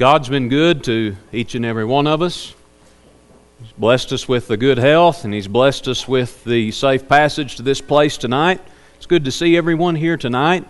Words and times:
God's 0.00 0.30
been 0.30 0.48
good 0.48 0.82
to 0.84 1.14
each 1.30 1.54
and 1.54 1.62
every 1.62 1.84
one 1.84 2.06
of 2.06 2.22
us. 2.22 2.54
He's 3.60 3.72
blessed 3.72 4.14
us 4.14 4.26
with 4.26 4.48
the 4.48 4.56
good 4.56 4.78
health, 4.78 5.26
and 5.26 5.34
He's 5.34 5.46
blessed 5.46 5.88
us 5.88 6.08
with 6.08 6.42
the 6.44 6.70
safe 6.70 7.06
passage 7.06 7.56
to 7.56 7.62
this 7.62 7.82
place 7.82 8.16
tonight. 8.16 8.62
It's 8.96 9.04
good 9.04 9.26
to 9.26 9.30
see 9.30 9.58
everyone 9.58 9.96
here 9.96 10.16
tonight. 10.16 10.64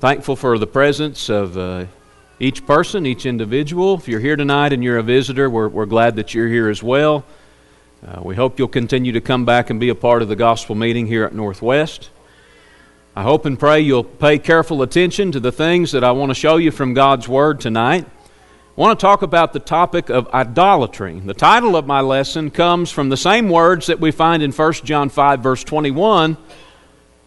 Thankful 0.00 0.34
for 0.34 0.58
the 0.58 0.66
presence 0.66 1.28
of 1.28 1.56
uh, 1.56 1.86
each 2.40 2.66
person, 2.66 3.06
each 3.06 3.24
individual. 3.24 3.94
If 3.94 4.08
you're 4.08 4.18
here 4.18 4.34
tonight 4.34 4.72
and 4.72 4.82
you're 4.82 4.98
a 4.98 5.04
visitor, 5.04 5.48
we're, 5.48 5.68
we're 5.68 5.86
glad 5.86 6.16
that 6.16 6.34
you're 6.34 6.48
here 6.48 6.68
as 6.68 6.82
well. 6.82 7.24
Uh, 8.04 8.20
we 8.20 8.34
hope 8.34 8.58
you'll 8.58 8.66
continue 8.66 9.12
to 9.12 9.20
come 9.20 9.44
back 9.44 9.70
and 9.70 9.78
be 9.78 9.90
a 9.90 9.94
part 9.94 10.22
of 10.22 10.28
the 10.28 10.34
gospel 10.34 10.74
meeting 10.74 11.06
here 11.06 11.22
at 11.22 11.32
Northwest. 11.32 12.10
I 13.16 13.22
hope 13.22 13.46
and 13.46 13.56
pray 13.56 13.78
you'll 13.78 14.02
pay 14.02 14.40
careful 14.40 14.82
attention 14.82 15.30
to 15.32 15.38
the 15.38 15.52
things 15.52 15.92
that 15.92 16.02
I 16.02 16.10
want 16.10 16.30
to 16.30 16.34
show 16.34 16.56
you 16.56 16.72
from 16.72 16.94
God's 16.94 17.28
Word 17.28 17.60
tonight. 17.60 18.04
I 18.04 18.80
want 18.80 18.98
to 18.98 19.00
talk 19.00 19.22
about 19.22 19.52
the 19.52 19.60
topic 19.60 20.10
of 20.10 20.26
idolatry. 20.34 21.20
The 21.20 21.32
title 21.32 21.76
of 21.76 21.86
my 21.86 22.00
lesson 22.00 22.50
comes 22.50 22.90
from 22.90 23.10
the 23.10 23.16
same 23.16 23.48
words 23.48 23.86
that 23.86 24.00
we 24.00 24.10
find 24.10 24.42
in 24.42 24.50
1 24.50 24.72
John 24.82 25.10
5, 25.10 25.38
verse 25.38 25.62
21. 25.62 26.36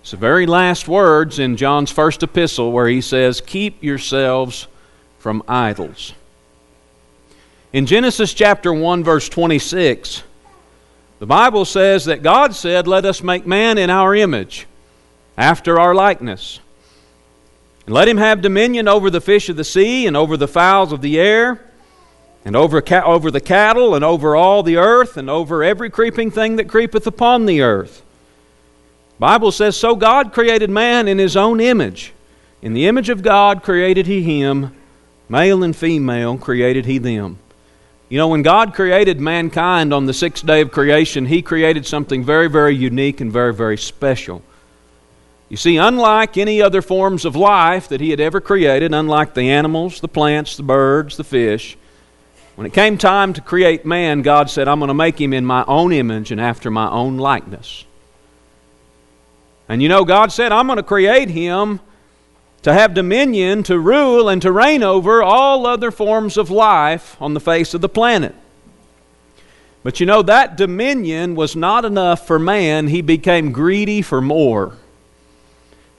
It's 0.01 0.11
the 0.11 0.17
very 0.17 0.45
last 0.45 0.89
words 0.89 1.39
in 1.39 1.55
John's 1.55 1.89
first 1.89 2.21
epistle 2.21 2.73
where 2.73 2.89
he 2.89 2.99
says, 2.99 3.39
Keep 3.39 3.81
yourselves 3.81 4.67
from 5.19 5.41
idols. 5.47 6.11
In 7.71 7.85
Genesis 7.85 8.33
chapter 8.33 8.73
1, 8.73 9.05
verse 9.05 9.29
26, 9.29 10.23
the 11.19 11.25
Bible 11.25 11.63
says 11.63 12.03
that 12.05 12.23
God 12.23 12.53
said, 12.53 12.87
Let 12.87 13.05
us 13.05 13.23
make 13.23 13.47
man 13.47 13.77
in 13.77 13.89
our 13.89 14.13
image 14.13 14.67
after 15.37 15.79
our 15.79 15.93
likeness. 15.93 16.59
And 17.85 17.93
let 17.93 18.07
him 18.07 18.17
have 18.17 18.41
dominion 18.41 18.87
over 18.87 19.09
the 19.09 19.21
fish 19.21 19.47
of 19.49 19.55
the 19.55 19.63
sea, 19.63 20.07
and 20.07 20.17
over 20.17 20.35
the 20.35 20.47
fowls 20.47 20.91
of 20.91 21.01
the 21.01 21.19
air, 21.19 21.63
and 22.43 22.55
over, 22.55 22.81
ca- 22.81 23.05
over 23.05 23.31
the 23.31 23.41
cattle, 23.41 23.95
and 23.95 24.03
over 24.03 24.35
all 24.35 24.63
the 24.63 24.77
earth, 24.77 25.15
and 25.15 25.29
over 25.29 25.63
every 25.63 25.89
creeping 25.89 26.31
thing 26.31 26.57
that 26.57 26.67
creepeth 26.67 27.07
upon 27.07 27.45
the 27.45 27.61
earth. 27.61 28.03
Bible 29.19 29.51
says, 29.51 29.77
So 29.77 29.95
God 29.95 30.33
created 30.33 30.69
man 30.69 31.07
in 31.07 31.17
his 31.17 31.37
own 31.37 31.59
image. 31.59 32.13
In 32.61 32.73
the 32.73 32.87
image 32.87 33.09
of 33.09 33.21
God 33.21 33.63
created 33.63 34.07
he 34.07 34.21
him, 34.21 34.75
male 35.29 35.63
and 35.63 35.75
female 35.75 36.37
created 36.37 36.85
he 36.85 36.97
them. 36.97 37.37
You 38.09 38.17
know, 38.17 38.29
when 38.29 38.41
God 38.41 38.73
created 38.73 39.19
mankind 39.19 39.93
on 39.93 40.05
the 40.05 40.13
sixth 40.13 40.45
day 40.45 40.61
of 40.61 40.71
creation, 40.71 41.25
he 41.25 41.41
created 41.41 41.85
something 41.85 42.23
very, 42.23 42.49
very 42.49 42.75
unique 42.75 43.19
and 43.19 43.31
very, 43.31 43.53
very 43.53 43.77
special. 43.77 44.41
You 45.49 45.57
see, 45.57 45.77
unlike 45.77 46.37
any 46.37 46.61
other 46.61 46.81
forms 46.81 47.23
of 47.23 47.35
life 47.35 47.87
that 47.87 48.01
he 48.01 48.09
had 48.09 48.19
ever 48.19 48.41
created, 48.41 48.93
unlike 48.93 49.33
the 49.33 49.49
animals, 49.49 50.01
the 50.01 50.09
plants, 50.09 50.57
the 50.57 50.63
birds, 50.63 51.15
the 51.15 51.23
fish, 51.23 51.77
when 52.55 52.67
it 52.67 52.73
came 52.73 52.97
time 52.97 53.33
to 53.33 53.41
create 53.41 53.85
man, 53.85 54.23
God 54.23 54.49
said, 54.49 54.67
I'm 54.67 54.79
going 54.79 54.89
to 54.89 54.93
make 54.93 55.21
him 55.21 55.31
in 55.31 55.45
my 55.45 55.63
own 55.67 55.93
image 55.93 56.31
and 56.31 56.41
after 56.41 56.69
my 56.69 56.89
own 56.89 57.17
likeness. 57.17 57.85
And 59.69 59.81
you 59.81 59.89
know, 59.89 60.03
God 60.03 60.31
said, 60.31 60.51
I'm 60.51 60.67
going 60.67 60.77
to 60.77 60.83
create 60.83 61.29
him 61.29 61.79
to 62.63 62.73
have 62.73 62.93
dominion, 62.93 63.63
to 63.63 63.79
rule, 63.79 64.27
and 64.27 64.41
to 64.41 64.51
reign 64.51 64.83
over 64.83 65.21
all 65.23 65.65
other 65.65 65.91
forms 65.91 66.35
of 66.35 66.49
life 66.49 67.15
on 67.21 67.33
the 67.33 67.39
face 67.39 67.73
of 67.73 67.81
the 67.81 67.87
planet. 67.87 68.35
But 69.83 69.99
you 70.01 70.05
know, 70.05 70.21
that 70.23 70.57
dominion 70.57 71.35
was 71.35 71.55
not 71.55 71.85
enough 71.85 72.27
for 72.27 72.39
man. 72.39 72.87
He 72.87 73.01
became 73.01 73.53
greedy 73.53 74.01
for 74.01 74.19
more. 74.19 74.73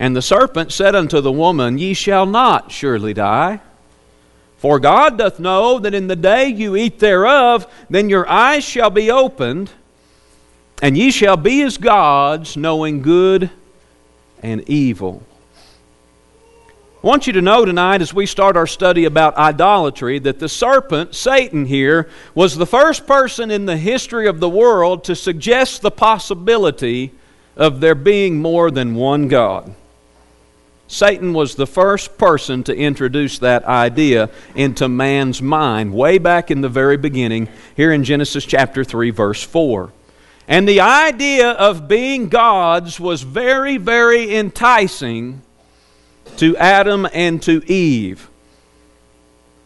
And 0.00 0.16
the 0.16 0.22
serpent 0.22 0.72
said 0.72 0.94
unto 0.94 1.20
the 1.20 1.30
woman, 1.30 1.76
Ye 1.76 1.92
shall 1.92 2.24
not 2.24 2.72
surely 2.72 3.12
die. 3.12 3.60
For 4.56 4.80
God 4.80 5.18
doth 5.18 5.38
know 5.38 5.78
that 5.78 5.92
in 5.92 6.06
the 6.06 6.16
day 6.16 6.48
you 6.48 6.74
eat 6.74 6.98
thereof, 6.98 7.70
then 7.90 8.08
your 8.08 8.26
eyes 8.26 8.64
shall 8.64 8.88
be 8.88 9.10
opened, 9.10 9.70
and 10.80 10.96
ye 10.96 11.10
shall 11.10 11.36
be 11.36 11.60
as 11.62 11.76
gods, 11.76 12.56
knowing 12.56 13.02
good 13.02 13.50
and 14.42 14.66
evil. 14.68 15.22
I 17.02 17.06
want 17.06 17.26
you 17.26 17.34
to 17.34 17.42
know 17.42 17.66
tonight, 17.66 18.00
as 18.00 18.14
we 18.14 18.24
start 18.24 18.56
our 18.56 18.66
study 18.66 19.04
about 19.04 19.36
idolatry, 19.36 20.18
that 20.20 20.38
the 20.38 20.48
serpent, 20.48 21.14
Satan, 21.14 21.66
here, 21.66 22.08
was 22.34 22.56
the 22.56 22.66
first 22.66 23.06
person 23.06 23.50
in 23.50 23.66
the 23.66 23.76
history 23.76 24.26
of 24.26 24.40
the 24.40 24.48
world 24.48 25.04
to 25.04 25.14
suggest 25.14 25.82
the 25.82 25.90
possibility 25.90 27.12
of 27.54 27.80
there 27.80 27.94
being 27.94 28.40
more 28.40 28.70
than 28.70 28.94
one 28.94 29.28
God. 29.28 29.74
Satan 30.90 31.32
was 31.32 31.54
the 31.54 31.68
first 31.68 32.18
person 32.18 32.64
to 32.64 32.74
introduce 32.74 33.38
that 33.38 33.64
idea 33.64 34.28
into 34.56 34.88
man's 34.88 35.40
mind 35.40 35.94
way 35.94 36.18
back 36.18 36.50
in 36.50 36.62
the 36.62 36.68
very 36.68 36.96
beginning, 36.96 37.48
here 37.76 37.92
in 37.92 38.02
Genesis 38.02 38.44
chapter 38.44 38.82
3, 38.82 39.10
verse 39.10 39.40
4. 39.40 39.92
And 40.48 40.68
the 40.68 40.80
idea 40.80 41.52
of 41.52 41.86
being 41.86 42.28
gods 42.28 42.98
was 42.98 43.22
very, 43.22 43.76
very 43.76 44.34
enticing 44.34 45.42
to 46.38 46.56
Adam 46.56 47.06
and 47.12 47.40
to 47.44 47.62
Eve. 47.70 48.28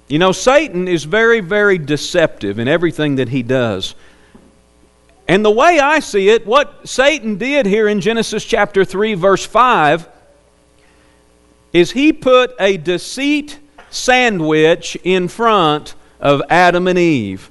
You 0.08 0.18
know, 0.18 0.32
Satan 0.32 0.86
is 0.86 1.04
very, 1.04 1.40
very 1.40 1.78
deceptive 1.78 2.58
in 2.58 2.68
everything 2.68 3.16
that 3.16 3.30
he 3.30 3.42
does. 3.42 3.94
And 5.26 5.42
the 5.42 5.50
way 5.50 5.78
I 5.78 6.00
see 6.00 6.28
it, 6.28 6.46
what 6.46 6.86
Satan 6.86 7.38
did 7.38 7.64
here 7.64 7.88
in 7.88 8.02
Genesis 8.02 8.44
chapter 8.44 8.84
3, 8.84 9.14
verse 9.14 9.46
5, 9.46 10.10
is 11.74 11.90
he 11.90 12.12
put 12.12 12.54
a 12.58 12.78
deceit 12.78 13.58
sandwich 13.90 14.96
in 15.04 15.28
front 15.28 15.94
of 16.20 16.40
Adam 16.48 16.88
and 16.88 16.98
Eve. 16.98 17.50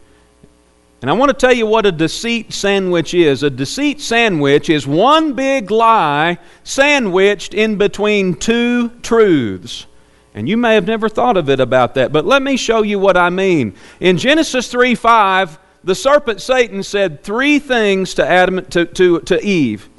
And 1.02 1.12
I 1.12 1.14
want 1.14 1.30
to 1.30 1.38
tell 1.38 1.54
you 1.54 1.68
what 1.68 1.86
a 1.86 1.92
deceit 1.92 2.54
sandwich 2.54 3.14
is. 3.14 3.44
A 3.44 3.50
deceit 3.50 4.00
sandwich 4.00 4.70
is 4.70 4.88
one 4.88 5.34
big 5.34 5.70
lie 5.70 6.38
sandwiched 6.64 7.54
in 7.54 7.78
between 7.78 8.36
two 8.36 8.88
truths. 9.02 9.86
And 10.34 10.48
you 10.48 10.56
may 10.56 10.76
have 10.76 10.88
never 10.88 11.10
thought 11.10 11.36
of 11.36 11.50
it 11.50 11.60
about 11.60 11.94
that, 11.96 12.14
but 12.14 12.26
let 12.26 12.42
me 12.42 12.56
show 12.56 12.82
you 12.82 13.00
what 13.00 13.18
I 13.18 13.30
mean. 13.30 13.76
In 14.00 14.18
Genesis 14.18 14.70
3 14.70 14.96
5, 14.96 15.60
the 15.84 15.94
serpent 15.94 16.42
Satan 16.42 16.82
said 16.82 17.22
three 17.22 17.60
things 17.60 18.14
to 18.14 18.26
Adam 18.26 18.66
to, 18.68 18.86
to, 18.86 19.20
to 19.20 19.46
Eve. 19.46 19.90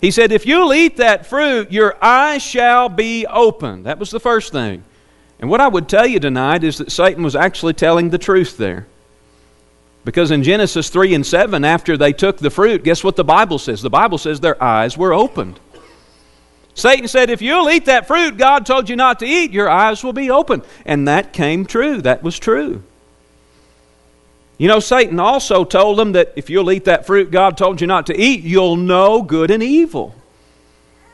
He 0.00 0.10
said, 0.10 0.32
If 0.32 0.46
you'll 0.46 0.74
eat 0.74 0.98
that 0.98 1.26
fruit, 1.26 1.72
your 1.72 1.96
eyes 2.02 2.42
shall 2.42 2.88
be 2.88 3.26
opened. 3.26 3.86
That 3.86 3.98
was 3.98 4.10
the 4.10 4.20
first 4.20 4.52
thing. 4.52 4.84
And 5.38 5.50
what 5.50 5.60
I 5.60 5.68
would 5.68 5.88
tell 5.88 6.06
you 6.06 6.20
tonight 6.20 6.64
is 6.64 6.78
that 6.78 6.92
Satan 6.92 7.22
was 7.22 7.36
actually 7.36 7.74
telling 7.74 8.10
the 8.10 8.18
truth 8.18 8.56
there. 8.56 8.86
Because 10.04 10.30
in 10.30 10.44
Genesis 10.44 10.88
3 10.88 11.14
and 11.14 11.26
7, 11.26 11.64
after 11.64 11.96
they 11.96 12.12
took 12.12 12.38
the 12.38 12.50
fruit, 12.50 12.84
guess 12.84 13.02
what 13.02 13.16
the 13.16 13.24
Bible 13.24 13.58
says? 13.58 13.82
The 13.82 13.90
Bible 13.90 14.18
says 14.18 14.40
their 14.40 14.62
eyes 14.62 14.96
were 14.96 15.12
opened. 15.12 15.58
Satan 16.74 17.08
said, 17.08 17.30
If 17.30 17.42
you'll 17.42 17.70
eat 17.70 17.86
that 17.86 18.06
fruit 18.06 18.36
God 18.36 18.66
told 18.66 18.88
you 18.88 18.96
not 18.96 19.18
to 19.20 19.26
eat, 19.26 19.50
your 19.50 19.68
eyes 19.68 20.04
will 20.04 20.12
be 20.12 20.30
open. 20.30 20.62
And 20.84 21.08
that 21.08 21.32
came 21.32 21.64
true. 21.64 22.02
That 22.02 22.22
was 22.22 22.38
true. 22.38 22.82
You 24.58 24.68
know, 24.68 24.80
Satan 24.80 25.20
also 25.20 25.64
told 25.64 25.98
them 25.98 26.12
that 26.12 26.32
if 26.36 26.48
you'll 26.48 26.70
eat 26.70 26.84
that 26.86 27.06
fruit 27.06 27.30
God 27.30 27.58
told 27.58 27.80
you 27.80 27.86
not 27.86 28.06
to 28.06 28.18
eat, 28.18 28.42
you'll 28.42 28.76
know 28.76 29.22
good 29.22 29.50
and 29.50 29.62
evil. 29.62 30.14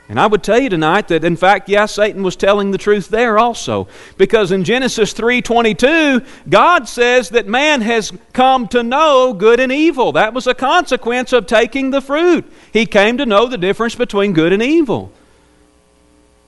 And 0.09 0.21
I 0.21 0.27
would 0.27 0.43
tell 0.43 0.61
you 0.61 0.69
tonight 0.69 1.09
that 1.09 1.25
in 1.25 1.37
fact, 1.37 1.69
yes, 1.69 1.95
Satan 1.95 2.23
was 2.23 2.37
telling 2.37 2.71
the 2.71 2.79
truth 2.79 3.09
there 3.09 3.39
also. 3.39 3.89
Because 4.19 4.53
in 4.53 4.63
Genesis 4.63 5.15
3:22, 5.15 6.25
God 6.51 6.87
says 6.87 7.31
that 7.31 7.49
man 7.49 7.81
has 7.81 8.13
come 8.33 8.69
to 8.69 8.83
know 8.83 9.33
good 9.33 9.59
and 9.59 9.73
evil. 9.73 10.13
That 10.13 10.35
was 10.35 10.47
a 10.47 10.55
consequence 10.55 11.33
of 11.33 11.47
taking 11.47 11.91
the 11.91 12.03
fruit. 12.03 12.45
He 12.73 12.85
came 12.85 13.17
to 13.19 13.27
know 13.27 13.47
the 13.47 13.57
difference 13.57 13.95
between 13.95 14.35
good 14.35 14.53
and 14.53 14.63
evil. 14.63 15.11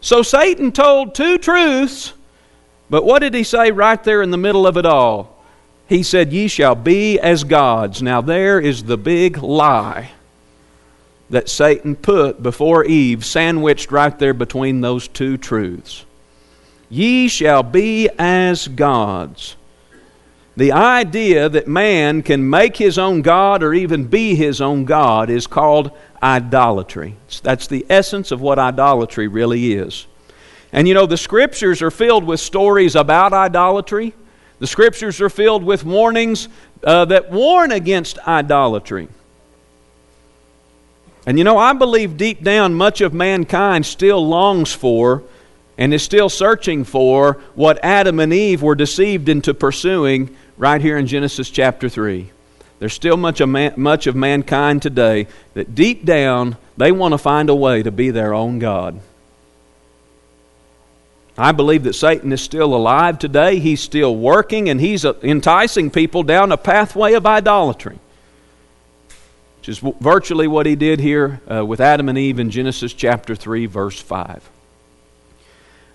So 0.01 0.23
Satan 0.23 0.71
told 0.71 1.15
two 1.15 1.39
truths, 1.39 2.13
but 2.91 3.05
what 3.05 3.21
did 3.21 3.33
he 3.33 3.45
say 3.45 3.71
right 3.71 4.05
there 4.05 4.21
in 4.21 4.31
the 4.31 4.37
middle 4.37 4.67
of 4.67 4.77
it 4.77 4.85
all? 4.85 5.34
He 5.95 6.03
said, 6.03 6.33
Ye 6.33 6.49
shall 6.49 6.75
be 6.75 7.21
as 7.21 7.45
gods. 7.45 8.03
Now, 8.03 8.21
there 8.21 8.59
is 8.59 8.83
the 8.83 8.99
big 8.99 9.39
lie 9.39 10.11
that 11.31 11.49
Satan 11.49 11.95
put 11.95 12.43
before 12.43 12.85
Eve, 12.85 13.25
sandwiched 13.25 13.93
right 13.93 14.19
there 14.19 14.35
between 14.35 14.81
those 14.81 15.07
two 15.07 15.37
truths. 15.37 16.05
ye 16.91 17.29
shall 17.29 17.63
be 17.63 18.09
as 18.19 18.67
gods. 18.67 19.55
The 20.57 20.73
idea 20.73 21.49
that 21.49 21.69
man 21.69 22.23
can 22.23 22.51
make 22.51 22.77
his 22.77 22.99
own 22.99 23.23
God 23.23 23.63
or 23.63 23.73
even 23.73 24.07
be 24.07 24.35
his 24.35 24.61
own 24.61 24.85
God 24.87 25.31
is 25.31 25.47
called 25.47 25.93
idolatry. 26.21 27.15
That's 27.45 27.69
the 27.69 27.87
essence 27.89 28.33
of 28.33 28.41
what 28.41 28.59
idolatry 28.59 29.29
really 29.29 29.75
is. 29.75 30.09
And 30.73 30.89
you 30.89 30.95
know, 30.95 31.07
the 31.07 31.17
scriptures 31.17 31.83
are 31.83 31.93
filled 31.93 32.25
with 32.25 32.41
stories 32.41 32.97
about 32.97 33.33
idolatry. 33.33 34.13
The 34.65 34.69
scriptures 34.69 35.21
are 35.21 35.29
filled 35.29 35.63
with 35.63 35.85
warnings 35.85 36.49
uh, 36.83 37.05
that 37.05 37.31
warn 37.31 37.71
against 37.71 38.19
idolatry. 38.21 39.09
And 41.27 41.37
you 41.37 41.45
know, 41.45 41.59
I 41.59 41.75
believe 41.75 42.17
deep 42.17 42.43
down 42.43 42.73
much 42.73 43.03
of 43.03 43.13
mankind 43.13 43.85
still 43.85 44.27
longs 44.27 44.73
for 44.73 45.23
and 45.77 45.93
is 45.93 46.03
still 46.03 46.31
searching 46.31 46.85
for 46.85 47.43
what 47.55 47.79
Adam 47.85 48.19
and 48.19 48.33
Eve 48.33 48.63
were 48.63 48.75
deceived 48.75 49.29
into 49.29 49.53
pursuing 49.53 50.35
right 50.57 50.81
here 50.81 50.97
in 50.97 51.07
Genesis 51.07 51.51
chapter 51.51 51.91
3. 51.91 52.31
There's 52.79 52.95
still 52.95 53.19
much 53.19 53.43
of, 53.43 53.51
man, 53.51 53.75
much 53.77 54.07
of 54.07 54.17
mankind 54.17 54.81
today 54.81 55.27
that 55.53 55.75
deep 55.75 56.07
down 56.07 56.57
they 56.79 56.91
want 56.91 57.13
to 57.13 57.19
find 57.19 57.51
a 57.51 57.55
way 57.55 57.83
to 57.83 57.93
be 57.93 58.11
their 58.11 58.33
own 58.33 58.61
God. 58.61 58.99
I 61.37 61.51
believe 61.53 61.83
that 61.85 61.95
Satan 61.95 62.33
is 62.33 62.41
still 62.41 62.75
alive 62.75 63.19
today. 63.19 63.59
He's 63.59 63.81
still 63.81 64.15
working 64.15 64.69
and 64.69 64.81
he's 64.81 65.05
uh, 65.05 65.15
enticing 65.23 65.91
people 65.91 66.23
down 66.23 66.53
a 66.53 66.57
pathway 66.57 67.15
of 67.15 67.27
idolatry, 67.27 67.99
which 69.59 69.69
is 69.69 69.79
virtually 69.79 70.47
what 70.47 70.67
he 70.67 70.77
did 70.77 71.01
here 71.01 71.41
uh, 71.51 71.67
with 71.67 71.81
Adam 71.81 72.09
and 72.09 72.17
Eve 72.17 72.39
in 72.39 72.51
Genesis 72.51 72.93
chapter 72.93 73.35
3, 73.35 73.67
verse 73.67 74.01
5. 74.01 74.49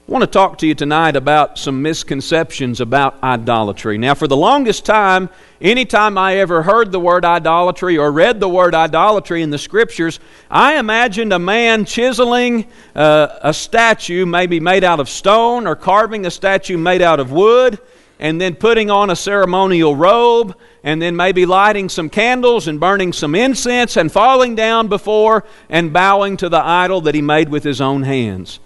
I 0.09 0.11
want 0.11 0.23
to 0.23 0.27
talk 0.27 0.57
to 0.57 0.65
you 0.65 0.73
tonight 0.73 1.15
about 1.15 1.59
some 1.59 1.83
misconceptions 1.83 2.81
about 2.81 3.21
idolatry. 3.21 3.99
Now, 3.99 4.15
for 4.15 4.27
the 4.27 4.35
longest 4.35 4.83
time, 4.83 5.29
anytime 5.61 6.17
I 6.17 6.37
ever 6.37 6.63
heard 6.63 6.91
the 6.91 6.99
word 6.99 7.23
idolatry 7.23 7.95
or 7.95 8.11
read 8.11 8.39
the 8.39 8.49
word 8.49 8.73
idolatry 8.73 9.43
in 9.43 9.51
the 9.51 9.59
scriptures, 9.59 10.19
I 10.49 10.79
imagined 10.79 11.31
a 11.31 11.37
man 11.37 11.85
chiseling 11.85 12.65
uh, 12.95 13.37
a 13.43 13.53
statue, 13.53 14.25
maybe 14.25 14.59
made 14.59 14.83
out 14.83 14.99
of 14.99 15.09
stone, 15.09 15.67
or 15.67 15.75
carving 15.75 16.25
a 16.25 16.31
statue 16.31 16.79
made 16.79 17.03
out 17.03 17.19
of 17.19 17.31
wood, 17.31 17.77
and 18.17 18.41
then 18.41 18.55
putting 18.55 18.89
on 18.89 19.11
a 19.11 19.15
ceremonial 19.15 19.95
robe, 19.95 20.57
and 20.83 20.99
then 20.99 21.15
maybe 21.15 21.45
lighting 21.45 21.87
some 21.87 22.09
candles 22.09 22.67
and 22.67 22.79
burning 22.79 23.13
some 23.13 23.35
incense, 23.35 23.95
and 23.95 24.11
falling 24.11 24.55
down 24.55 24.87
before 24.87 25.45
and 25.69 25.93
bowing 25.93 26.35
to 26.37 26.49
the 26.49 26.65
idol 26.65 26.99
that 27.01 27.13
he 27.13 27.21
made 27.21 27.49
with 27.49 27.63
his 27.63 27.79
own 27.79 28.01
hands. 28.01 28.59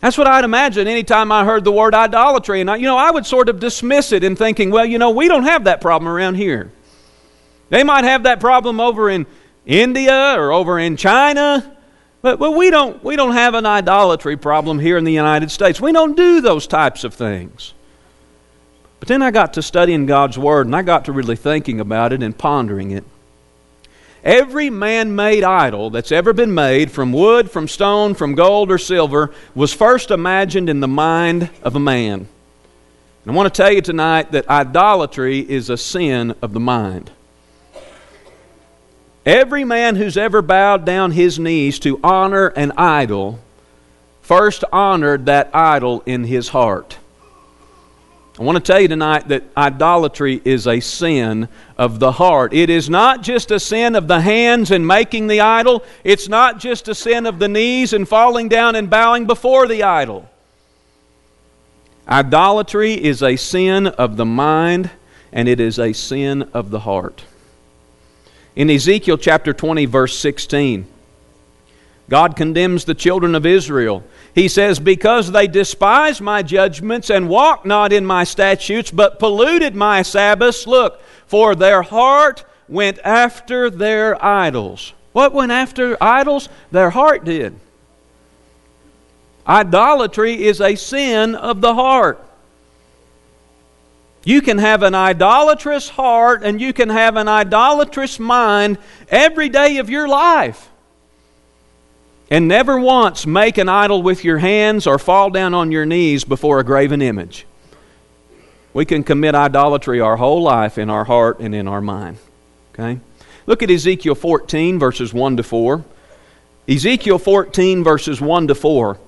That's 0.00 0.18
what 0.18 0.26
I'd 0.26 0.44
imagine 0.44 0.86
anytime 0.86 1.32
I 1.32 1.44
heard 1.44 1.64
the 1.64 1.72
word 1.72 1.94
idolatry. 1.94 2.60
And, 2.60 2.70
I, 2.70 2.76
you 2.76 2.84
know, 2.84 2.98
I 2.98 3.10
would 3.10 3.26
sort 3.26 3.48
of 3.48 3.58
dismiss 3.58 4.12
it 4.12 4.22
in 4.22 4.36
thinking, 4.36 4.70
well, 4.70 4.84
you 4.84 4.98
know, 4.98 5.10
we 5.10 5.28
don't 5.28 5.44
have 5.44 5.64
that 5.64 5.80
problem 5.80 6.08
around 6.08 6.34
here. 6.34 6.70
They 7.70 7.82
might 7.82 8.04
have 8.04 8.24
that 8.24 8.38
problem 8.38 8.78
over 8.78 9.08
in 9.10 9.26
India 9.64 10.34
or 10.38 10.52
over 10.52 10.78
in 10.78 10.96
China, 10.96 11.76
but, 12.22 12.38
but 12.38 12.52
we, 12.52 12.70
don't, 12.70 13.02
we 13.02 13.16
don't 13.16 13.32
have 13.32 13.54
an 13.54 13.66
idolatry 13.66 14.36
problem 14.36 14.78
here 14.78 14.96
in 14.96 15.04
the 15.04 15.12
United 15.12 15.50
States. 15.50 15.80
We 15.80 15.92
don't 15.92 16.16
do 16.16 16.40
those 16.40 16.66
types 16.66 17.02
of 17.02 17.14
things. 17.14 17.72
But 19.00 19.08
then 19.08 19.22
I 19.22 19.30
got 19.30 19.54
to 19.54 19.62
studying 19.62 20.06
God's 20.06 20.38
Word 20.38 20.66
and 20.66 20.76
I 20.76 20.82
got 20.82 21.06
to 21.06 21.12
really 21.12 21.36
thinking 21.36 21.80
about 21.80 22.12
it 22.12 22.22
and 22.22 22.36
pondering 22.36 22.90
it. 22.92 23.04
Every 24.26 24.70
man 24.70 25.14
made 25.14 25.44
idol 25.44 25.90
that's 25.90 26.10
ever 26.10 26.32
been 26.32 26.52
made 26.52 26.90
from 26.90 27.12
wood, 27.12 27.48
from 27.48 27.68
stone, 27.68 28.14
from 28.14 28.34
gold, 28.34 28.72
or 28.72 28.76
silver 28.76 29.32
was 29.54 29.72
first 29.72 30.10
imagined 30.10 30.68
in 30.68 30.80
the 30.80 30.88
mind 30.88 31.48
of 31.62 31.76
a 31.76 31.78
man. 31.78 32.26
And 33.24 33.32
I 33.32 33.36
want 33.36 33.54
to 33.54 33.56
tell 33.56 33.70
you 33.70 33.80
tonight 33.80 34.32
that 34.32 34.50
idolatry 34.50 35.48
is 35.48 35.70
a 35.70 35.76
sin 35.76 36.34
of 36.42 36.54
the 36.54 36.58
mind. 36.58 37.12
Every 39.24 39.62
man 39.62 39.94
who's 39.94 40.16
ever 40.16 40.42
bowed 40.42 40.84
down 40.84 41.12
his 41.12 41.38
knees 41.38 41.78
to 41.78 42.00
honor 42.02 42.48
an 42.48 42.72
idol 42.76 43.38
first 44.22 44.64
honored 44.72 45.26
that 45.26 45.54
idol 45.54 46.02
in 46.04 46.24
his 46.24 46.48
heart. 46.48 46.98
I 48.38 48.42
want 48.42 48.56
to 48.56 48.72
tell 48.72 48.80
you 48.80 48.88
tonight 48.88 49.28
that 49.28 49.44
idolatry 49.56 50.42
is 50.44 50.66
a 50.66 50.80
sin 50.80 51.48
of 51.78 52.00
the 52.00 52.12
heart. 52.12 52.52
It 52.52 52.68
is 52.68 52.90
not 52.90 53.22
just 53.22 53.50
a 53.50 53.58
sin 53.58 53.94
of 53.94 54.08
the 54.08 54.20
hands 54.20 54.70
and 54.70 54.86
making 54.86 55.28
the 55.28 55.40
idol, 55.40 55.82
it's 56.04 56.28
not 56.28 56.58
just 56.60 56.86
a 56.88 56.94
sin 56.94 57.24
of 57.24 57.38
the 57.38 57.48
knees 57.48 57.94
and 57.94 58.06
falling 58.06 58.50
down 58.50 58.76
and 58.76 58.90
bowing 58.90 59.26
before 59.26 59.66
the 59.66 59.82
idol. 59.82 60.28
Idolatry 62.06 62.92
is 62.92 63.22
a 63.22 63.36
sin 63.36 63.86
of 63.86 64.18
the 64.18 64.26
mind 64.26 64.90
and 65.32 65.48
it 65.48 65.58
is 65.58 65.78
a 65.78 65.94
sin 65.94 66.42
of 66.52 66.70
the 66.70 66.80
heart. 66.80 67.24
In 68.54 68.68
Ezekiel 68.68 69.16
chapter 69.16 69.54
20, 69.54 69.86
verse 69.86 70.18
16, 70.18 70.86
God 72.08 72.36
condemns 72.36 72.84
the 72.84 72.94
children 72.94 73.34
of 73.34 73.44
Israel 73.44 74.04
he 74.36 74.48
says, 74.48 74.78
Because 74.78 75.32
they 75.32 75.46
despised 75.46 76.20
my 76.20 76.42
judgments 76.42 77.08
and 77.08 77.26
walked 77.26 77.64
not 77.64 77.90
in 77.90 78.04
my 78.04 78.22
statutes, 78.22 78.90
but 78.90 79.18
polluted 79.18 79.74
my 79.74 80.02
Sabbaths, 80.02 80.66
look, 80.66 81.00
for 81.26 81.54
their 81.54 81.80
heart 81.80 82.44
went 82.68 82.98
after 83.02 83.70
their 83.70 84.22
idols. 84.22 84.92
What 85.12 85.32
went 85.32 85.52
after 85.52 85.96
idols? 86.02 86.50
Their 86.70 86.90
heart 86.90 87.24
did. 87.24 87.58
Idolatry 89.48 90.44
is 90.44 90.60
a 90.60 90.74
sin 90.74 91.34
of 91.34 91.62
the 91.62 91.74
heart. 91.74 92.22
You 94.22 94.42
can 94.42 94.58
have 94.58 94.82
an 94.82 94.94
idolatrous 94.94 95.88
heart 95.88 96.42
and 96.42 96.60
you 96.60 96.74
can 96.74 96.90
have 96.90 97.16
an 97.16 97.28
idolatrous 97.28 98.18
mind 98.18 98.76
every 99.08 99.48
day 99.48 99.78
of 99.78 99.88
your 99.88 100.06
life. 100.06 100.68
And 102.30 102.48
never 102.48 102.78
once 102.78 103.24
make 103.24 103.56
an 103.56 103.68
idol 103.68 104.02
with 104.02 104.24
your 104.24 104.38
hands 104.38 104.86
or 104.86 104.98
fall 104.98 105.30
down 105.30 105.54
on 105.54 105.70
your 105.70 105.86
knees 105.86 106.24
before 106.24 106.58
a 106.58 106.64
graven 106.64 107.00
image. 107.00 107.46
We 108.74 108.84
can 108.84 109.04
commit 109.04 109.34
idolatry 109.34 110.00
our 110.00 110.16
whole 110.16 110.42
life 110.42 110.76
in 110.76 110.90
our 110.90 111.04
heart 111.04 111.38
and 111.38 111.54
in 111.54 111.68
our 111.68 111.80
mind. 111.80 112.18
Okay? 112.74 113.00
Look 113.46 113.62
at 113.62 113.70
Ezekiel 113.70 114.16
14, 114.16 114.78
verses 114.78 115.14
1 115.14 115.36
to 115.36 115.42
4. 115.44 115.84
Ezekiel 116.68 117.18
14, 117.18 117.84
verses 117.84 118.20
1 118.20 118.48
to 118.48 118.54
4. 118.56 118.98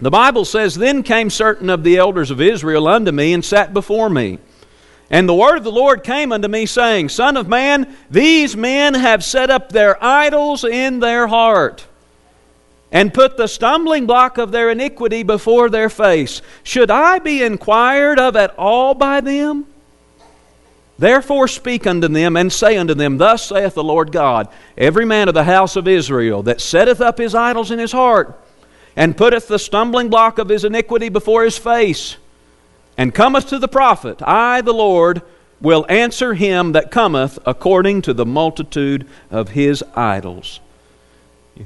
The 0.00 0.10
Bible 0.10 0.46
says, 0.46 0.74
Then 0.74 1.02
came 1.02 1.28
certain 1.28 1.68
of 1.68 1.84
the 1.84 1.98
elders 1.98 2.30
of 2.30 2.40
Israel 2.40 2.88
unto 2.88 3.12
me 3.12 3.34
and 3.34 3.44
sat 3.44 3.74
before 3.74 4.08
me. 4.08 4.38
And 5.10 5.28
the 5.28 5.34
word 5.34 5.58
of 5.58 5.64
the 5.64 5.70
Lord 5.70 6.02
came 6.02 6.32
unto 6.32 6.48
me, 6.48 6.64
saying, 6.66 7.10
Son 7.10 7.36
of 7.36 7.48
man, 7.48 7.94
these 8.10 8.56
men 8.56 8.94
have 8.94 9.22
set 9.22 9.50
up 9.50 9.70
their 9.70 10.02
idols 10.02 10.64
in 10.64 11.00
their 11.00 11.26
heart 11.26 11.86
and 12.92 13.12
put 13.12 13.36
the 13.36 13.46
stumbling 13.46 14.06
block 14.06 14.38
of 14.38 14.52
their 14.52 14.70
iniquity 14.70 15.22
before 15.22 15.68
their 15.68 15.88
face. 15.88 16.40
Should 16.62 16.90
I 16.90 17.18
be 17.18 17.42
inquired 17.42 18.18
of 18.18 18.36
at 18.36 18.54
all 18.56 18.94
by 18.94 19.20
them? 19.20 19.66
Therefore 20.98 21.46
speak 21.46 21.86
unto 21.86 22.08
them, 22.08 22.36
and 22.36 22.50
say 22.50 22.76
unto 22.76 22.94
them, 22.94 23.18
Thus 23.18 23.46
saith 23.46 23.74
the 23.74 23.84
Lord 23.84 24.12
God, 24.12 24.48
Every 24.78 25.04
man 25.04 25.28
of 25.28 25.34
the 25.34 25.44
house 25.44 25.76
of 25.76 25.86
Israel 25.86 26.42
that 26.44 26.60
setteth 26.60 27.00
up 27.00 27.18
his 27.18 27.34
idols 27.34 27.70
in 27.70 27.78
his 27.78 27.92
heart, 27.92 28.40
and 28.94 29.16
putteth 29.16 29.46
the 29.46 29.58
stumbling 29.58 30.08
block 30.08 30.38
of 30.38 30.48
his 30.48 30.64
iniquity 30.64 31.10
before 31.10 31.44
his 31.44 31.58
face, 31.58 32.16
and 32.96 33.14
cometh 33.14 33.48
to 33.48 33.58
the 33.58 33.68
prophet, 33.68 34.22
I, 34.22 34.62
the 34.62 34.72
Lord, 34.72 35.20
will 35.60 35.84
answer 35.88 36.32
him 36.32 36.72
that 36.72 36.90
cometh 36.90 37.38
according 37.44 38.02
to 38.02 38.14
the 38.14 38.26
multitude 38.26 39.06
of 39.30 39.50
his 39.50 39.84
idols. 39.94 40.60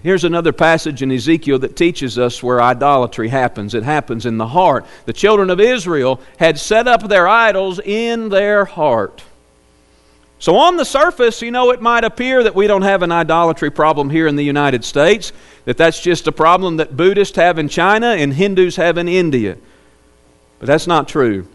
Here's 0.03 0.23
another 0.23 0.53
passage 0.53 1.03
in 1.03 1.11
Ezekiel 1.11 1.59
that 1.61 1.75
teaches 1.75 2.17
us 2.17 2.43
where 2.43 2.63
idolatry 2.63 3.29
happens. 3.29 3.75
It 3.75 3.83
happens 3.83 4.25
in 4.25 4.39
the 4.39 4.47
heart. 4.47 4.87
The 5.05 5.13
children 5.13 5.51
of 5.51 5.59
Israel 5.59 6.21
had 6.39 6.59
set 6.59 6.87
up 6.87 7.09
their 7.09 7.27
idols 7.27 7.81
in 7.81 8.29
their 8.29 8.65
heart. 8.65 9.25
So, 10.39 10.57
on 10.57 10.77
the 10.77 10.85
surface, 10.85 11.43
you 11.43 11.51
know, 11.51 11.71
it 11.71 11.83
might 11.83 12.05
appear 12.05 12.43
that 12.45 12.55
we 12.55 12.67
don't 12.67 12.83
have 12.83 13.03
an 13.03 13.13
idolatry 13.13 13.71
problem 13.71 14.09
here 14.09 14.27
in 14.27 14.37
the 14.37 14.45
United 14.45 14.85
States, 14.85 15.33
that 15.65 15.77
that's 15.77 16.01
just 16.01 16.27
a 16.29 16.33
problem 16.33 16.79
that 16.79 16.97
Buddhists 16.97 17.37
have 17.37 17.59
in 17.59 17.69
China 17.69 18.07
and 18.07 18.33
Hindus 18.33 18.77
have 18.77 18.97
in 18.97 19.09
India. 19.09 19.59
But 20.61 20.67
that's 20.67 20.87
not 20.87 21.09
true. 21.09 21.47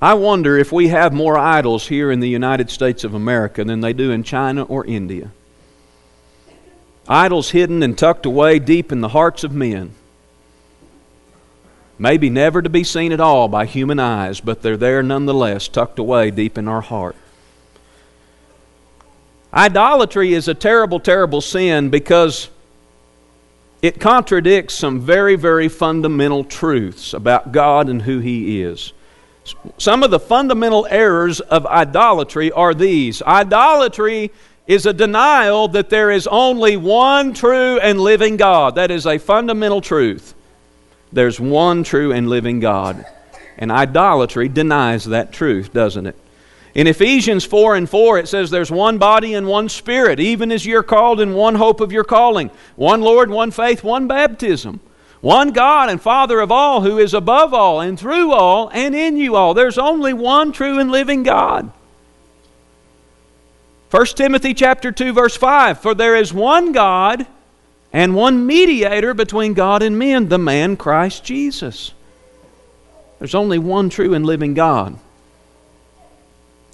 I 0.00 0.14
wonder 0.14 0.56
if 0.56 0.72
we 0.72 0.88
have 0.88 1.12
more 1.12 1.38
idols 1.38 1.86
here 1.86 2.10
in 2.10 2.20
the 2.20 2.28
United 2.28 2.70
States 2.70 3.04
of 3.04 3.14
America 3.14 3.64
than 3.64 3.80
they 3.80 3.92
do 3.92 4.10
in 4.10 4.22
China 4.22 4.64
or 4.64 4.84
India 4.84 5.30
idols 7.08 7.50
hidden 7.50 7.82
and 7.82 7.96
tucked 7.96 8.26
away 8.26 8.58
deep 8.58 8.92
in 8.92 9.00
the 9.00 9.08
hearts 9.08 9.44
of 9.44 9.52
men. 9.52 9.92
Maybe 11.98 12.30
never 12.30 12.62
to 12.62 12.68
be 12.68 12.84
seen 12.84 13.10
at 13.10 13.20
all 13.20 13.48
by 13.48 13.66
human 13.66 13.98
eyes, 13.98 14.40
but 14.40 14.62
they're 14.62 14.76
there 14.76 15.02
nonetheless, 15.02 15.66
tucked 15.66 15.98
away 15.98 16.30
deep 16.30 16.56
in 16.56 16.68
our 16.68 16.80
heart. 16.80 17.16
Idolatry 19.52 20.34
is 20.34 20.46
a 20.46 20.54
terrible, 20.54 21.00
terrible 21.00 21.40
sin 21.40 21.88
because 21.88 22.50
it 23.80 23.98
contradicts 24.00 24.74
some 24.74 25.00
very, 25.00 25.36
very 25.36 25.68
fundamental 25.68 26.44
truths 26.44 27.14
about 27.14 27.52
God 27.52 27.88
and 27.88 28.02
who 28.02 28.18
He 28.18 28.62
is. 28.62 28.92
Some 29.78 30.02
of 30.02 30.10
the 30.10 30.20
fundamental 30.20 30.86
errors 30.90 31.40
of 31.40 31.66
idolatry 31.66 32.52
are 32.52 32.74
these 32.74 33.22
idolatry 33.22 34.30
is 34.68 34.84
a 34.84 34.92
denial 34.92 35.66
that 35.68 35.88
there 35.88 36.10
is 36.10 36.26
only 36.26 36.76
one 36.76 37.32
true 37.32 37.80
and 37.80 37.98
living 37.98 38.36
God. 38.36 38.74
That 38.74 38.90
is 38.90 39.06
a 39.06 39.18
fundamental 39.18 39.80
truth. 39.80 40.34
There's 41.10 41.40
one 41.40 41.82
true 41.82 42.12
and 42.12 42.28
living 42.28 42.60
God. 42.60 43.04
And 43.56 43.72
idolatry 43.72 44.48
denies 44.48 45.06
that 45.06 45.32
truth, 45.32 45.72
doesn't 45.72 46.06
it? 46.06 46.16
In 46.74 46.86
Ephesians 46.86 47.46
4 47.46 47.76
and 47.76 47.88
4, 47.88 48.18
it 48.18 48.28
says 48.28 48.50
there's 48.50 48.70
one 48.70 48.98
body 48.98 49.32
and 49.32 49.48
one 49.48 49.70
spirit, 49.70 50.20
even 50.20 50.52
as 50.52 50.66
you're 50.66 50.82
called 50.82 51.18
in 51.18 51.32
one 51.32 51.54
hope 51.54 51.80
of 51.80 51.90
your 51.90 52.04
calling, 52.04 52.50
one 52.76 53.00
Lord, 53.00 53.30
one 53.30 53.50
faith, 53.50 53.82
one 53.82 54.06
baptism, 54.06 54.80
one 55.22 55.50
God 55.50 55.88
and 55.88 56.00
Father 56.00 56.40
of 56.40 56.52
all, 56.52 56.82
who 56.82 56.98
is 56.98 57.14
above 57.14 57.54
all 57.54 57.80
and 57.80 57.98
through 57.98 58.32
all 58.32 58.68
and 58.68 58.94
in 58.94 59.16
you 59.16 59.34
all. 59.34 59.54
There's 59.54 59.78
only 59.78 60.12
one 60.12 60.52
true 60.52 60.78
and 60.78 60.90
living 60.90 61.22
God. 61.22 61.72
1 63.90 64.06
Timothy 64.06 64.52
chapter 64.52 64.92
2 64.92 65.12
verse 65.12 65.36
5 65.36 65.80
For 65.80 65.94
there 65.94 66.16
is 66.16 66.32
one 66.32 66.72
God 66.72 67.26
and 67.92 68.14
one 68.14 68.46
mediator 68.46 69.14
between 69.14 69.54
God 69.54 69.82
and 69.82 69.98
men, 69.98 70.28
the 70.28 70.38
man 70.38 70.76
Christ 70.76 71.24
Jesus. 71.24 71.94
There's 73.18 73.34
only 73.34 73.58
one 73.58 73.88
true 73.88 74.14
and 74.14 74.26
living 74.26 74.54
God. 74.54 74.98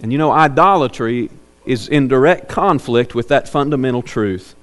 And 0.02 0.11
you 0.11 0.18
know, 0.18 0.33
idolatry 0.33 1.30
is 1.64 1.88
in 1.88 2.09
direct 2.09 2.49
conflict 2.49 3.14
with 3.14 3.28
that 3.28 3.49
fundamental 3.49 4.02
truth. 4.02 4.54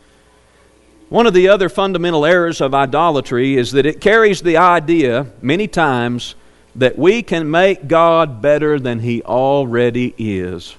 One 1.09 1.25
of 1.25 1.33
the 1.33 1.47
other 1.47 1.69
fundamental 1.69 2.25
errors 2.25 2.61
of 2.61 2.73
idolatry 2.73 3.55
is 3.55 3.71
that 3.71 3.85
it 3.85 4.01
carries 4.01 4.41
the 4.41 4.57
idea, 4.57 5.27
many 5.41 5.67
times, 5.67 6.35
that 6.75 6.97
we 6.97 7.21
can 7.21 7.49
make 7.49 7.87
God 7.87 8.41
better 8.41 8.79
than 8.79 8.99
He 8.99 9.21
already 9.23 10.13
is. 10.17 10.75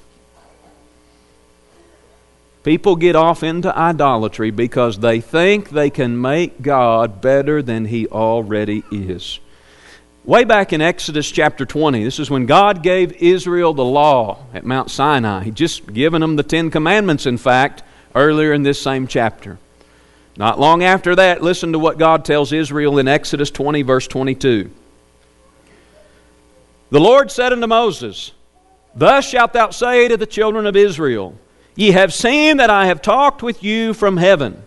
People 2.65 2.95
get 2.95 3.17
off 3.17 3.43
into 3.43 3.77
idolatry 3.77 4.51
because 4.51 4.99
they 4.99 5.21
think 5.21 5.71
they 5.71 5.91
can 5.91 6.21
make 6.21 6.63
God 6.63 7.21
better 7.21 7.61
than 7.61 7.87
He 7.87 8.07
already 8.07 8.85
is. 8.93 9.41
Way 10.25 10.45
back 10.45 10.73
in 10.73 10.81
Exodus 10.81 11.29
chapter 11.29 11.67
20, 11.67 12.05
this 12.05 12.21
is 12.21 12.31
when 12.31 12.47
God 12.47 12.85
gave 12.85 13.21
Israel 13.21 13.75
the 13.75 13.85
law 13.85 14.47
at 14.55 14.65
Mount 14.65 14.89
Sinai. 14.89 15.43
He'd 15.43 15.57
just 15.57 15.93
given 15.93 16.21
them 16.21 16.37
the 16.37 16.45
Ten 16.45 16.71
Commandments, 16.71 17.27
in 17.27 17.39
fact, 17.39 17.83
earlier 18.15 18.53
in 18.53 18.63
this 18.63 18.81
same 18.81 19.09
chapter. 19.09 19.59
Not 20.37 20.61
long 20.61 20.85
after 20.85 21.17
that, 21.17 21.43
listen 21.43 21.73
to 21.73 21.81
what 21.81 21.99
God 21.99 22.25
tells 22.25 22.53
Israel 22.53 22.99
in 22.99 23.09
Exodus 23.09 23.51
20, 23.51 23.83
verse 23.83 24.07
22. 24.07 24.71
The 26.91 27.01
Lord 27.01 27.33
said 27.33 27.53
unto 27.53 27.67
Moses, 27.67 28.31
Thus 28.95 29.29
shalt 29.29 29.53
thou 29.53 29.71
say 29.71 30.07
to 30.07 30.17
the 30.17 30.27
children 30.27 30.67
of 30.67 30.77
Israel, 30.77 31.37
Ye 31.75 31.93
have 31.93 32.13
seen 32.13 32.59
that 32.59 32.71
I 32.71 32.87
have 32.87 33.03
talked 33.03 33.43
with 33.43 33.63
you 33.63 33.95
from 33.95 34.17
heaven. 34.17 34.63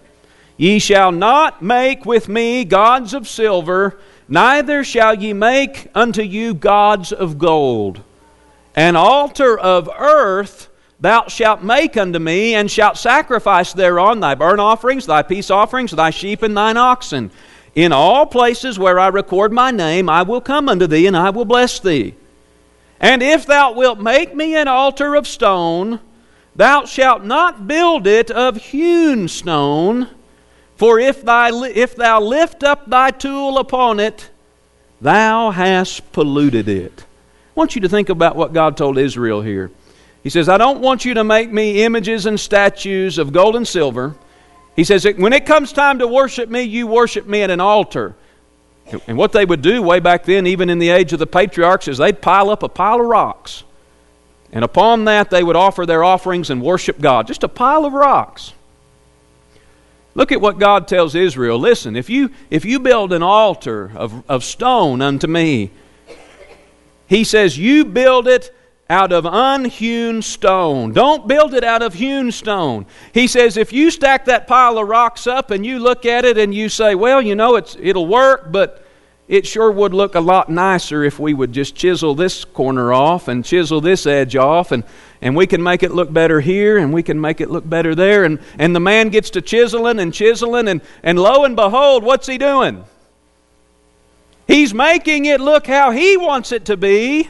Ye 0.57 0.79
shall 0.79 1.11
not 1.11 1.61
make 1.61 2.05
with 2.05 2.27
me 2.27 2.65
gods 2.65 3.13
of 3.13 3.27
silver 3.27 3.97
Neither 4.27 4.83
shall 4.83 5.13
ye 5.13 5.33
make 5.33 5.87
unto 5.93 6.21
you 6.21 6.53
gods 6.53 7.11
of 7.11 7.37
gold. 7.37 8.01
An 8.75 8.95
altar 8.95 9.57
of 9.57 9.89
earth 9.97 10.69
thou 10.99 11.27
shalt 11.27 11.63
make 11.63 11.95
unto 11.95 12.17
me, 12.17 12.55
and 12.55 12.69
shalt 12.69 12.97
sacrifice 12.97 13.73
thereon 13.73 14.19
thy 14.19 14.33
burnt 14.33 14.59
offerings, 14.59 15.05
thy 15.05 15.21
peace 15.21 15.51
offerings, 15.51 15.91
thy 15.91 16.09
sheep, 16.09 16.41
and 16.41 16.57
thine 16.57 16.77
oxen. 16.77 17.29
In 17.75 17.91
all 17.91 18.25
places 18.25 18.79
where 18.79 18.99
I 18.99 19.07
record 19.07 19.51
my 19.51 19.69
name, 19.69 20.09
I 20.09 20.23
will 20.23 20.41
come 20.41 20.69
unto 20.69 20.87
thee, 20.87 21.05
and 21.05 21.15
I 21.15 21.29
will 21.29 21.45
bless 21.45 21.79
thee. 21.79 22.15
And 22.99 23.21
if 23.21 23.45
thou 23.45 23.73
wilt 23.73 23.99
make 23.99 24.33
me 24.33 24.55
an 24.55 24.67
altar 24.67 25.13
of 25.15 25.27
stone, 25.27 25.99
thou 26.55 26.85
shalt 26.85 27.23
not 27.23 27.67
build 27.67 28.07
it 28.07 28.31
of 28.31 28.57
hewn 28.57 29.27
stone 29.27 30.09
for 30.75 30.99
if, 30.99 31.21
thy, 31.21 31.51
if 31.67 31.95
thou 31.95 32.19
lift 32.19 32.63
up 32.63 32.89
thy 32.89 33.11
tool 33.11 33.57
upon 33.57 33.99
it, 33.99 34.29
thou 34.99 35.51
hast 35.51 36.11
polluted 36.11 36.67
it. 36.67 37.01
I 37.01 37.53
want 37.55 37.75
you 37.75 37.81
to 37.81 37.89
think 37.89 38.09
about 38.09 38.35
what 38.35 38.51
God 38.51 38.75
told 38.75 38.97
Israel 38.97 39.41
here. 39.41 39.71
He 40.21 40.29
says, 40.29 40.49
I 40.49 40.57
don't 40.57 40.81
want 40.81 41.05
you 41.05 41.13
to 41.13 41.23
make 41.23 41.51
me 41.51 41.83
images 41.83 42.25
and 42.25 42.39
statues 42.39 43.17
of 43.17 43.31
gold 43.31 43.55
and 43.55 43.67
silver. 43.67 44.15
He 44.75 44.83
says, 44.83 45.05
when 45.17 45.31
it 45.31 45.45
comes 45.45 45.71
time 45.71 45.99
to 45.99 46.07
worship 46.07 46.49
me, 46.49 46.63
you 46.63 46.87
worship 46.87 47.27
me 47.27 47.43
at 47.43 47.49
an 47.49 47.61
altar. 47.61 48.15
And 49.07 49.17
what 49.17 49.31
they 49.31 49.45
would 49.45 49.61
do 49.61 49.81
way 49.81 49.99
back 49.99 50.25
then, 50.25 50.45
even 50.45 50.69
in 50.69 50.79
the 50.79 50.89
age 50.89 51.13
of 51.13 51.19
the 51.19 51.27
patriarchs, 51.27 51.87
is 51.87 51.97
they'd 51.97 52.21
pile 52.21 52.49
up 52.49 52.63
a 52.63 52.69
pile 52.69 52.99
of 52.99 53.05
rocks. 53.05 53.63
And 54.51 54.63
upon 54.63 55.05
that, 55.05 55.29
they 55.29 55.43
would 55.43 55.55
offer 55.55 55.85
their 55.85 56.03
offerings 56.03 56.49
and 56.49 56.61
worship 56.61 57.01
God. 57.01 57.27
Just 57.27 57.43
a 57.43 57.47
pile 57.49 57.85
of 57.85 57.93
rocks. 57.93 58.53
Look 60.13 60.31
at 60.31 60.39
what 60.39 60.59
God 60.59 60.87
tells 60.87 61.13
Israel. 61.13 61.59
Listen, 61.59 61.95
if 61.97 62.09
you, 62.09 62.31
if 62.49 62.63
you 62.63 62.79
build 62.79 63.11
an 63.11 63.21
altar 63.21 63.91
of, 63.95 64.23
of 64.29 64.45
stone 64.45 65.01
unto 65.01 65.27
me, 65.27 65.71
he 67.07 67.25
says, 67.25 67.57
you 67.57 67.83
build 67.83 68.27
it 68.27 68.55
out 68.89 69.11
of 69.11 69.25
unhewn 69.25 70.21
stone. 70.21 70.93
Don't 70.93 71.27
build 71.27 71.53
it 71.53 71.63
out 71.63 71.81
of 71.81 71.95
hewn 71.95 72.31
stone. 72.31 72.85
He 73.13 73.27
says, 73.27 73.57
if 73.57 73.73
you 73.73 73.91
stack 73.91 74.25
that 74.25 74.47
pile 74.47 74.77
of 74.77 74.87
rocks 74.87 75.27
up 75.27 75.51
and 75.51 75.65
you 75.65 75.79
look 75.79 76.05
at 76.05 76.23
it 76.23 76.37
and 76.37 76.53
you 76.53 76.69
say, 76.69 76.95
well, 76.95 77.21
you 77.21 77.35
know, 77.35 77.55
it's, 77.55 77.75
it'll 77.79 78.07
work, 78.07 78.51
but 78.51 78.84
it 79.27 79.47
sure 79.47 79.71
would 79.71 79.93
look 79.93 80.13
a 80.13 80.19
lot 80.19 80.49
nicer 80.49 81.03
if 81.03 81.19
we 81.19 81.33
would 81.33 81.51
just 81.51 81.75
chisel 81.75 82.13
this 82.13 82.45
corner 82.45 82.93
off 82.93 83.27
and 83.27 83.43
chisel 83.43 83.81
this 83.81 84.05
edge 84.05 84.35
off 84.35 84.71
and, 84.71 84.83
and 85.21 85.35
we 85.35 85.47
can 85.47 85.63
make 85.63 85.81
it 85.81 85.91
look 85.91 86.13
better 86.13 86.41
here 86.41 86.77
and 86.77 86.93
we 86.93 87.01
can 87.01 87.19
make 87.19 87.41
it 87.41 87.49
look 87.49 87.67
better 87.67 87.95
there 87.95 88.23
and, 88.23 88.39
and 88.59 88.75
the 88.75 88.79
man 88.79 89.09
gets 89.09 89.31
to 89.31 89.41
chiseling 89.41 89.99
and 89.99 90.13
chiseling 90.13 90.67
and, 90.67 90.81
and 91.01 91.17
lo 91.17 91.43
and 91.43 91.55
behold 91.55 92.03
what's 92.03 92.27
he 92.27 92.37
doing? 92.37 92.83
He's 94.47 94.75
making 94.75 95.25
it 95.25 95.41
look 95.41 95.65
how 95.65 95.89
he 95.89 96.17
wants 96.17 96.51
it 96.51 96.65
to 96.65 96.77
be 96.77 97.27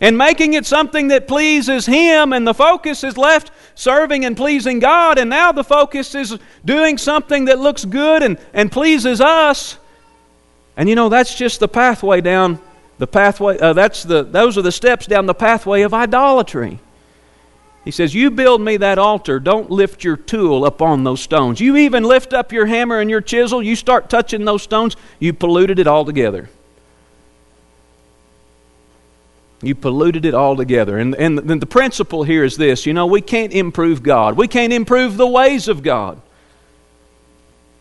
and 0.00 0.16
making 0.16 0.54
it 0.54 0.64
something 0.64 1.08
that 1.08 1.28
pleases 1.28 1.84
him 1.84 2.32
and 2.32 2.46
the 2.46 2.54
focus 2.54 3.04
is 3.04 3.18
left 3.18 3.50
serving 3.74 4.24
and 4.24 4.34
pleasing 4.34 4.78
god 4.78 5.18
and 5.18 5.28
now 5.28 5.52
the 5.52 5.64
focus 5.64 6.14
is 6.14 6.38
doing 6.64 6.96
something 6.96 7.44
that 7.46 7.58
looks 7.58 7.84
good 7.84 8.22
and, 8.22 8.38
and 8.54 8.72
pleases 8.72 9.20
us 9.20 9.76
and 10.78 10.88
you 10.88 10.94
know, 10.94 11.08
that's 11.08 11.34
just 11.34 11.58
the 11.58 11.66
pathway 11.66 12.20
down 12.20 12.60
the 12.98 13.06
pathway. 13.08 13.58
Uh, 13.58 13.72
that's 13.72 14.04
the, 14.04 14.22
those 14.22 14.56
are 14.56 14.62
the 14.62 14.72
steps 14.72 15.06
down 15.06 15.26
the 15.26 15.34
pathway 15.34 15.82
of 15.82 15.92
idolatry. 15.92 16.78
He 17.84 17.90
says, 17.90 18.14
You 18.14 18.30
build 18.30 18.60
me 18.60 18.76
that 18.76 18.96
altar, 18.96 19.40
don't 19.40 19.70
lift 19.70 20.04
your 20.04 20.16
tool 20.16 20.64
upon 20.64 21.02
those 21.02 21.20
stones. 21.20 21.60
You 21.60 21.76
even 21.76 22.04
lift 22.04 22.32
up 22.32 22.52
your 22.52 22.66
hammer 22.66 23.00
and 23.00 23.10
your 23.10 23.20
chisel, 23.20 23.60
you 23.60 23.74
start 23.74 24.08
touching 24.08 24.44
those 24.44 24.62
stones, 24.62 24.96
you 25.18 25.32
polluted 25.32 25.80
it 25.80 25.88
altogether. 25.88 26.48
You 29.60 29.74
polluted 29.74 30.24
it 30.24 30.34
altogether. 30.34 30.98
And, 30.98 31.16
and 31.16 31.38
the 31.38 31.66
principle 31.66 32.22
here 32.22 32.44
is 32.44 32.56
this 32.56 32.86
you 32.86 32.92
know, 32.92 33.06
we 33.06 33.20
can't 33.20 33.52
improve 33.52 34.04
God, 34.04 34.36
we 34.36 34.46
can't 34.46 34.72
improve 34.72 35.16
the 35.16 35.26
ways 35.26 35.66
of 35.66 35.82
God. 35.82 36.22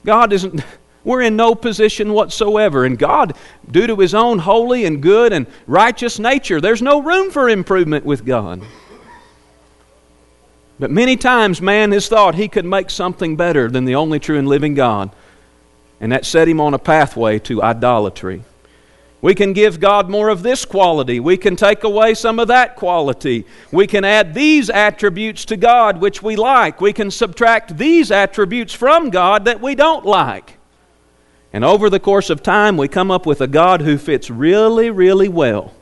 God 0.04 0.34
isn't. 0.34 0.64
We're 1.08 1.22
in 1.22 1.38
no 1.38 1.56
position 1.56 2.12
whatsoever. 2.12 2.84
And 2.84 3.00
God, 3.00 3.34
due 3.72 3.88
to 3.88 3.96
His 3.96 4.14
own 4.14 4.40
holy 4.40 4.84
and 4.84 5.02
good 5.02 5.32
and 5.32 5.48
righteous 5.66 6.20
nature, 6.20 6.60
there's 6.60 6.82
no 6.82 7.02
room 7.02 7.32
for 7.32 7.48
improvement 7.48 8.04
with 8.04 8.26
God. 8.26 8.62
But 10.78 10.92
many 10.92 11.16
times 11.16 11.62
man 11.62 11.94
has 11.94 12.10
thought 12.10 12.36
he 12.36 12.50
could 12.50 12.66
make 12.66 12.90
something 12.90 13.38
better 13.38 13.70
than 13.70 13.86
the 13.86 13.96
only 13.96 14.20
true 14.20 14.38
and 14.38 14.50
living 14.50 14.74
God. 14.74 15.10
And 16.02 16.12
that 16.12 16.26
set 16.26 16.50
him 16.50 16.60
on 16.60 16.74
a 16.74 16.78
pathway 16.78 17.40
to 17.40 17.64
idolatry. 17.64 18.44
We 19.22 19.34
can 19.34 19.54
give 19.54 19.80
God 19.80 20.10
more 20.10 20.28
of 20.28 20.44
this 20.44 20.66
quality. 20.66 21.22
We 21.22 21.38
can 21.38 21.56
take 21.56 21.86
away 21.86 22.16
some 22.16 22.38
of 22.38 22.50
that 22.50 22.76
quality. 22.76 23.46
We 23.72 23.88
can 23.88 24.04
add 24.04 24.34
these 24.34 24.70
attributes 24.70 25.46
to 25.46 25.56
God 25.56 26.02
which 26.02 26.22
we 26.22 26.36
like. 26.36 26.82
We 26.82 26.92
can 26.92 27.12
subtract 27.12 27.78
these 27.78 28.12
attributes 28.12 28.74
from 28.74 29.10
God 29.10 29.46
that 29.46 29.62
we 29.62 29.74
don't 29.74 30.06
like. 30.06 30.57
And 31.54 31.64
over 31.64 31.90
the 31.90 32.00
course 32.00 32.30
of 32.30 32.44
time, 32.44 32.78
we 32.78 32.88
come 32.88 33.10
up 33.10 33.26
with 33.26 33.42
a 33.42 33.48
God 33.48 33.82
who 33.82 33.98
fits 33.98 34.30
really, 34.30 34.90
really 34.90 35.30
well 35.30 35.74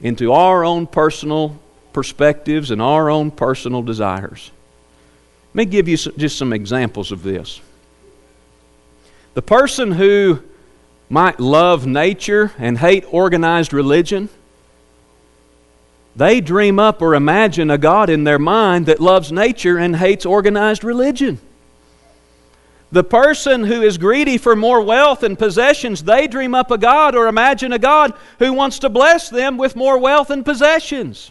into 0.00 0.32
our 0.32 0.64
own 0.64 0.86
personal 0.86 1.58
perspectives 1.92 2.70
and 2.70 2.80
our 2.80 3.10
own 3.10 3.30
personal 3.30 3.82
desires. 3.82 4.50
Let 5.52 5.54
me 5.54 5.64
give 5.64 5.88
you 5.88 5.96
just 5.96 6.38
some 6.38 6.52
examples 6.52 7.10
of 7.10 7.22
this. 7.22 7.60
The 9.34 9.42
person 9.42 9.92
who 9.92 10.42
might 11.08 11.40
love 11.40 11.86
nature 11.86 12.52
and 12.56 12.78
hate 12.78 13.04
organized 13.12 13.72
religion, 13.72 14.28
they 16.14 16.40
dream 16.40 16.78
up 16.78 17.02
or 17.02 17.14
imagine 17.14 17.70
a 17.70 17.78
God 17.78 18.08
in 18.10 18.24
their 18.24 18.38
mind 18.38 18.86
that 18.86 19.00
loves 19.00 19.32
nature 19.32 19.76
and 19.76 19.96
hates 19.96 20.24
organized 20.24 20.84
religion. 20.84 21.40
The 22.92 23.04
person 23.04 23.64
who 23.64 23.82
is 23.82 23.98
greedy 23.98 24.36
for 24.36 24.56
more 24.56 24.80
wealth 24.80 25.22
and 25.22 25.38
possessions, 25.38 26.02
they 26.02 26.26
dream 26.26 26.54
up 26.54 26.70
a 26.70 26.78
God 26.78 27.14
or 27.14 27.28
imagine 27.28 27.72
a 27.72 27.78
God 27.78 28.14
who 28.40 28.52
wants 28.52 28.80
to 28.80 28.88
bless 28.88 29.28
them 29.28 29.56
with 29.56 29.76
more 29.76 29.96
wealth 29.98 30.30
and 30.30 30.44
possessions. 30.44 31.30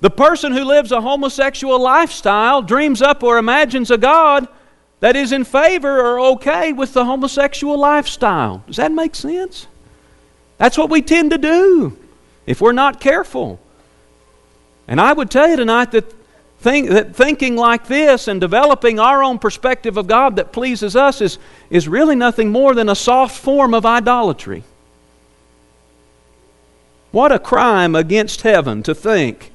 The 0.00 0.10
person 0.10 0.52
who 0.52 0.64
lives 0.64 0.92
a 0.92 1.00
homosexual 1.00 1.80
lifestyle 1.80 2.62
dreams 2.62 3.02
up 3.02 3.22
or 3.22 3.38
imagines 3.38 3.90
a 3.90 3.98
God 3.98 4.46
that 5.00 5.16
is 5.16 5.32
in 5.32 5.44
favor 5.44 6.00
or 6.00 6.20
okay 6.20 6.72
with 6.72 6.92
the 6.92 7.04
homosexual 7.04 7.76
lifestyle. 7.76 8.62
Does 8.66 8.76
that 8.76 8.92
make 8.92 9.14
sense? 9.14 9.66
That's 10.58 10.78
what 10.78 10.90
we 10.90 11.02
tend 11.02 11.30
to 11.32 11.38
do 11.38 11.98
if 12.46 12.60
we're 12.60 12.72
not 12.72 13.00
careful. 13.00 13.58
And 14.86 15.00
I 15.00 15.12
would 15.12 15.30
tell 15.30 15.48
you 15.48 15.56
tonight 15.56 15.92
that, 15.92 16.04
think, 16.60 16.90
that 16.90 17.16
thinking 17.16 17.56
like 17.56 17.86
this 17.86 18.28
and 18.28 18.38
developing 18.40 19.00
our 19.00 19.24
own 19.24 19.38
perspective 19.38 19.96
of 19.96 20.06
God 20.06 20.36
that 20.36 20.52
pleases 20.52 20.94
us 20.94 21.22
is, 21.22 21.38
is 21.70 21.88
really 21.88 22.14
nothing 22.14 22.52
more 22.52 22.74
than 22.74 22.90
a 22.90 22.94
soft 22.94 23.38
form 23.38 23.72
of 23.72 23.86
idolatry. 23.86 24.62
What 27.12 27.32
a 27.32 27.38
crime 27.38 27.94
against 27.94 28.42
heaven 28.42 28.82
to 28.82 28.94
think 28.94 29.52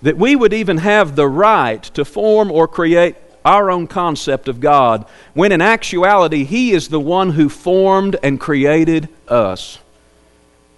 that 0.00 0.16
we 0.16 0.34
would 0.34 0.54
even 0.54 0.78
have 0.78 1.14
the 1.14 1.28
right 1.28 1.82
to 1.82 2.04
form 2.04 2.50
or 2.50 2.66
create 2.66 3.16
our 3.44 3.70
own 3.70 3.86
concept 3.86 4.48
of 4.48 4.58
God, 4.58 5.06
when 5.34 5.52
in 5.52 5.60
actuality, 5.60 6.44
He 6.44 6.72
is 6.72 6.88
the 6.88 6.98
one 6.98 7.30
who 7.30 7.48
formed 7.48 8.16
and 8.22 8.40
created 8.40 9.08
us. 9.28 9.78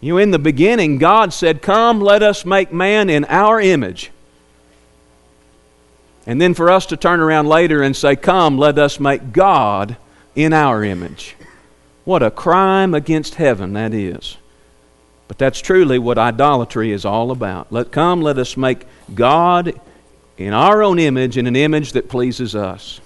You 0.01 0.15
know, 0.15 0.19
in 0.19 0.33
the 0.33 0.39
beginning, 0.39 0.99
God 0.99 1.33
said, 1.33 1.63
Come, 1.63 2.01
let 2.01 2.23
us 2.23 2.45
make 2.45 2.73
man 2.73 3.09
in 3.09 3.25
our 3.25 3.61
image. 3.61 4.11
And 6.29 6.39
then 6.39 6.53
for 6.53 6.71
us 6.71 6.85
to 6.87 6.97
turn 6.99 7.21
around 7.21 7.49
later 7.49 7.83
and 7.83 7.97
say, 7.97 8.15
Come, 8.15 8.59
let 8.59 8.79
us 8.79 9.01
make 9.01 9.33
God 9.33 9.97
in 10.37 10.53
our 10.53 10.85
image. 10.85 11.35
What 12.05 12.23
a 12.23 12.31
crime 12.31 12.93
against 12.93 13.37
heaven 13.37 13.73
that 13.73 13.95
is. 13.95 14.37
But 15.27 15.39
that's 15.39 15.59
truly 15.61 15.99
what 15.99 16.19
idolatry 16.19 16.93
is 16.93 17.07
all 17.07 17.31
about. 17.31 17.73
Let 17.73 17.91
come, 17.91 18.21
let 18.21 18.37
us 18.37 18.59
make 18.59 18.87
God 19.15 19.73
in 20.37 20.53
our 20.53 20.83
own 20.83 20.99
image, 20.99 21.39
in 21.39 21.47
an 21.47 21.57
image 21.57 21.93
that 21.93 22.11
pleases 22.11 22.55
us. 22.55 23.01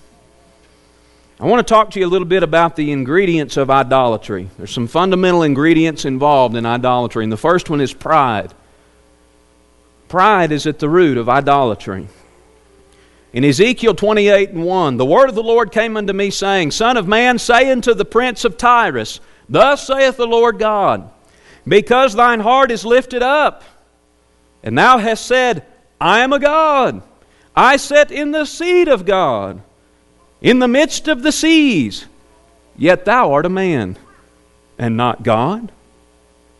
I 1.38 1.46
want 1.46 1.64
to 1.66 1.72
talk 1.72 1.92
to 1.92 2.00
you 2.00 2.06
a 2.06 2.08
little 2.08 2.26
bit 2.26 2.42
about 2.42 2.74
the 2.74 2.90
ingredients 2.90 3.56
of 3.56 3.70
idolatry. 3.70 4.50
There's 4.58 4.72
some 4.72 4.88
fundamental 4.88 5.44
ingredients 5.44 6.04
involved 6.04 6.56
in 6.56 6.66
idolatry, 6.66 7.22
and 7.22 7.32
the 7.32 7.36
first 7.36 7.70
one 7.70 7.80
is 7.80 7.92
pride. 7.92 8.52
Pride 10.08 10.50
is 10.50 10.66
at 10.66 10.80
the 10.80 10.88
root 10.88 11.18
of 11.18 11.28
idolatry. 11.28 12.08
In 13.32 13.44
Ezekiel 13.44 13.94
28 13.94 14.50
and 14.50 14.64
1, 14.64 14.96
the 14.98 15.06
word 15.06 15.30
of 15.30 15.34
the 15.34 15.42
Lord 15.42 15.72
came 15.72 15.96
unto 15.96 16.12
me, 16.12 16.30
saying, 16.30 16.70
Son 16.70 16.96
of 16.96 17.08
man, 17.08 17.38
say 17.38 17.70
unto 17.70 17.94
the 17.94 18.04
prince 18.04 18.44
of 18.44 18.58
Tyrus, 18.58 19.20
Thus 19.48 19.86
saith 19.86 20.18
the 20.18 20.26
Lord 20.26 20.58
God, 20.58 21.10
Because 21.66 22.14
thine 22.14 22.40
heart 22.40 22.70
is 22.70 22.84
lifted 22.84 23.22
up, 23.22 23.62
and 24.62 24.76
thou 24.76 24.98
hast 24.98 25.24
said, 25.24 25.64
I 26.00 26.20
am 26.20 26.32
a 26.32 26.38
God. 26.38 27.02
I 27.56 27.76
sit 27.76 28.10
in 28.10 28.32
the 28.32 28.44
seat 28.44 28.88
of 28.88 29.04
God 29.04 29.62
in 30.42 30.58
the 30.58 30.68
midst 30.68 31.08
of 31.08 31.22
the 31.22 31.32
seas. 31.32 32.06
Yet 32.76 33.04
thou 33.04 33.32
art 33.32 33.46
a 33.46 33.50
man, 33.50 33.96
and 34.78 34.96
not 34.96 35.22
God. 35.22 35.70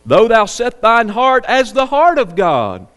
Though 0.05 0.27
thou 0.27 0.45
set 0.45 0.81
thine 0.81 1.09
heart 1.09 1.45
as 1.47 1.73
the 1.73 1.87
heart 1.87 2.17
of 2.17 2.35
God. 2.35 2.87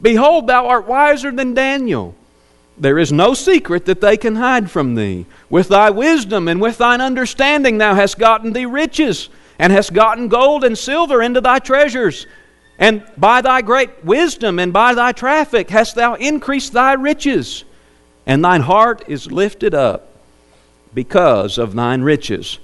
Behold, 0.00 0.46
thou 0.46 0.66
art 0.66 0.86
wiser 0.86 1.32
than 1.32 1.54
Daniel. 1.54 2.14
There 2.76 2.98
is 2.98 3.12
no 3.12 3.34
secret 3.34 3.84
that 3.86 4.00
they 4.00 4.16
can 4.16 4.36
hide 4.36 4.70
from 4.70 4.94
thee. 4.94 5.26
With 5.48 5.68
thy 5.68 5.90
wisdom 5.90 6.48
and 6.48 6.60
with 6.60 6.78
thine 6.78 7.00
understanding 7.00 7.78
thou 7.78 7.94
hast 7.94 8.18
gotten 8.18 8.52
thee 8.52 8.66
riches, 8.66 9.28
and 9.58 9.72
hast 9.72 9.92
gotten 9.92 10.28
gold 10.28 10.64
and 10.64 10.76
silver 10.76 11.22
into 11.22 11.40
thy 11.40 11.60
treasures. 11.60 12.26
And 12.78 13.04
by 13.16 13.40
thy 13.40 13.62
great 13.62 14.04
wisdom 14.04 14.58
and 14.58 14.72
by 14.72 14.94
thy 14.94 15.12
traffic 15.12 15.70
hast 15.70 15.94
thou 15.94 16.14
increased 16.14 16.72
thy 16.72 16.94
riches 16.94 17.64
and 18.26 18.44
thine 18.44 18.62
heart 18.62 19.02
is 19.06 19.30
lifted 19.30 19.74
up 19.74 20.08
because 20.92 21.58
of 21.58 21.74
thine 21.74 22.02
riches. 22.02 22.58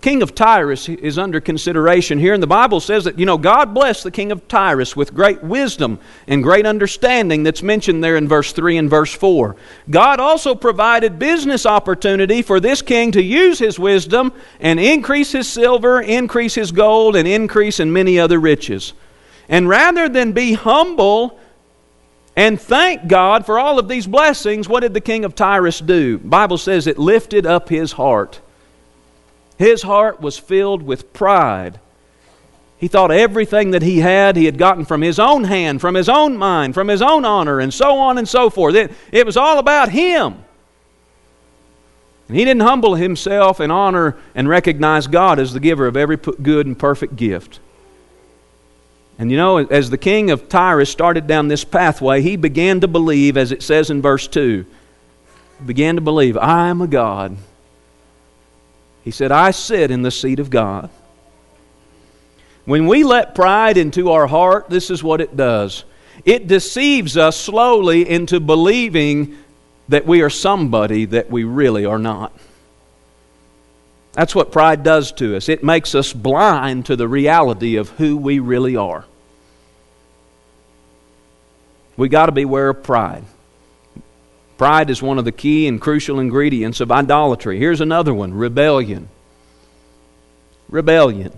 King 0.00 0.22
of 0.22 0.34
Tyrus 0.34 0.88
is 0.88 1.18
under 1.18 1.42
consideration 1.42 2.18
here, 2.18 2.32
and 2.32 2.42
the 2.42 2.46
Bible 2.46 2.80
says 2.80 3.04
that, 3.04 3.18
you 3.18 3.26
know, 3.26 3.36
God 3.36 3.74
blessed 3.74 4.04
the 4.04 4.10
king 4.10 4.32
of 4.32 4.48
Tyrus 4.48 4.96
with 4.96 5.12
great 5.12 5.44
wisdom 5.44 5.98
and 6.26 6.42
great 6.42 6.64
understanding 6.64 7.42
that's 7.42 7.62
mentioned 7.62 8.02
there 8.02 8.16
in 8.16 8.26
verse 8.26 8.52
3 8.52 8.78
and 8.78 8.88
verse 8.88 9.12
4. 9.12 9.56
God 9.90 10.18
also 10.18 10.54
provided 10.54 11.18
business 11.18 11.66
opportunity 11.66 12.40
for 12.40 12.60
this 12.60 12.80
king 12.80 13.12
to 13.12 13.22
use 13.22 13.58
his 13.58 13.78
wisdom 13.78 14.32
and 14.58 14.80
increase 14.80 15.32
his 15.32 15.46
silver, 15.46 16.00
increase 16.00 16.54
his 16.54 16.72
gold, 16.72 17.14
and 17.14 17.28
increase 17.28 17.78
in 17.78 17.92
many 17.92 18.18
other 18.18 18.40
riches. 18.40 18.94
And 19.50 19.68
rather 19.68 20.08
than 20.08 20.32
be 20.32 20.54
humble, 20.54 21.38
and 22.36 22.58
thank 22.58 23.06
God 23.06 23.44
for 23.44 23.58
all 23.58 23.78
of 23.78 23.88
these 23.88 24.06
blessings. 24.06 24.66
What 24.66 24.80
did 24.80 24.94
the 24.94 25.00
king 25.02 25.26
of 25.26 25.34
Tyrus 25.34 25.80
do? 25.80 26.16
Bible 26.16 26.56
says 26.56 26.86
it 26.86 26.96
lifted 26.96 27.44
up 27.44 27.68
his 27.68 27.92
heart. 27.92 28.40
His 29.60 29.82
heart 29.82 30.22
was 30.22 30.38
filled 30.38 30.82
with 30.82 31.12
pride. 31.12 31.80
He 32.78 32.88
thought 32.88 33.10
everything 33.10 33.72
that 33.72 33.82
he 33.82 33.98
had, 33.98 34.34
he 34.34 34.46
had 34.46 34.56
gotten 34.56 34.86
from 34.86 35.02
his 35.02 35.18
own 35.18 35.44
hand, 35.44 35.82
from 35.82 35.94
his 35.94 36.08
own 36.08 36.38
mind, 36.38 36.72
from 36.72 36.88
his 36.88 37.02
own 37.02 37.26
honor, 37.26 37.60
and 37.60 37.72
so 37.72 37.98
on 37.98 38.16
and 38.16 38.26
so 38.26 38.48
forth. 38.48 38.74
It, 38.74 38.90
it 39.12 39.26
was 39.26 39.36
all 39.36 39.58
about 39.58 39.90
him. 39.90 40.42
And 42.26 42.38
he 42.38 42.46
didn't 42.46 42.62
humble 42.62 42.94
himself 42.94 43.60
and 43.60 43.70
honor 43.70 44.16
and 44.34 44.48
recognize 44.48 45.06
God 45.06 45.38
as 45.38 45.52
the 45.52 45.60
giver 45.60 45.86
of 45.86 45.94
every 45.94 46.16
good 46.16 46.66
and 46.66 46.78
perfect 46.78 47.16
gift. 47.16 47.60
And 49.18 49.30
you 49.30 49.36
know, 49.36 49.58
as 49.58 49.90
the 49.90 49.98
king 49.98 50.30
of 50.30 50.48
Tyrus 50.48 50.88
started 50.88 51.26
down 51.26 51.48
this 51.48 51.64
pathway, 51.64 52.22
he 52.22 52.36
began 52.36 52.80
to 52.80 52.88
believe, 52.88 53.36
as 53.36 53.52
it 53.52 53.62
says 53.62 53.90
in 53.90 54.00
verse 54.00 54.26
2, 54.26 54.64
began 55.66 55.96
to 55.96 56.00
believe, 56.00 56.38
I 56.38 56.68
am 56.68 56.80
a 56.80 56.86
God. 56.86 57.36
He 59.02 59.10
said, 59.10 59.32
I 59.32 59.50
sit 59.50 59.90
in 59.90 60.02
the 60.02 60.10
seat 60.10 60.38
of 60.38 60.50
God. 60.50 60.90
When 62.64 62.86
we 62.86 63.04
let 63.04 63.34
pride 63.34 63.76
into 63.76 64.10
our 64.10 64.26
heart, 64.26 64.68
this 64.68 64.90
is 64.90 65.02
what 65.02 65.20
it 65.20 65.36
does 65.36 65.84
it 66.22 66.46
deceives 66.46 67.16
us 67.16 67.40
slowly 67.40 68.06
into 68.06 68.40
believing 68.40 69.38
that 69.88 70.04
we 70.04 70.20
are 70.20 70.28
somebody 70.28 71.06
that 71.06 71.30
we 71.30 71.44
really 71.44 71.86
are 71.86 71.98
not. 71.98 72.36
That's 74.12 74.34
what 74.34 74.52
pride 74.52 74.82
does 74.82 75.12
to 75.12 75.34
us. 75.34 75.48
It 75.48 75.64
makes 75.64 75.94
us 75.94 76.12
blind 76.12 76.86
to 76.86 76.96
the 76.96 77.08
reality 77.08 77.76
of 77.76 77.88
who 77.90 78.18
we 78.18 78.38
really 78.38 78.76
are 78.76 79.06
we 82.00 82.08
got 82.08 82.26
to 82.26 82.32
beware 82.32 82.70
of 82.70 82.82
pride. 82.82 83.24
Pride 84.60 84.90
is 84.90 85.02
one 85.02 85.18
of 85.18 85.24
the 85.24 85.32
key 85.32 85.66
and 85.68 85.80
crucial 85.80 86.20
ingredients 86.20 86.80
of 86.80 86.92
idolatry. 86.92 87.58
Here's 87.58 87.80
another 87.80 88.12
one 88.12 88.34
rebellion. 88.34 89.08
Rebellion. 90.68 91.32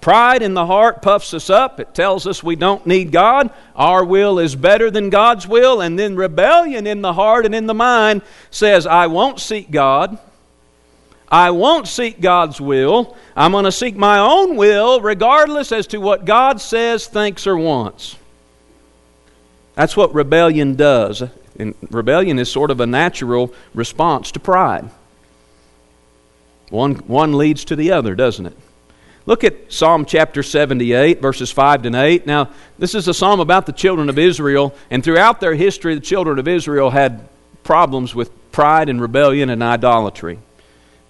Pride 0.00 0.40
in 0.40 0.54
the 0.54 0.64
heart 0.64 1.02
puffs 1.02 1.34
us 1.34 1.50
up. 1.50 1.80
It 1.80 1.92
tells 1.92 2.28
us 2.28 2.40
we 2.40 2.54
don't 2.54 2.86
need 2.86 3.10
God. 3.10 3.50
Our 3.74 4.04
will 4.04 4.38
is 4.38 4.54
better 4.54 4.92
than 4.92 5.10
God's 5.10 5.48
will. 5.48 5.80
And 5.80 5.98
then 5.98 6.14
rebellion 6.14 6.86
in 6.86 7.02
the 7.02 7.14
heart 7.14 7.46
and 7.46 7.52
in 7.52 7.66
the 7.66 7.74
mind 7.74 8.22
says, 8.48 8.86
I 8.86 9.08
won't 9.08 9.40
seek 9.40 9.72
God. 9.72 10.16
I 11.28 11.50
won't 11.50 11.88
seek 11.88 12.20
God's 12.20 12.60
will. 12.60 13.16
I'm 13.34 13.50
going 13.50 13.64
to 13.64 13.72
seek 13.72 13.96
my 13.96 14.20
own 14.20 14.54
will, 14.54 15.00
regardless 15.00 15.72
as 15.72 15.88
to 15.88 15.98
what 15.98 16.26
God 16.26 16.60
says, 16.60 17.08
thinks, 17.08 17.44
or 17.48 17.56
wants. 17.56 18.14
That's 19.74 19.96
what 19.96 20.14
rebellion 20.14 20.76
does. 20.76 21.24
And 21.58 21.74
rebellion 21.90 22.38
is 22.38 22.50
sort 22.50 22.70
of 22.70 22.80
a 22.80 22.86
natural 22.86 23.54
response 23.74 24.32
to 24.32 24.40
pride. 24.40 24.90
One, 26.70 26.94
one 26.94 27.34
leads 27.34 27.64
to 27.66 27.76
the 27.76 27.92
other, 27.92 28.14
doesn't 28.14 28.46
it? 28.46 28.56
Look 29.26 29.42
at 29.42 29.72
Psalm 29.72 30.04
chapter 30.04 30.42
78, 30.42 31.22
verses 31.22 31.50
5 31.50 31.82
to 31.82 32.02
8. 32.02 32.26
Now, 32.26 32.50
this 32.78 32.94
is 32.94 33.08
a 33.08 33.14
psalm 33.14 33.40
about 33.40 33.64
the 33.64 33.72
children 33.72 34.10
of 34.10 34.18
Israel, 34.18 34.74
and 34.90 35.02
throughout 35.02 35.40
their 35.40 35.54
history, 35.54 35.94
the 35.94 36.00
children 36.00 36.38
of 36.38 36.46
Israel 36.46 36.90
had 36.90 37.26
problems 37.62 38.14
with 38.14 38.30
pride 38.52 38.88
and 38.90 39.00
rebellion 39.00 39.48
and 39.48 39.62
idolatry. 39.62 40.38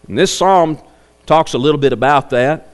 And 0.06 0.16
this 0.16 0.36
psalm 0.36 0.78
talks 1.26 1.54
a 1.54 1.58
little 1.58 1.80
bit 1.80 1.92
about 1.92 2.30
that. 2.30 2.68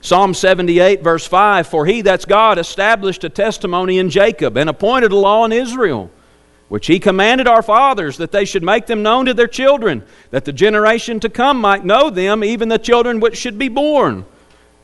Psalm 0.00 0.34
78, 0.34 1.02
verse 1.02 1.26
5 1.26 1.66
For 1.66 1.86
he, 1.86 2.02
that's 2.02 2.24
God, 2.24 2.58
established 2.58 3.22
a 3.22 3.28
testimony 3.28 3.98
in 3.98 4.10
Jacob 4.10 4.56
and 4.56 4.68
appointed 4.68 5.12
a 5.12 5.16
law 5.16 5.44
in 5.44 5.52
Israel, 5.52 6.10
which 6.70 6.86
he 6.86 7.00
commanded 7.00 7.48
our 7.48 7.62
fathers 7.62 8.16
that 8.18 8.30
they 8.30 8.44
should 8.44 8.62
make 8.62 8.86
them 8.86 9.02
known 9.02 9.26
to 9.26 9.34
their 9.34 9.48
children, 9.48 10.04
that 10.30 10.44
the 10.44 10.52
generation 10.52 11.18
to 11.18 11.28
come 11.28 11.60
might 11.60 11.84
know 11.84 12.08
them, 12.08 12.44
even 12.44 12.68
the 12.68 12.78
children 12.78 13.18
which 13.18 13.36
should 13.36 13.58
be 13.58 13.68
born, 13.68 14.24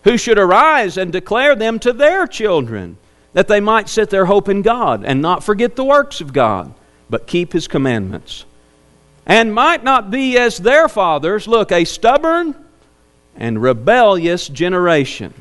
who 0.03 0.19
should 0.19 0.37
arise 0.37 0.99
and 0.99 1.13
declare 1.13 1.55
them 1.55 1.79
to 1.79 1.93
their 1.93 2.27
children, 2.27 2.99
that 3.35 3.47
they 3.47 3.61
might 3.61 3.89
set 3.89 4.11
their 4.11 4.27
hope 4.27 4.49
in 4.49 4.63
God 4.63 5.05
and 5.05 5.23
not 5.23 5.45
forget 5.45 5.77
the 5.77 5.85
works 5.85 6.21
of 6.21 6.33
God, 6.33 6.75
but 7.09 7.29
keep 7.29 7.53
his 7.53 7.69
commandments. 7.69 8.45
and 9.25 9.53
might 9.53 9.83
not 9.83 10.11
be 10.11 10.39
as 10.39 10.59
their 10.59 10.89
fathers, 10.89 11.49
look, 11.49 11.73
a 11.73 11.85
stubborn 11.85 12.55
and 13.37 13.61
rebellious 13.61 14.49
generation. 14.49 15.35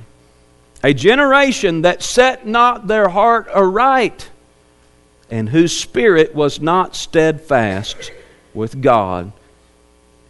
A 0.84 0.94
generation 0.94 1.82
that 1.84 2.04
set 2.04 2.46
not 2.46 2.88
their 2.88 3.10
heart 3.10 3.48
aright, 3.54 4.30
and 5.30 5.50
whose 5.50 5.76
spirit 5.76 6.36
was 6.36 6.62
not 6.62 6.96
steadfast 6.96 8.12
with 8.54 8.82
God. 8.82 9.32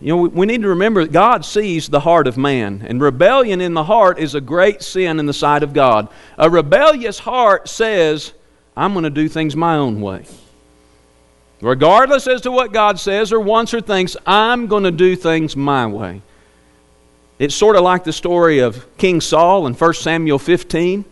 You 0.02 0.16
know, 0.16 0.22
we 0.24 0.46
need 0.46 0.62
to 0.62 0.70
remember 0.70 1.04
that 1.04 1.12
God 1.12 1.46
sees 1.46 1.88
the 1.88 2.02
heart 2.02 2.28
of 2.28 2.38
man, 2.38 2.86
and 2.88 3.02
rebellion 3.02 3.62
in 3.62 3.74
the 3.74 3.86
heart 3.86 4.20
is 4.20 4.36
a 4.36 4.42
great 4.42 4.82
sin 4.82 5.20
in 5.20 5.26
the 5.26 5.34
sight 5.34 5.64
of 5.64 5.74
God. 5.74 6.10
A 6.38 6.50
rebellious 6.50 7.20
heart 7.20 7.70
says, 7.70 8.34
I'm 8.76 8.94
going 8.94 9.04
to 9.04 9.10
do 9.10 9.30
things 9.30 9.56
my 9.56 9.76
own 9.76 10.02
way. 10.02 10.26
Regardless 11.62 12.28
as 12.28 12.42
to 12.42 12.52
what 12.52 12.74
God 12.74 13.00
says 13.00 13.32
or 13.32 13.40
wants 13.40 13.74
or 13.74 13.82
thinks, 13.82 14.18
I'm 14.26 14.68
going 14.68 14.84
to 14.84 14.92
do 14.92 15.16
things 15.16 15.56
my 15.56 15.88
way. 15.88 16.22
It's 17.40 17.56
sort 17.56 17.76
of 17.76 17.84
like 17.84 18.04
the 18.04 18.14
story 18.14 18.60
of 18.60 18.86
King 18.98 19.22
Saul 19.22 19.66
in 19.66 19.74
1 19.74 19.94
Samuel 19.94 20.40
15. 20.40 21.06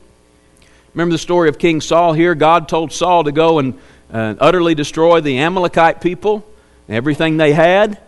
Remember 0.93 1.13
the 1.13 1.19
story 1.19 1.49
of 1.49 1.58
King 1.58 1.82
Saul 1.82 2.13
here? 2.13 2.36
God 2.36 2.69
told 2.69 2.91
Saul 2.91 3.23
to 3.23 3.32
go 3.32 3.60
and 3.60 3.79
uh, 4.12 4.36
utterly 4.39 4.75
destroy 4.75 5.21
the 5.21 5.39
Amalekite 5.39 6.01
people, 6.01 6.45
everything 6.88 7.38
they 7.38 7.53
had. 7.53 7.99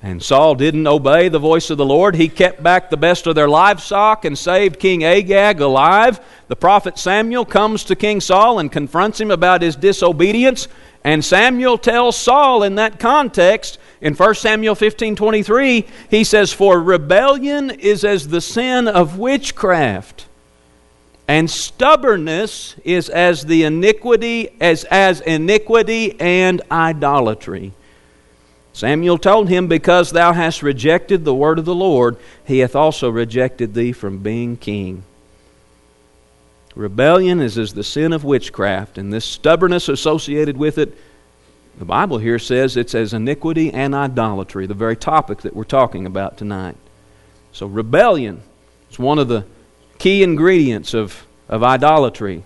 And 0.00 0.22
Saul 0.22 0.56
didn't 0.56 0.86
obey 0.86 1.28
the 1.28 1.38
voice 1.38 1.70
of 1.70 1.78
the 1.78 1.84
Lord. 1.84 2.16
He 2.16 2.28
kept 2.28 2.62
back 2.62 2.90
the 2.90 2.96
best 2.96 3.26
of 3.28 3.36
their 3.36 3.48
livestock 3.48 4.24
and 4.24 4.36
saved 4.36 4.80
King 4.80 5.04
Agag 5.04 5.60
alive. 5.60 6.20
The 6.48 6.56
prophet 6.56 6.98
Samuel 6.98 7.44
comes 7.44 7.84
to 7.84 7.96
King 7.96 8.20
Saul 8.20 8.58
and 8.58 8.70
confronts 8.70 9.20
him 9.20 9.30
about 9.30 9.62
his 9.62 9.76
disobedience. 9.76 10.66
And 11.04 11.24
Samuel 11.24 11.78
tells 11.78 12.16
Saul 12.16 12.62
in 12.62 12.76
that 12.76 12.98
context, 12.98 13.78
in 14.00 14.14
1 14.14 14.34
Samuel 14.34 14.74
15 14.74 15.14
23, 15.14 15.86
he 16.10 16.24
says, 16.24 16.52
For 16.52 16.80
rebellion 16.80 17.70
is 17.70 18.04
as 18.04 18.28
the 18.28 18.40
sin 18.40 18.86
of 18.88 19.18
witchcraft, 19.18 20.26
and 21.32 21.50
stubbornness 21.50 22.76
is 22.84 23.08
as 23.08 23.46
the 23.46 23.64
iniquity, 23.64 24.50
as, 24.60 24.84
as 24.84 25.22
iniquity 25.22 26.20
and 26.20 26.60
idolatry. 26.70 27.72
Samuel 28.74 29.16
told 29.16 29.48
him, 29.48 29.66
Because 29.66 30.10
thou 30.10 30.34
hast 30.34 30.62
rejected 30.62 31.24
the 31.24 31.34
word 31.34 31.58
of 31.58 31.64
the 31.64 31.74
Lord, 31.74 32.18
he 32.44 32.58
hath 32.58 32.76
also 32.76 33.08
rejected 33.08 33.72
thee 33.72 33.92
from 33.92 34.18
being 34.18 34.58
king. 34.58 35.04
Rebellion 36.74 37.40
is 37.40 37.56
as 37.56 37.72
the 37.72 37.82
sin 37.82 38.12
of 38.12 38.24
witchcraft, 38.24 38.98
and 38.98 39.10
this 39.10 39.24
stubbornness 39.24 39.88
associated 39.88 40.58
with 40.58 40.76
it, 40.76 40.94
the 41.78 41.86
Bible 41.86 42.18
here 42.18 42.38
says 42.38 42.76
it's 42.76 42.94
as 42.94 43.14
iniquity 43.14 43.72
and 43.72 43.94
idolatry, 43.94 44.66
the 44.66 44.74
very 44.74 44.96
topic 44.96 45.40
that 45.40 45.56
we're 45.56 45.64
talking 45.64 46.04
about 46.04 46.36
tonight. 46.36 46.76
So, 47.52 47.64
rebellion 47.64 48.42
is 48.90 48.98
one 48.98 49.18
of 49.18 49.28
the 49.28 49.46
key 50.02 50.24
ingredients 50.24 50.94
of, 50.94 51.24
of 51.48 51.62
idolatry. 51.62 52.42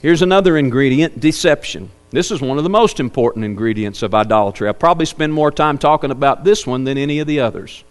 Here's 0.00 0.22
another 0.22 0.56
ingredient 0.56 1.20
deception. 1.20 1.90
This 2.12 2.30
is 2.30 2.40
one 2.40 2.56
of 2.56 2.64
the 2.64 2.70
most 2.70 2.98
important 2.98 3.44
ingredients 3.44 4.02
of 4.02 4.14
idolatry. 4.14 4.70
I 4.70 4.72
probably 4.72 5.04
spend 5.04 5.34
more 5.34 5.50
time 5.50 5.76
talking 5.76 6.10
about 6.10 6.44
this 6.44 6.66
one 6.66 6.84
than 6.84 6.96
any 6.96 7.18
of 7.18 7.26
the 7.26 7.40
others. 7.40 7.84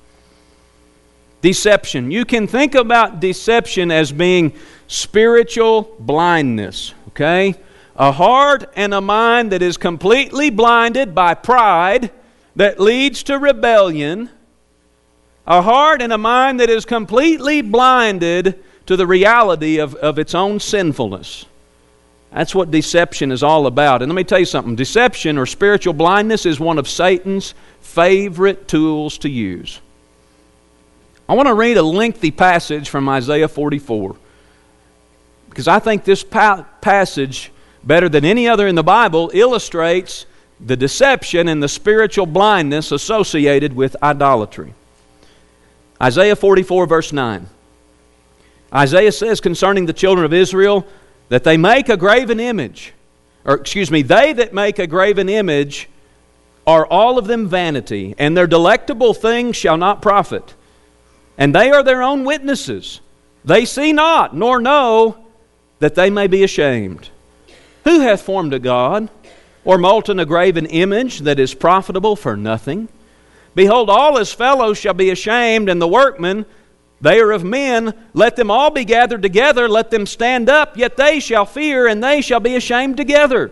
Deception. 1.44 2.10
You 2.10 2.26
can 2.26 2.48
think 2.48 2.74
about 2.74 3.20
deception 3.20 3.92
as 3.92 4.12
being 4.12 4.52
spiritual 4.88 5.96
blindness, 6.00 6.96
okay? 7.10 7.54
A 7.98 8.12
heart 8.12 8.68
and 8.76 8.96
a 8.96 9.02
mind 9.02 9.52
that 9.52 9.62
is 9.62 9.78
completely 9.78 10.50
blinded 10.50 11.14
by 11.14 11.36
pride 11.36 12.10
that 12.56 12.80
leads 12.80 13.22
to 13.24 13.38
rebellion. 13.38 14.32
A 15.46 15.62
heart 15.62 16.02
and 16.02 16.12
a 16.12 16.18
mind 16.18 16.62
that 16.62 16.72
is 16.72 16.84
completely 16.84 17.62
blinded 17.62 18.64
to 18.88 18.96
the 18.96 19.08
reality 19.08 19.78
of, 19.78 19.96
of 19.96 20.18
its 20.18 20.34
own 20.34 20.60
sinfulness. 20.60 21.46
That's 22.32 22.56
what 22.56 22.72
deception 22.72 23.32
is 23.32 23.44
all 23.44 23.68
about. 23.68 24.02
And 24.02 24.12
let 24.12 24.16
me 24.16 24.24
tell 24.24 24.40
you 24.40 24.46
something 24.46 24.76
deception 24.76 25.38
or 25.38 25.46
spiritual 25.46 25.94
blindness 25.94 26.46
is 26.46 26.60
one 26.60 26.78
of 26.78 26.90
Satan's 26.90 27.54
favorite 27.82 28.68
tools 28.68 29.18
to 29.20 29.30
use. 29.30 29.80
I 31.30 31.36
want 31.36 31.48
to 31.48 31.54
read 31.54 31.78
a 31.78 31.84
lengthy 31.84 32.32
passage 32.32 32.90
from 32.90 33.08
Isaiah 33.10 33.48
44 33.48 34.16
because 35.50 35.68
I 35.68 35.80
think 35.80 36.04
this 36.04 36.24
pa- 36.24 36.66
passage, 36.82 37.52
better 37.84 38.08
than 38.08 38.24
any 38.24 38.48
other 38.48 38.68
in 38.68 38.76
the 38.76 38.84
Bible, 38.84 39.32
illustrates 39.34 40.26
the 40.60 40.78
deception 40.78 41.48
and 41.48 41.62
the 41.62 41.68
spiritual 41.68 42.26
blindness 42.26 42.92
associated 42.92 43.76
with 43.76 43.96
idolatry. 44.02 44.74
Isaiah 46.02 46.36
44, 46.36 46.86
verse 46.86 47.12
9. 47.12 47.50
Isaiah 48.74 49.12
says 49.12 49.40
concerning 49.40 49.86
the 49.86 49.94
children 49.94 50.26
of 50.26 50.34
Israel, 50.34 50.86
that 51.30 51.44
they 51.44 51.58
make 51.58 51.90
a 51.90 51.98
graven 51.98 52.40
image, 52.40 52.94
or 53.46 53.56
excuse 53.56 53.92
me, 53.92 54.02
they 54.02 54.34
that 54.34 54.54
make 54.54 54.80
a 54.80 54.88
graven 54.88 55.30
image 55.30 55.90
are 56.66 56.86
all 56.86 57.18
of 57.18 57.28
them 57.28 57.48
vanity, 57.48 58.14
and 58.18 58.36
their 58.36 58.48
delectable 58.48 59.14
things 59.14 59.56
shall 59.56 59.78
not 59.78 60.02
profit. 60.02 60.54
And 61.38 61.56
they 61.56 61.70
are 61.72 61.84
their 61.84 62.04
own 62.04 62.26
witnesses. 62.26 63.00
They 63.46 63.64
see 63.64 63.94
not, 63.94 64.36
nor 64.36 64.60
know, 64.60 65.28
that 65.80 65.96
they 65.96 66.10
may 66.10 66.28
be 66.28 66.44
ashamed. 66.44 67.10
Who 67.86 68.02
hath 68.02 68.22
formed 68.22 68.54
a 68.54 68.60
God, 68.60 69.10
or 69.64 69.78
molten 69.78 70.20
a 70.20 70.26
graven 70.26 70.66
image 70.66 71.20
that 71.20 71.40
is 71.40 71.54
profitable 71.54 72.18
for 72.18 72.36
nothing? 72.36 72.90
Behold, 73.56 73.90
all 73.90 74.18
his 74.18 74.34
fellows 74.34 74.78
shall 74.78 74.94
be 74.94 75.10
ashamed, 75.10 75.70
and 75.70 75.82
the 75.82 75.88
workmen 75.88 76.46
they 77.00 77.20
are 77.20 77.32
of 77.32 77.44
men. 77.44 77.94
Let 78.14 78.36
them 78.36 78.50
all 78.50 78.72
be 78.72 78.86
gathered 78.86 79.22
together. 79.22 79.68
Let 79.68 79.92
them 79.92 80.06
stand 80.06 80.50
up, 80.50 80.78
yet 80.78 80.98
they 80.98 81.20
shall 81.20 81.46
fear, 81.46 81.88
and 81.88 82.04
they 82.04 82.22
shall 82.22 82.40
be 82.40 82.56
ashamed 82.56 82.98
together. 82.98 83.52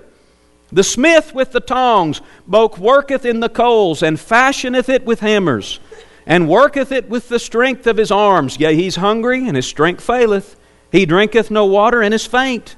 The 0.72 0.84
smith 0.84 1.34
with 1.34 1.52
the 1.52 1.60
tongs 1.60 2.22
both 2.48 2.80
worketh 2.80 3.24
in 3.24 3.40
the 3.40 3.50
coals, 3.50 4.02
and 4.02 4.20
fashioneth 4.20 4.90
it 4.90 5.06
with 5.06 5.20
hammers, 5.20 5.80
and 6.26 6.50
worketh 6.50 6.92
it 6.92 7.08
with 7.08 7.30
the 7.30 7.40
strength 7.40 7.86
of 7.86 7.98
his 7.98 8.12
arms. 8.12 8.60
Yea, 8.60 8.76
he's 8.76 8.96
hungry, 8.96 9.48
and 9.48 9.56
his 9.56 9.68
strength 9.68 10.04
faileth. 10.04 10.56
He 10.92 11.06
drinketh 11.06 11.52
no 11.52 11.66
water, 11.66 12.02
and 12.02 12.14
is 12.14 12.26
faint. 12.26 12.76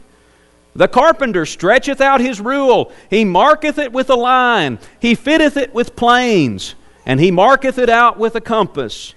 The 0.75 0.89
carpenter 0.89 1.45
stretcheth 1.45 2.01
out 2.01 2.19
his 2.19 2.41
rule. 2.41 2.91
He 3.09 3.23
marketh 3.23 3.79
it 3.79 3.93
with 3.93 4.09
a 4.09 4.15
line. 4.15 4.79
He 4.99 5.15
fitteth 5.15 5.55
it 5.55 5.73
with 5.73 5.95
planes, 5.95 6.75
and 7.05 7.21
he 7.21 7.31
marketh 7.31 7.77
it 7.77 7.89
out 7.89 8.19
with 8.19 8.35
a 8.35 8.41
compass 8.41 9.15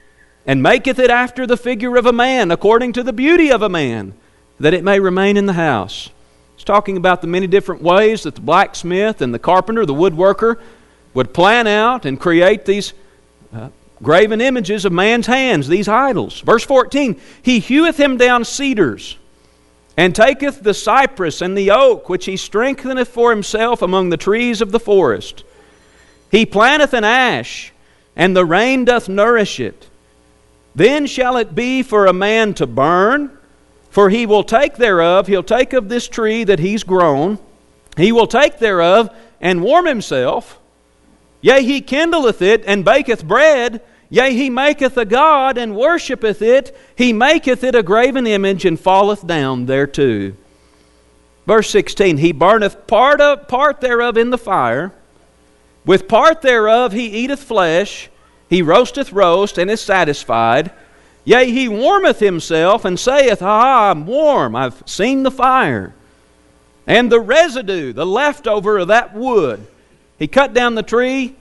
and 0.50 0.64
maketh 0.64 0.98
it 0.98 1.10
after 1.10 1.46
the 1.46 1.56
figure 1.56 1.96
of 1.96 2.06
a 2.06 2.12
man, 2.12 2.50
according 2.50 2.92
to 2.92 3.04
the 3.04 3.12
beauty 3.12 3.52
of 3.52 3.62
a 3.62 3.68
man, 3.68 4.12
that 4.58 4.74
it 4.74 4.82
may 4.82 4.98
remain 4.98 5.36
in 5.36 5.46
the 5.46 5.52
house. 5.52 6.10
It's 6.56 6.64
talking 6.64 6.96
about 6.96 7.20
the 7.20 7.28
many 7.28 7.46
different 7.46 7.82
ways 7.82 8.24
that 8.24 8.34
the 8.34 8.40
blacksmith 8.40 9.22
and 9.22 9.32
the 9.32 9.38
carpenter, 9.38 9.86
the 9.86 9.94
woodworker, 9.94 10.60
would 11.14 11.32
plan 11.32 11.68
out 11.68 12.04
and 12.04 12.18
create 12.18 12.64
these 12.64 12.94
uh, 13.54 13.68
graven 14.02 14.40
images 14.40 14.84
of 14.84 14.90
man's 14.90 15.28
hands, 15.28 15.68
these 15.68 15.86
idols. 15.86 16.40
Verse 16.40 16.64
14 16.64 17.20
He 17.42 17.60
heweth 17.60 18.00
him 18.00 18.16
down 18.16 18.44
cedars, 18.44 19.18
and 19.96 20.16
taketh 20.16 20.64
the 20.64 20.74
cypress 20.74 21.40
and 21.42 21.56
the 21.56 21.70
oak, 21.70 22.08
which 22.08 22.24
he 22.24 22.36
strengtheneth 22.36 23.06
for 23.06 23.30
himself 23.30 23.82
among 23.82 24.10
the 24.10 24.16
trees 24.16 24.60
of 24.60 24.72
the 24.72 24.80
forest. 24.80 25.44
He 26.28 26.44
planteth 26.44 26.92
an 26.92 27.04
ash, 27.04 27.72
and 28.16 28.34
the 28.34 28.44
rain 28.44 28.84
doth 28.84 29.08
nourish 29.08 29.60
it. 29.60 29.86
Then 30.74 31.06
shall 31.06 31.36
it 31.36 31.54
be 31.54 31.82
for 31.82 32.06
a 32.06 32.12
man 32.12 32.54
to 32.54 32.66
burn, 32.66 33.36
for 33.90 34.08
he 34.08 34.26
will 34.26 34.44
take 34.44 34.76
thereof, 34.76 35.26
he'll 35.26 35.42
take 35.42 35.72
of 35.72 35.88
this 35.88 36.08
tree 36.08 36.44
that 36.44 36.60
he's 36.60 36.84
grown, 36.84 37.38
he 37.96 38.12
will 38.12 38.26
take 38.26 38.58
thereof 38.58 39.10
and 39.40 39.62
warm 39.62 39.86
himself. 39.86 40.58
Yea, 41.40 41.62
he 41.62 41.80
kindleth 41.80 42.42
it 42.42 42.62
and 42.66 42.84
baketh 42.84 43.26
bread. 43.26 43.80
Yea, 44.10 44.32
he 44.32 44.50
maketh 44.50 44.96
a 44.96 45.04
god 45.04 45.56
and 45.56 45.74
worshippeth 45.74 46.42
it. 46.42 46.76
He 46.94 47.12
maketh 47.12 47.64
it 47.64 47.74
a 47.74 47.82
graven 47.82 48.26
image 48.26 48.64
and 48.64 48.78
falleth 48.78 49.26
down 49.26 49.66
thereto. 49.66 50.34
Verse 51.46 51.70
16 51.70 52.18
He 52.18 52.32
burneth 52.32 52.86
part, 52.86 53.20
of, 53.20 53.48
part 53.48 53.80
thereof 53.80 54.16
in 54.16 54.30
the 54.30 54.38
fire. 54.38 54.92
With 55.86 56.08
part 56.08 56.42
thereof 56.42 56.92
he 56.92 57.06
eateth 57.06 57.42
flesh 57.42 58.09
he 58.50 58.62
roasteth 58.62 59.12
roast 59.12 59.56
and 59.56 59.70
is 59.70 59.80
satisfied. 59.80 60.72
Yea, 61.24 61.50
he 61.50 61.68
warmeth 61.68 62.18
himself 62.18 62.84
and 62.84 62.98
saith, 62.98 63.40
Ah, 63.40 63.90
I'm 63.90 64.06
warm, 64.06 64.56
I've 64.56 64.82
seen 64.86 65.22
the 65.22 65.30
fire. 65.30 65.94
And 66.86 67.10
the 67.10 67.20
residue, 67.20 67.92
the 67.92 68.04
leftover 68.04 68.78
of 68.78 68.88
that 68.88 69.14
wood, 69.14 69.64
he 70.18 70.26
cut 70.26 70.52
down 70.52 70.74
the 70.74 70.82
tree. 70.82 71.36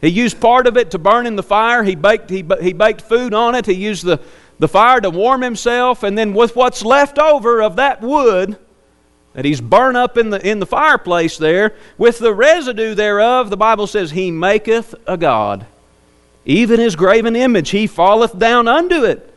He 0.00 0.08
used 0.08 0.40
part 0.40 0.66
of 0.66 0.78
it 0.78 0.92
to 0.92 0.98
burn 0.98 1.26
in 1.26 1.36
the 1.36 1.42
fire. 1.42 1.84
He 1.84 1.94
baked, 1.94 2.30
he, 2.30 2.44
he 2.62 2.72
baked 2.72 3.02
food 3.02 3.34
on 3.34 3.54
it. 3.54 3.66
He 3.66 3.74
used 3.74 4.04
the, 4.04 4.20
the 4.58 4.68
fire 4.68 5.00
to 5.00 5.10
warm 5.10 5.42
himself. 5.42 6.04
And 6.04 6.16
then 6.16 6.32
with 6.32 6.56
what's 6.56 6.82
left 6.82 7.18
over 7.18 7.60
of 7.60 7.76
that 7.76 8.00
wood, 8.00 8.56
that 9.38 9.44
he's 9.44 9.60
burned 9.60 9.96
up 9.96 10.18
in 10.18 10.30
the, 10.30 10.44
in 10.44 10.58
the 10.58 10.66
fireplace 10.66 11.38
there, 11.38 11.72
with 11.96 12.18
the 12.18 12.34
residue 12.34 12.92
thereof, 12.92 13.50
the 13.50 13.56
Bible 13.56 13.86
says, 13.86 14.10
He 14.10 14.32
maketh 14.32 14.96
a 15.06 15.16
God. 15.16 15.64
Even 16.44 16.80
his 16.80 16.96
graven 16.96 17.36
image, 17.36 17.70
he 17.70 17.86
falleth 17.86 18.36
down 18.36 18.66
unto 18.66 19.04
it, 19.04 19.32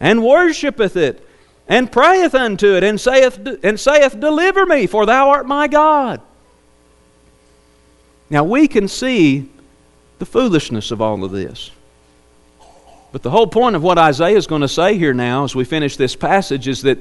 and 0.00 0.24
worshippeth 0.24 0.96
it, 0.96 1.28
and 1.68 1.92
prayeth 1.92 2.34
unto 2.34 2.76
it, 2.76 2.82
and 2.82 2.98
saith, 2.98 3.46
and 3.62 3.78
saith, 3.78 4.18
Deliver 4.18 4.64
me, 4.64 4.86
for 4.86 5.04
thou 5.04 5.28
art 5.28 5.44
my 5.44 5.68
God. 5.68 6.22
Now 8.30 8.44
we 8.44 8.68
can 8.68 8.88
see 8.88 9.50
the 10.18 10.24
foolishness 10.24 10.90
of 10.90 11.02
all 11.02 11.24
of 11.24 11.30
this. 11.30 11.70
But 13.12 13.22
the 13.22 13.28
whole 13.28 13.48
point 13.48 13.76
of 13.76 13.82
what 13.82 13.98
Isaiah 13.98 14.38
is 14.38 14.46
going 14.46 14.62
to 14.62 14.68
say 14.68 14.96
here 14.96 15.12
now, 15.12 15.44
as 15.44 15.54
we 15.54 15.64
finish 15.64 15.98
this 15.98 16.16
passage, 16.16 16.68
is 16.68 16.80
that 16.80 16.96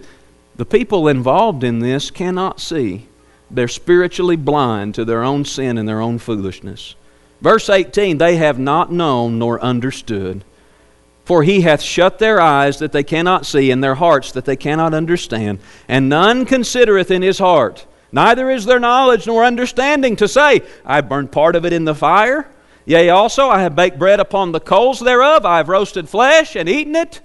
the 0.56 0.66
people 0.66 1.08
involved 1.08 1.64
in 1.64 1.80
this 1.80 2.12
cannot 2.12 2.60
see. 2.60 3.08
They're 3.50 3.68
spiritually 3.68 4.36
blind 4.36 4.96
to 4.96 5.06
their 5.06 5.24
own 5.24 5.46
sin 5.46 5.78
and 5.78 5.88
their 5.88 6.02
own 6.02 6.20
foolishness. 6.20 6.96
Verse 7.42 7.70
18 7.70 8.18
They 8.18 8.38
have 8.38 8.60
not 8.60 8.92
known 8.92 9.40
nor 9.40 9.62
understood. 9.62 10.44
For 11.26 11.44
he 11.44 11.62
hath 11.62 11.82
shut 11.82 12.20
their 12.20 12.42
eyes 12.42 12.80
that 12.80 12.92
they 12.92 13.04
cannot 13.04 13.46
see, 13.46 13.72
and 13.72 13.84
their 13.84 13.96
hearts 13.96 14.32
that 14.34 14.46
they 14.46 14.56
cannot 14.56 14.94
understand. 14.94 15.60
And 15.88 16.10
none 16.10 16.46
considereth 16.46 17.12
in 17.12 17.22
his 17.22 17.40
heart, 17.40 17.86
neither 18.12 18.50
is 18.50 18.66
there 18.66 18.80
knowledge 18.80 19.28
nor 19.28 19.46
understanding 19.46 20.16
to 20.18 20.28
say, 20.28 20.62
I 20.84 21.02
burned 21.02 21.32
part 21.32 21.56
of 21.56 21.66
it 21.66 21.74
in 21.74 21.86
the 21.86 21.96
fire. 21.96 22.48
Yea, 22.86 23.10
also 23.10 23.48
I 23.48 23.62
have 23.62 23.76
baked 23.76 24.00
bread 24.00 24.20
upon 24.20 24.52
the 24.52 24.60
coals 24.60 25.00
thereof, 25.00 25.46
I 25.46 25.58
have 25.58 25.70
roasted 25.70 26.10
flesh 26.10 26.56
and 26.56 26.68
eaten 26.68 26.96
it. 26.96 27.22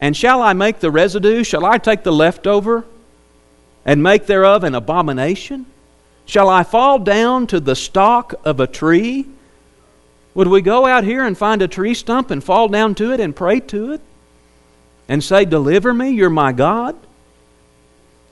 And 0.00 0.16
shall 0.16 0.42
I 0.42 0.52
make 0.52 0.80
the 0.80 0.90
residue? 0.90 1.44
Shall 1.44 1.64
I 1.64 1.78
take 1.78 2.02
the 2.02 2.12
leftover 2.12 2.84
and 3.84 4.02
make 4.02 4.26
thereof 4.26 4.64
an 4.64 4.74
abomination? 4.74 5.66
Shall 6.26 6.48
I 6.48 6.62
fall 6.62 6.98
down 6.98 7.46
to 7.48 7.60
the 7.60 7.76
stalk 7.76 8.34
of 8.44 8.60
a 8.60 8.66
tree? 8.66 9.26
Would 10.34 10.48
we 10.48 10.62
go 10.62 10.86
out 10.86 11.04
here 11.04 11.24
and 11.24 11.36
find 11.36 11.62
a 11.62 11.68
tree 11.68 11.94
stump 11.94 12.30
and 12.30 12.42
fall 12.42 12.68
down 12.68 12.94
to 12.96 13.12
it 13.12 13.20
and 13.20 13.36
pray 13.36 13.60
to 13.60 13.92
it? 13.92 14.00
And 15.08 15.22
say, 15.22 15.44
Deliver 15.44 15.92
me, 15.92 16.10
you're 16.10 16.30
my 16.30 16.52
God? 16.52 16.96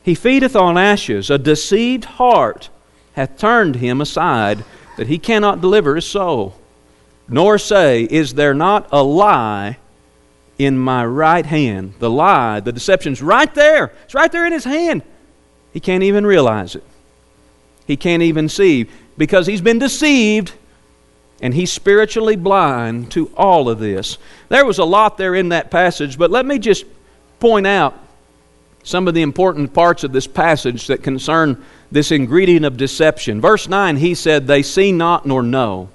He 0.02 0.14
feedeth 0.14 0.56
on 0.56 0.76
ashes. 0.76 1.30
A 1.30 1.38
deceived 1.38 2.04
heart 2.04 2.70
hath 3.12 3.38
turned 3.38 3.76
him 3.76 4.00
aside, 4.00 4.64
that 4.96 5.06
he 5.06 5.18
cannot 5.18 5.60
deliver 5.60 5.94
his 5.94 6.06
soul. 6.06 6.56
Nor 7.28 7.58
say, 7.58 8.02
Is 8.04 8.34
there 8.34 8.54
not 8.54 8.88
a 8.90 9.02
lie 9.02 9.76
in 10.58 10.78
my 10.78 11.04
right 11.04 11.46
hand. 11.46 11.94
The 11.98 12.10
lie, 12.10 12.60
the 12.60 12.72
deception's 12.72 13.22
right 13.22 13.52
there. 13.54 13.92
It's 14.04 14.14
right 14.14 14.30
there 14.30 14.46
in 14.46 14.52
his 14.52 14.64
hand. 14.64 15.02
He 15.72 15.80
can't 15.80 16.02
even 16.02 16.26
realize 16.26 16.74
it. 16.74 16.84
He 17.86 17.96
can't 17.96 18.22
even 18.22 18.48
see 18.48 18.86
because 19.16 19.46
he's 19.46 19.60
been 19.60 19.78
deceived 19.78 20.52
and 21.40 21.52
he's 21.52 21.72
spiritually 21.72 22.36
blind 22.36 23.10
to 23.12 23.30
all 23.36 23.68
of 23.68 23.80
this. 23.80 24.18
There 24.48 24.64
was 24.64 24.78
a 24.78 24.84
lot 24.84 25.18
there 25.18 25.34
in 25.34 25.48
that 25.48 25.70
passage, 25.70 26.16
but 26.16 26.30
let 26.30 26.46
me 26.46 26.58
just 26.58 26.84
point 27.40 27.66
out 27.66 27.98
some 28.84 29.08
of 29.08 29.14
the 29.14 29.22
important 29.22 29.74
parts 29.74 30.04
of 30.04 30.12
this 30.12 30.26
passage 30.26 30.86
that 30.86 31.02
concern 31.02 31.64
this 31.90 32.12
ingredient 32.12 32.64
of 32.64 32.76
deception. 32.76 33.40
Verse 33.40 33.68
9, 33.68 33.96
he 33.96 34.14
said, 34.14 34.46
They 34.46 34.62
see 34.62 34.92
not 34.92 35.26
nor 35.26 35.42
know. 35.42 35.88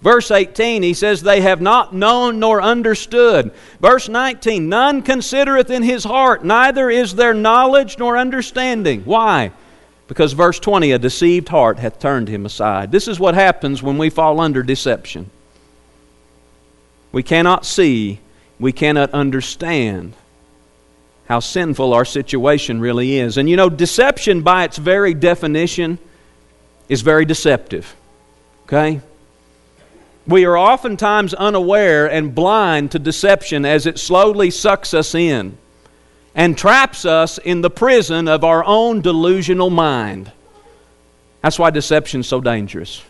Verse 0.00 0.30
18, 0.30 0.82
he 0.82 0.94
says, 0.94 1.22
They 1.22 1.40
have 1.40 1.60
not 1.60 1.92
known 1.92 2.38
nor 2.38 2.62
understood. 2.62 3.52
Verse 3.80 4.08
19, 4.08 4.68
None 4.68 5.02
considereth 5.02 5.70
in 5.70 5.82
his 5.82 6.04
heart, 6.04 6.44
neither 6.44 6.88
is 6.88 7.14
there 7.14 7.34
knowledge 7.34 7.98
nor 7.98 8.16
understanding. 8.16 9.02
Why? 9.02 9.50
Because 10.06 10.32
verse 10.32 10.58
20, 10.60 10.92
a 10.92 10.98
deceived 10.98 11.48
heart 11.48 11.78
hath 11.78 11.98
turned 11.98 12.28
him 12.28 12.46
aside. 12.46 12.92
This 12.92 13.08
is 13.08 13.18
what 13.20 13.34
happens 13.34 13.82
when 13.82 13.98
we 13.98 14.08
fall 14.08 14.40
under 14.40 14.62
deception. 14.62 15.30
We 17.10 17.22
cannot 17.22 17.66
see, 17.66 18.20
we 18.58 18.72
cannot 18.72 19.10
understand 19.10 20.14
how 21.28 21.40
sinful 21.40 21.92
our 21.92 22.04
situation 22.04 22.80
really 22.80 23.18
is. 23.18 23.36
And 23.36 23.50
you 23.50 23.56
know, 23.56 23.68
deception 23.68 24.42
by 24.42 24.64
its 24.64 24.78
very 24.78 25.12
definition 25.12 25.98
is 26.88 27.02
very 27.02 27.26
deceptive. 27.26 27.94
Okay? 28.64 29.02
We 30.28 30.44
are 30.44 30.58
oftentimes 30.58 31.32
unaware 31.32 32.06
and 32.06 32.34
blind 32.34 32.90
to 32.90 32.98
deception 32.98 33.64
as 33.64 33.86
it 33.86 33.98
slowly 33.98 34.50
sucks 34.50 34.92
us 34.92 35.14
in 35.14 35.56
and 36.34 36.56
traps 36.56 37.06
us 37.06 37.38
in 37.38 37.62
the 37.62 37.70
prison 37.70 38.28
of 38.28 38.44
our 38.44 38.62
own 38.62 39.00
delusional 39.00 39.70
mind. 39.70 40.30
That's 41.40 41.58
why 41.58 41.70
deception 41.70 42.20
is 42.20 42.28
so 42.28 42.42
dangerous. 42.42 43.02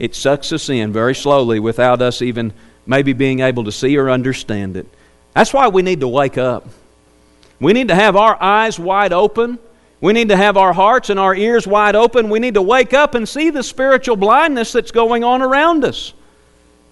It 0.00 0.16
sucks 0.16 0.52
us 0.52 0.68
in 0.68 0.92
very 0.92 1.14
slowly 1.14 1.60
without 1.60 2.02
us 2.02 2.20
even 2.20 2.52
maybe 2.84 3.12
being 3.12 3.38
able 3.38 3.62
to 3.64 3.72
see 3.72 3.96
or 3.96 4.10
understand 4.10 4.76
it. 4.76 4.88
That's 5.34 5.52
why 5.52 5.68
we 5.68 5.82
need 5.82 6.00
to 6.00 6.08
wake 6.08 6.36
up. 6.36 6.66
We 7.60 7.72
need 7.72 7.88
to 7.88 7.94
have 7.94 8.16
our 8.16 8.36
eyes 8.42 8.76
wide 8.76 9.12
open 9.12 9.60
we 10.00 10.12
need 10.12 10.28
to 10.28 10.36
have 10.36 10.56
our 10.56 10.72
hearts 10.72 11.10
and 11.10 11.18
our 11.18 11.34
ears 11.34 11.66
wide 11.66 11.96
open. 11.96 12.30
We 12.30 12.38
need 12.38 12.54
to 12.54 12.62
wake 12.62 12.94
up 12.94 13.14
and 13.14 13.28
see 13.28 13.50
the 13.50 13.62
spiritual 13.62 14.16
blindness 14.16 14.72
that's 14.72 14.92
going 14.92 15.24
on 15.24 15.42
around 15.42 15.84
us. 15.84 16.12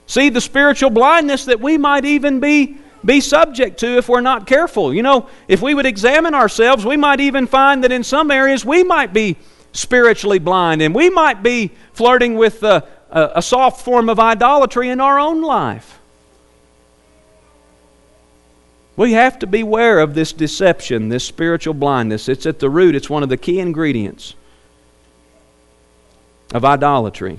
See 0.07 0.29
the 0.29 0.41
spiritual 0.41 0.91
blindness 0.91 1.45
that 1.45 1.61
we 1.61 1.79
might 1.79 2.05
even 2.05 2.41
be, 2.41 2.79
be 3.05 3.21
subject 3.21 3.79
to 3.81 3.99
if 3.99 4.09
we're 4.09 4.21
not 4.21 4.47
careful. 4.47 4.93
You 4.93 5.03
know, 5.03 5.29
if 5.47 5.63
we 5.63 5.75
would 5.75 5.87
examine 5.87 6.35
ourselves, 6.35 6.85
we 6.85 6.97
might 6.97 7.21
even 7.21 7.47
find 7.47 7.85
that 7.85 7.93
in 7.93 8.03
some 8.03 8.31
areas 8.31 8.65
we 8.65 8.83
might 8.83 9.13
be 9.13 9.37
spiritually 9.73 10.39
blind 10.39 10.83
and 10.83 10.95
we 10.95 11.11
might 11.11 11.43
be 11.43 11.71
flirting 11.93 12.35
with 12.35 12.63
a, 12.63 12.89
a, 13.11 13.33
a 13.37 13.43
soft 13.43 13.85
form 13.85 14.09
of 14.09 14.19
idolatry 14.19 14.89
in 14.89 15.01
our 15.01 15.19
own 15.19 15.43
life. 15.43 16.01
We 18.97 19.13
have 19.13 19.39
to 19.41 19.47
beware 19.47 19.99
of 20.01 20.15
this 20.15 20.33
deception, 20.33 21.11
this 21.11 21.25
spiritual 21.25 21.75
blindness. 21.75 22.29
It's 22.29 22.47
at 22.47 22.59
the 22.59 22.71
root, 22.71 22.95
it's 22.95 23.11
one 23.11 23.23
of 23.23 23.29
the 23.29 23.37
key 23.37 23.61
ingredients 23.61 24.35
of 26.55 26.65
idolatry. 26.65 27.39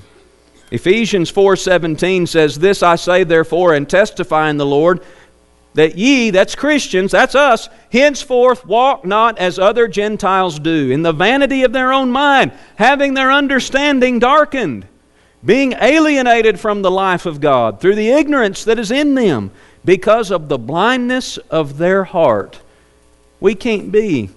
Ephesians 0.69 1.31
4:17 1.31 2.27
says, 2.27 2.59
"This 2.59 2.83
I 2.83 2.95
say 2.95 3.23
therefore 3.23 3.73
and 3.73 3.89
testify 3.89 4.49
in 4.49 4.57
the 4.57 4.65
Lord 4.65 4.99
that 5.73 5.97
ye, 5.97 6.29
that's 6.29 6.55
Christians, 6.55 7.11
that's 7.11 7.35
us, 7.35 7.69
henceforth 7.91 8.65
walk 8.65 9.05
not 9.05 9.37
as 9.37 9.57
other 9.57 9.87
Gentiles 9.87 10.59
do, 10.59 10.91
in 10.91 11.03
the 11.03 11.13
vanity 11.13 11.63
of 11.63 11.71
their 11.71 11.93
own 11.93 12.11
mind, 12.11 12.51
having 12.75 13.13
their 13.13 13.31
understanding 13.31 14.19
darkened, 14.19 14.85
being 15.45 15.73
alienated 15.79 16.59
from 16.59 16.81
the 16.81 16.91
life 16.91 17.25
of 17.25 17.39
God 17.39 17.79
through 17.79 17.95
the 17.95 18.09
ignorance 18.09 18.63
that 18.63 18.79
is 18.79 18.91
in 18.91 19.15
them." 19.15 19.51
Because 19.85 20.31
of 20.31 20.49
the 20.49 20.57
blindness 20.57 21.37
of 21.37 21.77
their 21.77 22.03
heart. 22.03 22.59
We 23.39 23.55
can't 23.55 23.91
be 23.91 24.29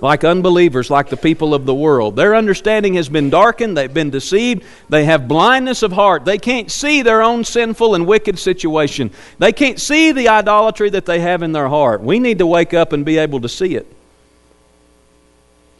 like 0.00 0.22
unbelievers, 0.22 0.90
like 0.90 1.08
the 1.08 1.16
people 1.16 1.54
of 1.54 1.66
the 1.66 1.74
world. 1.74 2.14
Their 2.16 2.36
understanding 2.36 2.94
has 2.94 3.08
been 3.08 3.30
darkened, 3.30 3.76
they've 3.76 3.92
been 3.92 4.10
deceived, 4.10 4.64
they 4.88 5.04
have 5.04 5.26
blindness 5.26 5.82
of 5.82 5.92
heart. 5.92 6.24
They 6.24 6.38
can't 6.38 6.70
see 6.70 7.02
their 7.02 7.22
own 7.22 7.44
sinful 7.44 7.94
and 7.94 8.06
wicked 8.06 8.38
situation, 8.38 9.10
they 9.38 9.52
can't 9.52 9.80
see 9.80 10.12
the 10.12 10.28
idolatry 10.28 10.90
that 10.90 11.06
they 11.06 11.20
have 11.20 11.42
in 11.42 11.52
their 11.52 11.68
heart. 11.68 12.00
We 12.00 12.18
need 12.18 12.38
to 12.38 12.46
wake 12.46 12.74
up 12.74 12.92
and 12.92 13.04
be 13.04 13.18
able 13.18 13.40
to 13.40 13.48
see 13.48 13.74
it. 13.74 13.86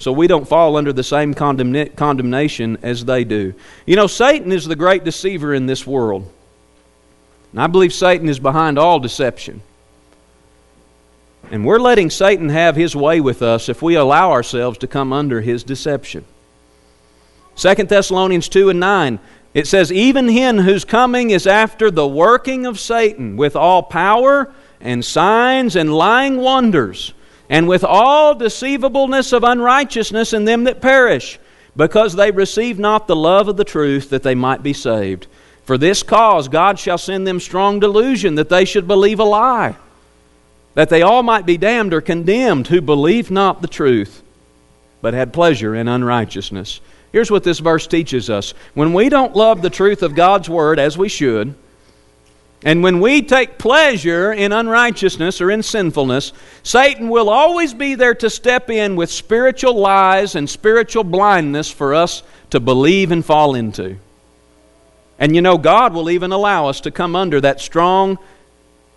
So 0.01 0.13
we 0.13 0.29
don't 0.29 0.47
fall 0.47 0.77
under 0.77 0.93
the 0.93 1.03
same 1.03 1.35
condemna- 1.35 1.95
condemnation 1.97 2.79
as 2.83 3.05
they 3.05 3.25
do. 3.25 3.55
You 3.85 3.97
know, 3.97 4.07
Satan 4.07 4.53
is 4.53 4.65
the 4.65 4.77
great 4.77 5.03
deceiver 5.03 5.53
in 5.53 5.67
this 5.67 5.85
world. 5.87 6.33
And 7.59 7.65
I 7.65 7.67
believe 7.67 7.93
Satan 7.93 8.29
is 8.29 8.39
behind 8.39 8.79
all 8.79 9.01
deception. 9.01 9.63
And 11.51 11.65
we're 11.65 11.81
letting 11.81 12.09
Satan 12.09 12.51
have 12.51 12.77
his 12.77 12.95
way 12.95 13.21
with 13.21 13.43
us 13.43 13.69
if 13.69 13.83
we 13.83 13.97
allow 13.97 14.31
ourselves 14.31 14.79
to 14.79 14.87
come 14.87 15.13
under 15.13 15.41
his 15.41 15.65
deception. 15.65 16.25
2 17.57 17.75
Thessalonians 17.75 18.49
2 18.49 18.71
and 18.71 18.79
9, 18.79 19.19
it 19.55 19.67
says, 19.67 19.91
Even 19.91 20.29
him 20.29 20.59
whose 20.59 20.85
coming 20.85 21.31
is 21.31 21.49
after 21.49 21.91
the 21.91 22.07
working 22.07 22.65
of 22.65 22.79
Satan, 22.79 23.37
with 23.37 23.57
all 23.57 23.83
power 23.83 24.55
and 24.81 25.05
signs 25.05 25.75
and 25.75 25.93
lying 25.93 26.37
wonders, 26.37 27.13
and 27.51 27.67
with 27.67 27.83
all 27.83 28.37
deceivableness 28.37 29.33
of 29.33 29.43
unrighteousness 29.43 30.33
in 30.33 30.45
them 30.45 30.63
that 30.63 30.81
perish, 30.81 31.41
because 31.75 32.15
they 32.15 32.31
receive 32.31 32.79
not 32.79 33.09
the 33.09 33.17
love 33.17 33.49
of 33.49 33.57
the 33.57 33.65
truth 33.65 34.11
that 34.11 34.23
they 34.23 34.37
might 34.37 34.63
be 34.63 34.73
saved. 34.73 35.27
For 35.69 35.77
this 35.77 36.03
cause 36.03 36.49
God 36.49 36.79
shall 36.79 36.97
send 36.97 37.27
them 37.27 37.41
strong 37.41 37.79
delusion 37.79 38.37
that 38.37 38.49
they 38.49 38.65
should 38.65 38.89
believe 38.89 39.21
a 39.21 39.25
lie, 39.25 39.77
that 40.73 40.89
they 40.89 41.03
all 41.03 41.23
might 41.23 41.45
be 41.45 41.59
damned 41.59 41.93
or 41.93 42.01
condemned 42.01 42.69
who 42.69 42.81
believe 42.81 43.31
not 43.31 43.61
the 43.61 43.69
truth, 43.69 44.23
but 45.03 45.13
had 45.13 45.31
pleasure 45.31 45.75
in 45.75 45.87
unrighteousness. 45.87 46.81
Here's 47.13 47.31
what 47.31 47.45
this 47.45 47.59
verse 47.59 47.87
teaches 47.87 48.31
us 48.31 48.55
when 48.73 48.95
we 48.95 49.11
don't 49.11 49.37
love 49.37 49.61
the 49.61 49.69
truth 49.69 50.03
of 50.03 50.15
God's 50.15 50.49
Word 50.49 50.79
as 50.79 50.97
we 50.97 51.11
should, 51.11 51.55
And 52.65 52.83
when 52.83 53.01
we 53.01 53.21
take 53.21 53.59
pleasure 53.59 54.33
in 54.33 54.53
unrighteousness 54.53 55.43
or 55.43 55.51
in 55.51 55.63
sinfulness, 55.63 56.33
Satan 56.63 57.11
will 57.11 57.29
always 57.29 57.75
be 57.75 57.95
there 57.95 58.15
to 58.15 58.31
step 58.31 58.71
in 58.71 58.97
with 58.97 59.11
spiritual 59.11 59.75
lies 59.75 60.35
and 60.35 60.49
spiritual 60.49 61.05
blindness 61.05 61.71
for 61.71 61.95
us 61.95 62.23
to 62.51 62.59
believe 62.59 63.13
and 63.13 63.23
fall 63.25 63.55
into. 63.55 63.99
And 65.19 65.35
you 65.35 65.43
know, 65.43 65.59
God 65.59 65.95
will 65.95 66.11
even 66.11 66.33
allow 66.33 66.69
us 66.69 66.81
to 66.83 66.91
come 66.91 67.17
under 67.17 67.41
that 67.41 67.61
strong, 67.61 68.19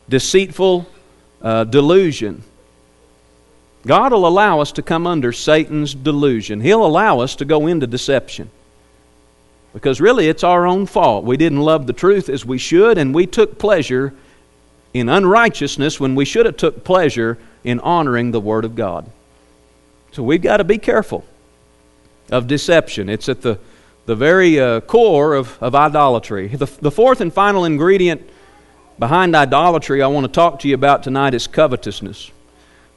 deceitful 0.07 0.87
uh, 1.41 1.63
delusion. 1.63 2.43
God 3.85 4.11
will 4.11 4.27
allow 4.27 4.59
us 4.59 4.71
to 4.73 4.83
come 4.83 5.07
under 5.07 5.31
Satan's 5.31 5.95
delusion. 5.95 6.61
He'll 6.61 6.85
allow 6.85 7.19
us 7.19 7.35
to 7.37 7.45
go 7.45 7.65
into 7.65 7.87
deception. 7.87 8.51
Because 9.73 10.01
really, 10.01 10.27
it's 10.27 10.43
our 10.43 10.67
own 10.67 10.85
fault. 10.85 11.23
We 11.23 11.37
didn't 11.37 11.61
love 11.61 11.87
the 11.87 11.93
truth 11.93 12.29
as 12.29 12.45
we 12.45 12.57
should, 12.57 12.97
and 12.97 13.15
we 13.15 13.25
took 13.25 13.57
pleasure 13.57 14.13
in 14.93 15.07
unrighteousness 15.09 15.99
when 15.99 16.13
we 16.13 16.25
should 16.25 16.45
have 16.45 16.57
took 16.57 16.83
pleasure 16.83 17.37
in 17.63 17.79
honoring 17.79 18.31
the 18.31 18.41
Word 18.41 18.65
of 18.65 18.75
God. 18.75 19.09
So 20.11 20.23
we've 20.23 20.41
got 20.41 20.57
to 20.57 20.65
be 20.65 20.77
careful 20.77 21.25
of 22.29 22.47
deception. 22.47 23.07
It's 23.07 23.29
at 23.29 23.41
the, 23.41 23.59
the 24.11 24.15
very 24.17 24.59
uh, 24.59 24.81
core 24.81 25.35
of, 25.35 25.57
of 25.63 25.73
idolatry. 25.73 26.49
The, 26.49 26.65
the 26.65 26.91
fourth 26.91 27.21
and 27.21 27.33
final 27.33 27.63
ingredient 27.63 28.21
behind 28.99 29.33
idolatry 29.37 30.01
I 30.01 30.07
want 30.07 30.25
to 30.25 30.31
talk 30.31 30.59
to 30.59 30.67
you 30.67 30.75
about 30.75 31.01
tonight 31.01 31.33
is 31.33 31.47
covetousness. 31.47 32.29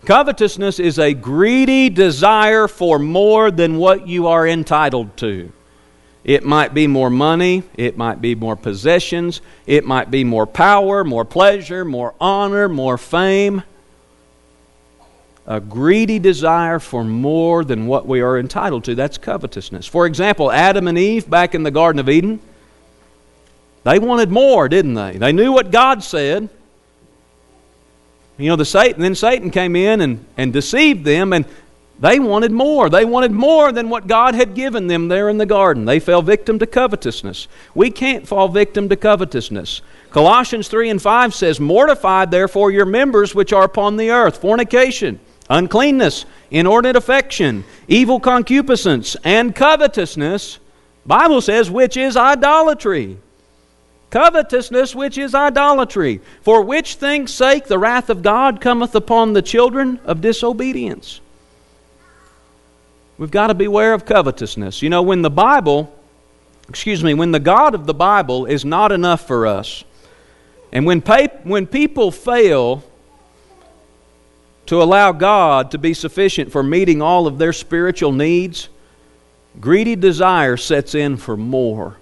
Covetousness 0.06 0.80
is 0.80 0.98
a 0.98 1.14
greedy 1.14 1.88
desire 1.88 2.66
for 2.66 2.98
more 2.98 3.52
than 3.52 3.78
what 3.78 4.08
you 4.08 4.26
are 4.26 4.44
entitled 4.44 5.16
to. 5.18 5.52
It 6.24 6.44
might 6.44 6.74
be 6.74 6.88
more 6.88 7.10
money, 7.10 7.62
it 7.76 7.96
might 7.96 8.20
be 8.20 8.34
more 8.34 8.56
possessions, 8.56 9.40
it 9.66 9.84
might 9.84 10.10
be 10.10 10.24
more 10.24 10.48
power, 10.48 11.04
more 11.04 11.24
pleasure, 11.24 11.84
more 11.84 12.16
honor, 12.20 12.68
more 12.68 12.98
fame. 12.98 13.62
A 15.46 15.60
greedy 15.60 16.18
desire 16.18 16.78
for 16.78 17.04
more 17.04 17.64
than 17.64 17.86
what 17.86 18.06
we 18.06 18.22
are 18.22 18.38
entitled 18.38 18.84
to. 18.84 18.94
That's 18.94 19.18
covetousness. 19.18 19.86
For 19.86 20.06
example, 20.06 20.50
Adam 20.50 20.88
and 20.88 20.96
Eve 20.96 21.28
back 21.28 21.54
in 21.54 21.62
the 21.62 21.70
Garden 21.70 21.98
of 21.98 22.08
Eden, 22.08 22.40
they 23.82 23.98
wanted 23.98 24.30
more, 24.30 24.68
didn't 24.68 24.94
they? 24.94 25.18
They 25.18 25.32
knew 25.32 25.52
what 25.52 25.70
God 25.70 26.02
said. 26.02 26.48
You 28.38 28.48
know, 28.48 28.56
the 28.56 28.64
Satan, 28.64 29.02
then 29.02 29.14
Satan 29.14 29.50
came 29.50 29.76
in 29.76 30.00
and, 30.00 30.24
and 30.36 30.52
deceived 30.52 31.04
them, 31.04 31.32
and 31.32 31.44
they 32.00 32.18
wanted 32.18 32.50
more. 32.50 32.90
They 32.90 33.04
wanted 33.04 33.30
more 33.30 33.70
than 33.70 33.88
what 33.88 34.08
God 34.08 34.34
had 34.34 34.54
given 34.54 34.88
them 34.88 35.08
there 35.08 35.28
in 35.28 35.38
the 35.38 35.46
garden. 35.46 35.84
They 35.84 36.00
fell 36.00 36.22
victim 36.22 36.58
to 36.58 36.66
covetousness. 36.66 37.46
We 37.74 37.90
can't 37.90 38.26
fall 38.26 38.48
victim 38.48 38.88
to 38.88 38.96
covetousness. 38.96 39.82
Colossians 40.10 40.68
3 40.68 40.90
and 40.90 41.02
5 41.02 41.34
says, 41.34 41.60
Mortify 41.60 42.24
therefore 42.24 42.72
your 42.72 42.86
members 42.86 43.34
which 43.34 43.52
are 43.52 43.64
upon 43.64 43.96
the 43.96 44.10
earth 44.10 44.38
fornication, 44.40 45.20
uncleanness, 45.48 46.24
inordinate 46.50 46.96
affection, 46.96 47.64
evil 47.88 48.20
concupiscence, 48.20 49.16
and 49.24 49.54
covetousness. 49.54 50.58
Bible 51.06 51.40
says, 51.40 51.70
which 51.70 51.96
is 51.96 52.16
idolatry. 52.16 53.18
Covetousness, 54.10 54.94
which 54.94 55.18
is 55.18 55.34
idolatry, 55.34 56.20
for 56.42 56.62
which 56.62 56.94
things' 56.94 57.34
sake 57.34 57.66
the 57.66 57.78
wrath 57.78 58.10
of 58.10 58.22
God 58.22 58.60
cometh 58.60 58.94
upon 58.94 59.32
the 59.32 59.42
children 59.42 59.98
of 60.04 60.20
disobedience. 60.20 61.20
We've 63.18 63.30
got 63.30 63.48
to 63.48 63.54
beware 63.54 63.92
of 63.92 64.04
covetousness. 64.04 64.82
You 64.82 64.90
know, 64.90 65.02
when 65.02 65.22
the 65.22 65.30
Bible, 65.30 65.92
excuse 66.68 67.02
me, 67.02 67.14
when 67.14 67.32
the 67.32 67.40
God 67.40 67.74
of 67.74 67.86
the 67.86 67.94
Bible 67.94 68.46
is 68.46 68.64
not 68.64 68.92
enough 68.92 69.26
for 69.26 69.46
us, 69.46 69.84
and 70.72 70.86
when, 70.86 71.00
pay, 71.00 71.28
when 71.44 71.66
people 71.66 72.10
fail 72.10 72.82
to 74.66 74.82
allow 74.82 75.12
God 75.12 75.70
to 75.70 75.78
be 75.78 75.94
sufficient 75.94 76.50
for 76.50 76.62
meeting 76.62 77.02
all 77.02 77.26
of 77.26 77.38
their 77.38 77.52
spiritual 77.52 78.12
needs, 78.12 78.68
greedy 79.60 79.96
desire 79.96 80.56
sets 80.56 80.94
in 80.94 81.16
for 81.16 81.36
more. 81.36 81.96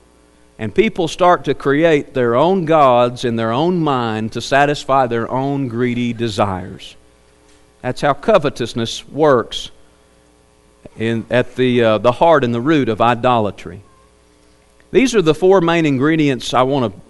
And 0.59 0.75
people 0.75 1.09
start 1.09 1.44
to 1.46 1.55
create 1.55 2.14
their 2.14 2.37
own 2.37 2.66
gods 2.66 3.25
in 3.25 3.37
their 3.37 3.51
own 3.51 3.81
mind 3.81 4.33
to 4.33 4.40
satisfy 4.40 5.07
their 5.07 5.29
own 5.31 5.68
greedy 5.68 6.12
desires. 6.12 6.94
That's 7.81 8.01
how 8.01 8.12
covetousness 8.12 9.09
works 9.09 9.70
in, 10.96 11.27
at 11.31 11.57
the, 11.57 11.83
uh, 11.83 11.98
the 11.98 12.12
heart 12.12 12.44
and 12.44 12.55
the 12.55 12.61
root 12.61 12.88
of 12.88 13.01
idolatry. 13.01 13.83
These 14.92 15.14
are 15.16 15.22
the 15.22 15.35
four 15.35 15.61
main 15.61 15.87
ingredients 15.87 16.55
I 16.55 16.62
want 16.62 16.92
to 16.92 17.01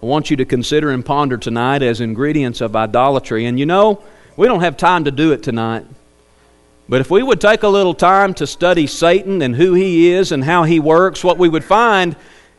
I 0.00 0.06
want 0.06 0.30
you 0.30 0.36
to 0.36 0.44
consider 0.44 0.90
and 0.90 1.04
ponder 1.04 1.36
tonight 1.36 1.82
as 1.82 2.00
ingredients 2.00 2.60
of 2.60 2.76
idolatry. 2.76 3.46
And 3.46 3.58
you 3.58 3.66
know, 3.66 4.00
we 4.38 4.46
don't 4.46 4.60
have 4.60 4.76
time 4.76 5.04
to 5.04 5.10
do 5.10 5.32
it 5.32 5.42
tonight. 5.42 5.84
But 6.88 7.00
if 7.00 7.10
we 7.10 7.24
would 7.24 7.40
take 7.40 7.64
a 7.64 7.68
little 7.68 7.92
time 7.92 8.34
to 8.34 8.46
study 8.46 8.86
Satan 8.86 9.42
and 9.42 9.56
who 9.56 9.74
he 9.74 10.12
is 10.12 10.30
and 10.30 10.44
how 10.44 10.62
he 10.62 10.78
works, 10.78 11.24
what 11.24 11.38
we 11.38 11.48
would 11.48 11.64
find 11.64 12.14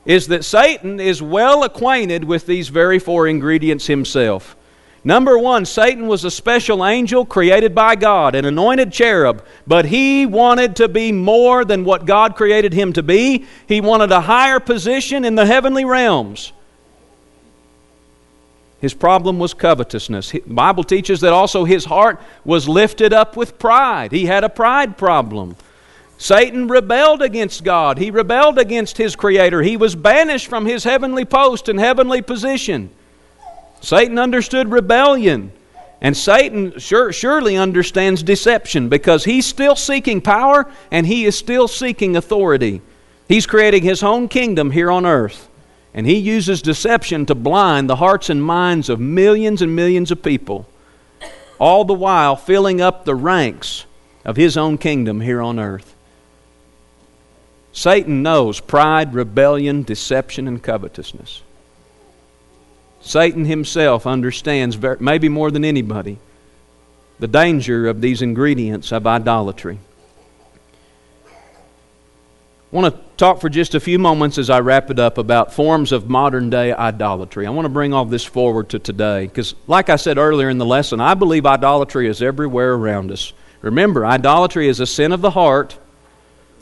is 0.05 0.27
that 0.27 0.43
Satan 0.43 0.99
is 0.99 1.21
well 1.21 1.63
acquainted 1.63 2.25
with 2.25 2.45
these 2.45 2.67
very 2.67 2.99
four 2.99 3.27
ingredients 3.27 3.87
himself. 3.87 4.57
Number 5.05 5.39
one, 5.39 5.63
Satan 5.63 6.07
was 6.07 6.25
a 6.25 6.31
special 6.31 6.85
angel 6.85 7.25
created 7.25 7.73
by 7.73 7.95
God, 7.95 8.35
an 8.35 8.43
anointed 8.43 8.91
cherub, 8.91 9.41
but 9.65 9.85
he 9.85 10.25
wanted 10.25 10.75
to 10.75 10.89
be 10.89 11.13
more 11.13 11.63
than 11.63 11.85
what 11.85 12.05
God 12.05 12.35
created 12.35 12.73
him 12.73 12.91
to 12.91 13.03
be. 13.03 13.45
He 13.69 13.79
wanted 13.79 14.11
a 14.11 14.19
higher 14.19 14.59
position 14.59 15.23
in 15.23 15.35
the 15.35 15.45
heavenly 15.45 15.85
realms. 15.85 16.51
His 18.81 18.93
problem 18.93 19.39
was 19.39 19.53
covetousness. 19.53 20.31
The 20.31 20.41
Bible 20.47 20.83
teaches 20.83 21.21
that 21.21 21.33
also 21.33 21.65
his 21.65 21.85
heart 21.85 22.21
was 22.45 22.69
lifted 22.69 23.11
up 23.11 23.35
with 23.35 23.59
pride. 23.59 24.11
He 24.11 24.25
had 24.25 24.43
a 24.43 24.49
pride 24.49 24.97
problem. 24.97 25.57
Satan 26.17 26.67
rebelled 26.67 27.21
against 27.21 27.63
God. 27.63 27.97
He 27.97 28.11
rebelled 28.11 28.57
against 28.57 28.97
his 28.97 29.15
Creator. 29.15 29.61
He 29.63 29.77
was 29.77 29.95
banished 29.95 30.47
from 30.47 30.65
his 30.65 30.83
heavenly 30.83 31.25
post 31.25 31.67
and 31.67 31.79
heavenly 31.79 32.21
position. 32.21 32.89
Satan 33.81 34.17
understood 34.17 34.71
rebellion. 34.71 35.51
And 36.01 36.15
Satan 36.15 36.79
sure, 36.79 37.11
surely 37.11 37.57
understands 37.57 38.23
deception 38.23 38.87
because 38.87 39.25
he's 39.25 39.45
still 39.45 39.75
seeking 39.75 40.21
power 40.21 40.71
and 40.91 41.05
he 41.05 41.25
is 41.25 41.37
still 41.37 41.67
seeking 41.67 42.15
authority. 42.15 42.81
He's 43.27 43.45
creating 43.45 43.83
his 43.83 44.01
own 44.01 44.29
kingdom 44.29 44.71
here 44.71 44.89
on 44.89 45.05
earth. 45.05 45.48
And 45.93 46.06
he 46.06 46.17
uses 46.17 46.62
deception 46.62 47.25
to 47.25 47.36
blind 47.36 47.89
the 47.89 47.95
hearts 47.95 48.30
and 48.30 48.43
minds 48.43 48.89
of 48.89 48.99
millions 48.99 49.62
and 49.62 49.75
millions 49.75 50.12
of 50.12 50.21
people, 50.21 50.67
all 51.60 51.84
the 51.84 51.93
while 51.93 52.36
filling 52.36 52.80
up 52.80 53.06
the 53.06 53.15
ranks 53.15 53.86
of 54.23 54.36
his 54.36 54.56
own 54.56 54.78
kingdom 54.78 55.21
here 55.21 55.41
on 55.41 55.60
earth. 55.60 55.95
Satan 57.71 58.21
knows 58.21 58.60
pride, 58.60 59.13
rebellion, 59.13 59.84
deception, 59.84 60.47
and 60.47 60.62
covetousness. 60.62 61.41
Satan 63.02 63.45
himself 63.45 64.06
understands, 64.06 64.78
maybe 64.99 65.30
more 65.30 65.52
than 65.52 65.63
anybody, 65.63 66.19
the 67.19 67.28
danger 67.28 67.88
of 67.88 68.02
these 68.02 68.21
ingredients 68.21 68.91
of 68.91 69.08
idolatry. 69.08 69.80
I 71.25 72.75
want 72.75 72.93
to 72.93 73.02
talk 73.19 73.41
for 73.41 73.49
just 73.49 73.75
a 73.75 73.82
few 73.82 73.99
moments 73.99 74.38
as 74.38 74.49
I 74.49 74.62
wrap 74.62 74.89
it 74.89 74.97
up 74.97 75.17
about 75.17 75.53
forms 75.53 75.91
of 75.91 76.10
modern 76.10 76.49
day 76.49 76.71
idolatry. 76.71 77.45
I 77.45 77.49
want 77.49 77.65
to 77.65 77.69
bring 77.69 77.93
all 77.93 78.05
this 78.05 78.23
forward 78.23 78.69
to 78.69 78.79
today 78.79 79.27
because, 79.27 79.55
like 79.67 79.89
I 79.89 79.97
said 79.97 80.17
earlier 80.17 80.49
in 80.49 80.58
the 80.58 80.65
lesson, 80.65 81.01
I 81.01 81.15
believe 81.15 81.45
idolatry 81.45 82.08
is 82.08 82.21
everywhere 82.21 82.73
around 82.73 83.12
us. 83.12 83.34
Remember, 83.62 84.05
idolatry 84.05 84.69
is 84.69 84.79
a 84.79 84.86
sin 84.88 85.12
of 85.12 85.19
the 85.19 85.32
heart 85.32 85.77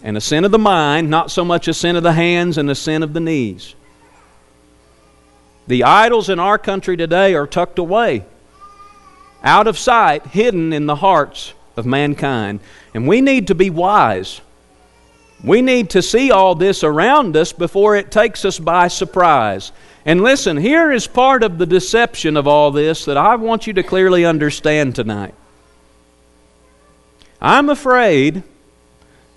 and 0.01 0.17
a 0.17 0.21
sin 0.21 0.45
of 0.45 0.51
the 0.51 0.57
mind, 0.57 1.11
not 1.11 1.29
so 1.29 1.45
much 1.45 1.67
a 1.67 1.75
sin 1.75 1.95
of 1.95 2.01
the 2.01 2.13
hands 2.13 2.57
and 2.57 2.71
a 2.71 2.75
sin 2.75 3.03
of 3.03 3.13
the 3.13 3.19
knees. 3.19 3.75
The 5.67 5.83
idols 5.83 6.27
in 6.27 6.39
our 6.39 6.57
country 6.57 6.97
today 6.97 7.35
are 7.35 7.45
tucked 7.45 7.77
away, 7.77 8.25
out 9.43 9.67
of 9.67 9.77
sight, 9.77 10.25
hidden 10.25 10.73
in 10.73 10.87
the 10.87 10.95
hearts 10.95 11.53
of 11.75 11.85
mankind. 11.85 12.61
And 12.95 13.07
we 13.07 13.21
need 13.21 13.47
to 13.47 13.55
be 13.55 13.69
wise. 13.69 14.41
We 15.43 15.61
need 15.61 15.91
to 15.91 16.01
see 16.01 16.31
all 16.31 16.55
this 16.55 16.83
around 16.83 17.37
us 17.37 17.53
before 17.53 17.95
it 17.95 18.11
takes 18.11 18.43
us 18.43 18.59
by 18.59 18.87
surprise. 18.87 19.71
And 20.05 20.21
listen, 20.21 20.57
here 20.57 20.91
is 20.91 21.05
part 21.05 21.43
of 21.43 21.57
the 21.57 21.65
deception 21.65 22.37
of 22.37 22.47
all 22.47 22.71
this 22.71 23.05
that 23.05 23.17
I 23.17 23.35
want 23.35 23.67
you 23.67 23.73
to 23.73 23.83
clearly 23.83 24.25
understand 24.25 24.95
tonight. 24.95 25.35
I'm 27.39 27.69
afraid 27.69 28.43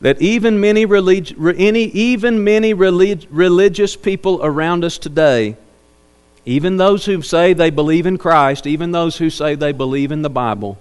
that 0.01 0.23
even 0.23 0.61
many, 0.61 0.87
relig- 0.87 1.37
any, 1.39 1.85
even 1.85 2.43
many 2.43 2.73
relig- 2.73 3.27
religious 3.31 3.95
people 3.97 4.41
around 4.43 4.85
us 4.85 4.97
today 4.97 5.57
even 6.45 6.79
those 6.79 7.05
who 7.05 7.23
say 7.23 7.53
they 7.53 7.71
believe 7.71 8.07
in 8.07 8.19
Christ, 8.19 8.67
even 8.67 8.93
those 8.93 9.19
who 9.19 9.31
say 9.31 9.55
they 9.55 9.73
believe 9.73 10.11
in 10.11 10.23
the 10.23 10.31
Bible, 10.31 10.79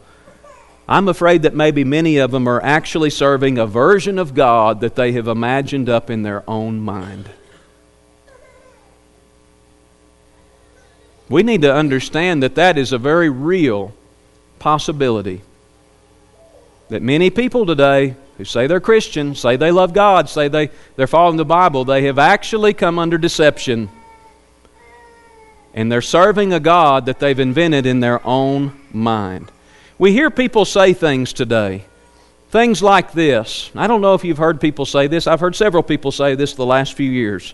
I'm 0.90 1.08
afraid 1.08 1.44
that 1.44 1.54
maybe 1.54 1.84
many 1.84 2.18
of 2.18 2.32
them 2.32 2.48
are 2.50 2.60
actually 2.64 3.12
serving 3.12 3.60
a 3.60 3.68
version 3.68 4.18
of 4.18 4.34
God 4.34 4.82
that 4.82 4.96
they 4.96 5.12
have 5.12 5.28
imagined 5.28 5.88
up 5.88 6.10
in 6.10 6.24
their 6.24 6.44
own 6.50 6.80
mind. 6.80 7.30
We 11.30 11.44
need 11.44 11.62
to 11.62 11.72
understand 11.72 12.42
that 12.42 12.56
that 12.56 12.76
is 12.76 12.92
a 12.92 12.98
very 12.98 13.30
real 13.30 13.94
possibility. 14.58 15.44
That 16.88 17.04
many 17.04 17.30
people 17.30 17.68
today 17.68 18.16
who 18.40 18.46
say 18.46 18.66
they're 18.66 18.80
Christian, 18.80 19.36
say 19.36 19.58
they 19.58 19.70
love 19.70 19.94
God, 19.94 20.28
say 20.28 20.48
they, 20.48 20.72
they're 20.96 21.06
following 21.06 21.38
the 21.38 21.46
Bible, 21.46 21.86
they 21.86 22.06
have 22.06 22.18
actually 22.18 22.74
come 22.74 22.98
under 22.98 23.20
deception. 23.20 23.90
And 25.76 25.92
they're 25.92 26.02
serving 26.02 26.52
a 26.52 26.60
God 26.60 27.06
that 27.06 27.20
they've 27.20 27.40
invented 27.40 27.86
in 27.86 28.00
their 28.00 28.26
own 28.26 28.72
mind. 28.92 29.52
We 30.00 30.14
hear 30.14 30.32
people 30.32 30.64
say 30.64 30.94
things 30.94 31.34
today. 31.34 31.84
Things 32.52 32.82
like 32.82 33.12
this. 33.12 33.70
I 33.76 33.86
don't 33.86 34.00
know 34.00 34.14
if 34.14 34.24
you've 34.24 34.38
heard 34.38 34.62
people 34.62 34.86
say 34.86 35.08
this. 35.08 35.28
I've 35.28 35.42
heard 35.42 35.58
several 35.58 35.84
people 35.84 36.14
say 36.14 36.36
this 36.36 36.54
the 36.54 36.66
last 36.66 36.94
few 36.94 37.12
years. 37.12 37.54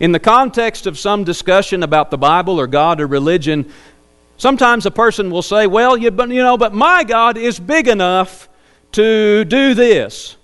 In 0.00 0.10
the 0.10 0.18
context 0.18 0.86
of 0.86 0.98
some 0.98 1.22
discussion 1.22 1.82
about 1.82 2.10
the 2.10 2.16
Bible 2.16 2.58
or 2.58 2.66
God 2.66 2.98
or 2.98 3.06
religion, 3.06 3.70
sometimes 4.38 4.86
a 4.86 4.90
person 4.90 5.30
will 5.30 5.42
say, 5.42 5.66
Well, 5.66 5.98
you, 5.98 6.10
you 6.10 6.42
know, 6.42 6.56
but 6.56 6.72
my 6.72 7.04
God 7.04 7.36
is 7.36 7.60
big 7.60 7.86
enough 7.88 8.48
to 8.92 9.44
do 9.44 9.74
this. 9.74 10.36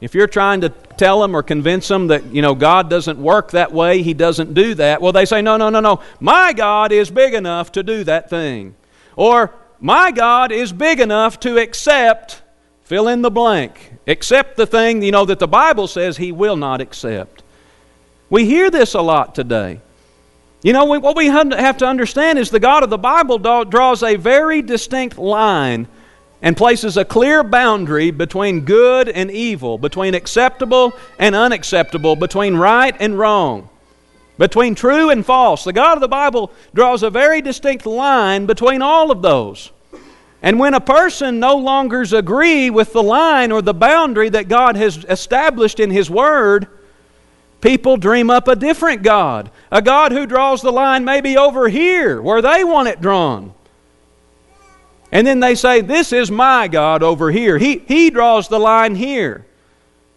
If 0.00 0.14
you're 0.14 0.26
trying 0.26 0.62
to 0.62 0.70
tell 0.70 1.20
them 1.20 1.36
or 1.36 1.42
convince 1.42 1.86
them 1.86 2.06
that, 2.06 2.24
you 2.32 2.40
know, 2.40 2.54
God 2.54 2.88
doesn't 2.88 3.18
work 3.18 3.50
that 3.50 3.72
way, 3.72 4.02
He 4.02 4.14
doesn't 4.14 4.54
do 4.54 4.74
that, 4.76 5.02
well, 5.02 5.12
they 5.12 5.26
say, 5.26 5.42
No, 5.42 5.58
no, 5.58 5.68
no, 5.68 5.80
no. 5.80 6.00
My 6.18 6.54
God 6.54 6.92
is 6.92 7.10
big 7.10 7.34
enough 7.34 7.72
to 7.72 7.82
do 7.82 8.04
that 8.04 8.30
thing. 8.30 8.74
Or, 9.16 9.52
My 9.80 10.10
God 10.10 10.52
is 10.52 10.72
big 10.72 11.00
enough 11.00 11.40
to 11.40 11.58
accept, 11.58 12.42
fill 12.82 13.08
in 13.08 13.22
the 13.22 13.30
blank, 13.30 13.94
accept 14.06 14.56
the 14.56 14.66
thing, 14.66 15.02
you 15.02 15.12
know, 15.12 15.24
that 15.24 15.38
the 15.38 15.48
Bible 15.48 15.86
says 15.86 16.16
He 16.16 16.32
will 16.32 16.56
not 16.56 16.80
accept. 16.80 17.42
We 18.30 18.44
hear 18.46 18.70
this 18.70 18.94
a 18.94 19.02
lot 19.02 19.34
today. 19.34 19.80
You 20.62 20.72
know, 20.72 20.86
what 20.86 21.16
we 21.16 21.26
have 21.26 21.76
to 21.76 21.86
understand 21.86 22.38
is 22.38 22.48
the 22.48 22.58
God 22.58 22.82
of 22.82 22.88
the 22.88 22.96
Bible 22.96 23.38
draws 23.38 24.02
a 24.02 24.16
very 24.16 24.62
distinct 24.62 25.18
line 25.18 25.86
and 26.40 26.56
places 26.56 26.96
a 26.96 27.04
clear 27.04 27.44
boundary 27.44 28.10
between 28.10 28.60
good 28.60 29.08
and 29.08 29.30
evil, 29.30 29.76
between 29.76 30.14
acceptable 30.14 30.94
and 31.18 31.34
unacceptable, 31.34 32.16
between 32.16 32.56
right 32.56 32.96
and 32.98 33.18
wrong, 33.18 33.68
between 34.38 34.74
true 34.74 35.10
and 35.10 35.24
false. 35.24 35.64
The 35.64 35.72
God 35.72 35.96
of 35.96 36.00
the 36.00 36.08
Bible 36.08 36.52
draws 36.74 37.02
a 37.02 37.10
very 37.10 37.40
distinct 37.40 37.86
line 37.86 38.46
between 38.46 38.82
all 38.82 39.10
of 39.10 39.22
those. 39.22 39.70
And 40.42 40.58
when 40.58 40.74
a 40.74 40.80
person 40.80 41.40
no 41.40 41.56
longer 41.56 42.04
agree 42.12 42.68
with 42.68 42.92
the 42.92 43.02
line 43.02 43.50
or 43.50 43.62
the 43.62 43.72
boundary 43.72 44.28
that 44.28 44.48
God 44.48 44.76
has 44.76 45.04
established 45.08 45.80
in 45.80 45.90
His 45.90 46.10
Word, 46.10 46.66
people 47.62 47.96
dream 47.96 48.28
up 48.28 48.46
a 48.46 48.54
different 48.54 49.02
God, 49.02 49.50
a 49.72 49.80
God 49.80 50.12
who 50.12 50.26
draws 50.26 50.60
the 50.60 50.70
line 50.70 51.04
maybe 51.04 51.38
over 51.38 51.68
here 51.68 52.20
where 52.20 52.42
they 52.42 52.62
want 52.62 52.88
it 52.88 53.00
drawn. 53.00 53.54
And 55.10 55.26
then 55.26 55.40
they 55.40 55.54
say, 55.54 55.80
This 55.80 56.12
is 56.12 56.30
my 56.30 56.68
God 56.68 57.02
over 57.02 57.30
here. 57.30 57.56
He, 57.56 57.78
he 57.78 58.10
draws 58.10 58.48
the 58.48 58.58
line 58.58 58.96
here. 58.96 59.46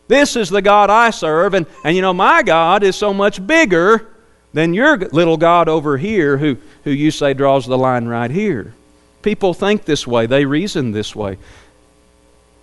This 0.08 0.36
is 0.36 0.50
the 0.50 0.62
God 0.62 0.90
I 0.90 1.10
serve. 1.10 1.54
And, 1.54 1.66
and 1.84 1.96
you 1.96 2.02
know, 2.02 2.14
my 2.14 2.44
God 2.44 2.84
is 2.84 2.96
so 2.96 3.14
much 3.14 3.46
bigger 3.46 4.08
than 4.54 4.74
your 4.74 4.98
little 4.98 5.38
God 5.38 5.68
over 5.68 5.98
here 5.98 6.38
who, 6.38 6.58
who 6.84 6.92
you 6.92 7.12
say 7.12 7.34
draws 7.34 7.66
the 7.66 7.78
line 7.78 8.06
right 8.06 8.32
here. 8.32 8.74
People 9.22 9.54
think 9.54 9.86
this 9.86 10.08
way, 10.08 10.26
they 10.26 10.46
reason 10.46 10.92
this 10.92 11.16
way. 11.16 11.38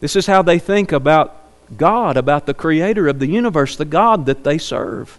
This 0.00 0.16
is 0.16 0.26
how 0.26 0.42
they 0.42 0.58
think 0.58 0.92
about 0.92 1.40
God, 1.76 2.16
about 2.16 2.46
the 2.46 2.54
creator 2.54 3.08
of 3.08 3.18
the 3.18 3.26
universe, 3.26 3.76
the 3.76 3.84
God 3.84 4.26
that 4.26 4.44
they 4.44 4.58
serve. 4.58 5.18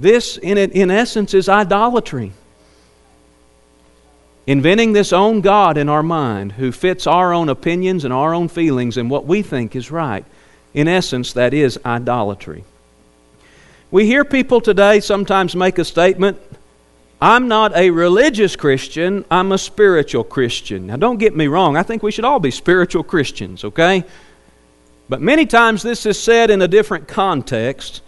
This, 0.00 0.38
in, 0.38 0.58
in 0.58 0.90
essence, 0.90 1.34
is 1.34 1.48
idolatry 1.48 2.32
inventing 4.46 4.92
this 4.92 5.12
own 5.12 5.40
God 5.40 5.76
in 5.76 5.88
our 5.88 6.02
mind 6.02 6.52
who 6.52 6.72
fits 6.72 7.06
our 7.06 7.32
own 7.32 7.48
opinions 7.48 8.04
and 8.04 8.12
our 8.12 8.34
own 8.34 8.48
feelings 8.48 8.96
and 8.96 9.08
what 9.08 9.26
we 9.26 9.42
think 9.42 9.76
is 9.76 9.90
right. 9.90 10.24
In 10.74 10.88
essence, 10.88 11.32
that 11.34 11.52
is 11.52 11.78
idolatry. 11.84 12.64
We 13.90 14.06
hear 14.06 14.24
people 14.24 14.60
today 14.60 15.00
sometimes 15.00 15.54
make 15.54 15.78
a 15.78 15.84
statement 15.84 16.40
I'm 17.20 17.46
not 17.46 17.76
a 17.76 17.90
religious 17.90 18.56
Christian, 18.56 19.24
I'm 19.30 19.52
a 19.52 19.58
spiritual 19.58 20.24
Christian. 20.24 20.88
Now, 20.88 20.96
don't 20.96 21.18
get 21.18 21.36
me 21.36 21.46
wrong, 21.46 21.76
I 21.76 21.84
think 21.84 22.02
we 22.02 22.10
should 22.10 22.24
all 22.24 22.40
be 22.40 22.50
spiritual 22.50 23.04
Christians, 23.04 23.62
okay? 23.62 24.02
But 25.08 25.20
many 25.20 25.46
times 25.46 25.82
this 25.82 26.04
is 26.04 26.18
said 26.18 26.50
in 26.50 26.62
a 26.62 26.68
different 26.68 27.06
context 27.06 28.02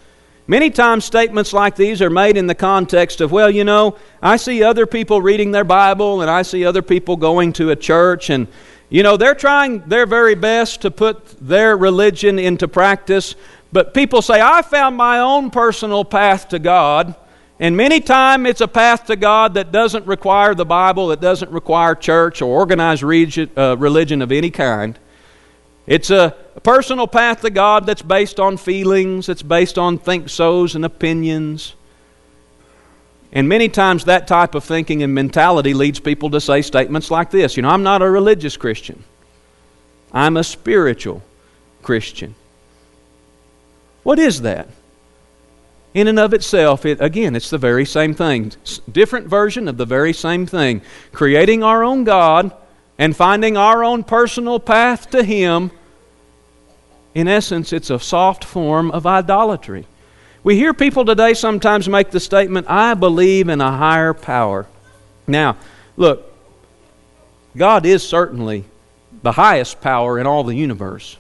Many 0.47 0.69
times, 0.69 1.07
statements 1.07 1.55
like 1.55 1.75
these 1.75 2.03
are 2.03 2.11
made 2.11 2.37
in 2.37 2.47
the 2.47 2.55
context 2.55 3.23
of, 3.23 3.33
well, 3.33 3.51
you 3.51 3.65
know, 3.65 3.97
I 4.21 4.37
see 4.37 4.63
other 4.63 4.85
people 4.85 5.23
reading 5.23 5.53
their 5.53 5.65
Bible 5.65 6.21
and 6.21 6.31
I 6.31 6.43
see 6.43 6.67
other 6.67 6.83
people 6.83 7.17
going 7.17 7.55
to 7.55 7.71
a 7.71 7.77
church, 7.77 8.29
and, 8.29 8.47
you 8.95 9.03
know, 9.03 9.17
they're 9.17 9.35
trying 9.35 9.81
their 9.89 10.07
very 10.07 10.37
best 10.37 10.83
to 10.83 10.91
put 10.93 11.27
their 11.45 11.77
religion 11.77 12.39
into 12.39 12.69
practice. 12.69 13.35
But 13.73 13.93
people 13.93 14.23
say, 14.23 14.41
I 14.41 14.63
found 14.63 14.97
my 14.97 15.19
own 15.19 15.51
personal 15.51 16.05
path 16.05 16.51
to 16.51 16.61
God. 16.61 17.17
And 17.59 17.77
many 17.77 17.99
times 17.99 18.49
it's 18.49 18.61
a 18.61 18.69
path 18.69 19.07
to 19.07 19.17
God 19.17 19.55
that 19.55 19.73
doesn't 19.73 20.07
require 20.07 20.55
the 20.55 20.65
Bible, 20.65 21.09
that 21.09 21.21
doesn't 21.21 21.51
require 21.51 21.97
church 21.97 22.41
or 22.41 22.45
organized 22.45 23.03
uh, 23.03 23.77
religion 23.77 24.23
of 24.23 24.31
any 24.31 24.53
kind. 24.53 24.97
It's 25.89 26.11
a 26.11 26.37
personal 26.63 27.09
path 27.09 27.41
to 27.41 27.51
God 27.51 27.87
that's 27.87 28.01
based 28.01 28.39
on 28.39 28.57
feelings, 28.57 29.29
it's 29.29 29.43
based 29.43 29.77
on 29.77 29.99
think 29.99 30.29
so's 30.29 30.77
and 30.77 30.85
opinions. 30.85 31.75
And 33.35 33.49
many 33.49 33.69
times 33.69 34.05
that 34.05 34.29
type 34.29 34.55
of 34.55 34.63
thinking 34.63 35.03
and 35.03 35.13
mentality 35.13 35.75
leads 35.75 35.99
people 35.99 36.31
to 36.31 36.41
say 36.41 36.63
statements 36.63 37.11
like 37.11 37.31
this 37.31 37.57
You 37.57 37.65
know, 37.65 37.69
I'm 37.69 37.83
not 37.83 38.01
a 38.01 38.09
religious 38.09 38.57
Christian, 38.57 39.03
I'm 40.13 40.37
a 40.37 40.45
spiritual 40.45 41.23
Christian. 41.83 42.37
What 44.05 44.19
is 44.19 44.43
that? 44.43 44.69
In 45.95 46.09
and 46.09 46.19
of 46.19 46.35
itself, 46.35 46.85
it, 46.85 47.01
again, 47.01 47.37
it's 47.37 47.51
the 47.51 47.59
very 47.59 47.85
same 47.85 48.15
thing. 48.15 48.53
Different 48.91 49.29
version 49.29 49.69
of 49.69 49.77
the 49.77 49.87
very 49.87 50.13
same 50.13 50.45
thing. 50.45 50.83
Creating 51.13 51.63
our 51.63 51.85
own 51.85 52.03
God 52.05 52.53
and 52.99 53.17
finding 53.17 53.57
our 53.57 53.85
own 53.85 54.03
personal 54.03 54.59
path 54.59 55.11
to 55.11 55.23
Him, 55.23 55.71
in 57.15 57.29
essence, 57.29 57.73
it's 57.73 57.91
a 57.91 58.01
soft 58.01 58.45
form 58.45 58.91
of 58.91 59.07
idolatry. 59.07 59.87
We 60.45 60.57
hear 60.57 60.75
people 60.75 61.07
today 61.07 61.33
sometimes 61.33 61.89
make 61.89 62.11
the 62.11 62.21
statement, 62.21 62.67
I 62.69 62.93
believe 62.93 63.49
in 63.49 63.63
a 63.63 63.75
higher 63.75 64.13
power. 64.13 64.67
Now, 65.27 65.57
look, 65.97 66.31
God 67.57 67.87
is 67.87 68.07
certainly 68.07 68.67
the 69.23 69.33
highest 69.33 69.81
power 69.81 70.19
in 70.19 70.27
all 70.27 70.45
the 70.45 70.55
universe. 70.55 71.17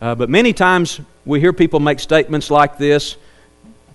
Uh, 0.00 0.14
but 0.14 0.30
many 0.30 0.54
times 0.54 0.98
we 1.26 1.40
hear 1.40 1.52
people 1.52 1.78
make 1.78 2.00
statements 2.00 2.50
like 2.50 2.78
this 2.78 3.18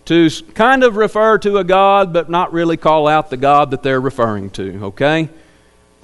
to 0.06 0.30
kind 0.54 0.84
of 0.84 0.98
refer 0.98 1.40
to 1.40 1.58
a 1.58 1.64
God, 1.64 2.14
but 2.14 2.30
not 2.30 2.54
really 2.54 2.78
call 2.78 3.08
out 3.08 3.32
the 3.32 3.38
God 3.38 3.72
that 3.72 3.82
they're 3.82 4.00
referring 4.00 4.52
to, 4.52 4.84
okay? 4.84 5.30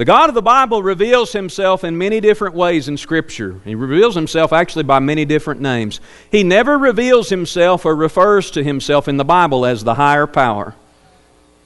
The 0.02 0.06
God 0.06 0.30
of 0.30 0.34
the 0.34 0.42
Bible 0.42 0.82
reveals 0.82 1.32
himself 1.32 1.84
in 1.84 1.96
many 1.96 2.20
different 2.20 2.56
ways 2.56 2.88
in 2.88 2.98
Scripture. 2.98 3.62
He 3.64 3.76
reveals 3.76 4.16
himself 4.16 4.52
actually 4.52 4.82
by 4.82 4.98
many 4.98 5.26
different 5.26 5.62
names. 5.62 6.02
He 6.32 6.42
never 6.42 6.76
reveals 6.76 7.30
himself 7.30 7.86
or 7.86 7.96
refers 7.96 8.50
to 8.50 8.64
himself 8.64 9.08
in 9.08 9.18
the 9.18 9.24
Bible 9.24 9.64
as 9.64 9.84
the 9.84 9.94
higher 9.94 10.26
power. 10.26 10.74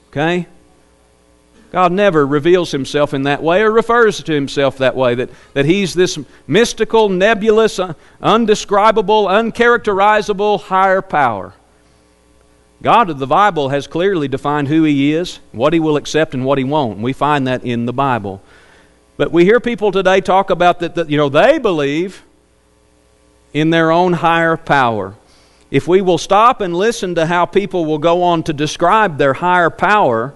Okay? 0.08 0.46
God 1.72 1.92
never 1.92 2.26
reveals 2.26 2.72
himself 2.72 3.14
in 3.14 3.22
that 3.22 3.42
way 3.42 3.62
or 3.62 3.70
refers 3.70 4.22
to 4.24 4.34
himself 4.34 4.76
that 4.76 4.94
way, 4.94 5.14
that, 5.14 5.30
that 5.54 5.64
he's 5.64 5.94
this 5.94 6.18
mystical, 6.46 7.08
nebulous, 7.08 7.80
undescribable, 8.20 9.28
uncharacterizable 9.28 10.60
higher 10.60 11.00
power. 11.00 11.54
God 12.82 13.08
of 13.10 13.18
the 13.18 13.26
Bible 13.26 13.70
has 13.70 13.86
clearly 13.86 14.28
defined 14.28 14.68
who 14.68 14.82
He 14.84 15.12
is, 15.14 15.40
what 15.52 15.72
He 15.72 15.80
will 15.80 15.96
accept, 15.96 16.34
and 16.34 16.44
what 16.44 16.58
He 16.58 16.64
won't. 16.64 16.98
we 16.98 17.12
find 17.12 17.46
that 17.46 17.64
in 17.64 17.86
the 17.86 17.92
Bible. 17.92 18.42
But 19.16 19.32
we 19.32 19.44
hear 19.44 19.60
people 19.60 19.92
today 19.92 20.20
talk 20.20 20.50
about 20.50 20.80
that, 20.80 20.94
that 20.94 21.08
you 21.08 21.16
know, 21.16 21.28
they 21.28 21.58
believe 21.58 22.22
in 23.54 23.70
their 23.70 23.90
own 23.90 24.12
higher 24.12 24.56
power. 24.56 25.14
If 25.70 25.88
we 25.88 26.02
will 26.02 26.18
stop 26.18 26.60
and 26.60 26.76
listen 26.76 27.14
to 27.14 27.26
how 27.26 27.46
people 27.46 27.86
will 27.86 27.98
go 27.98 28.22
on 28.22 28.42
to 28.44 28.52
describe 28.52 29.18
their 29.18 29.34
higher 29.34 29.70
power, 29.70 30.34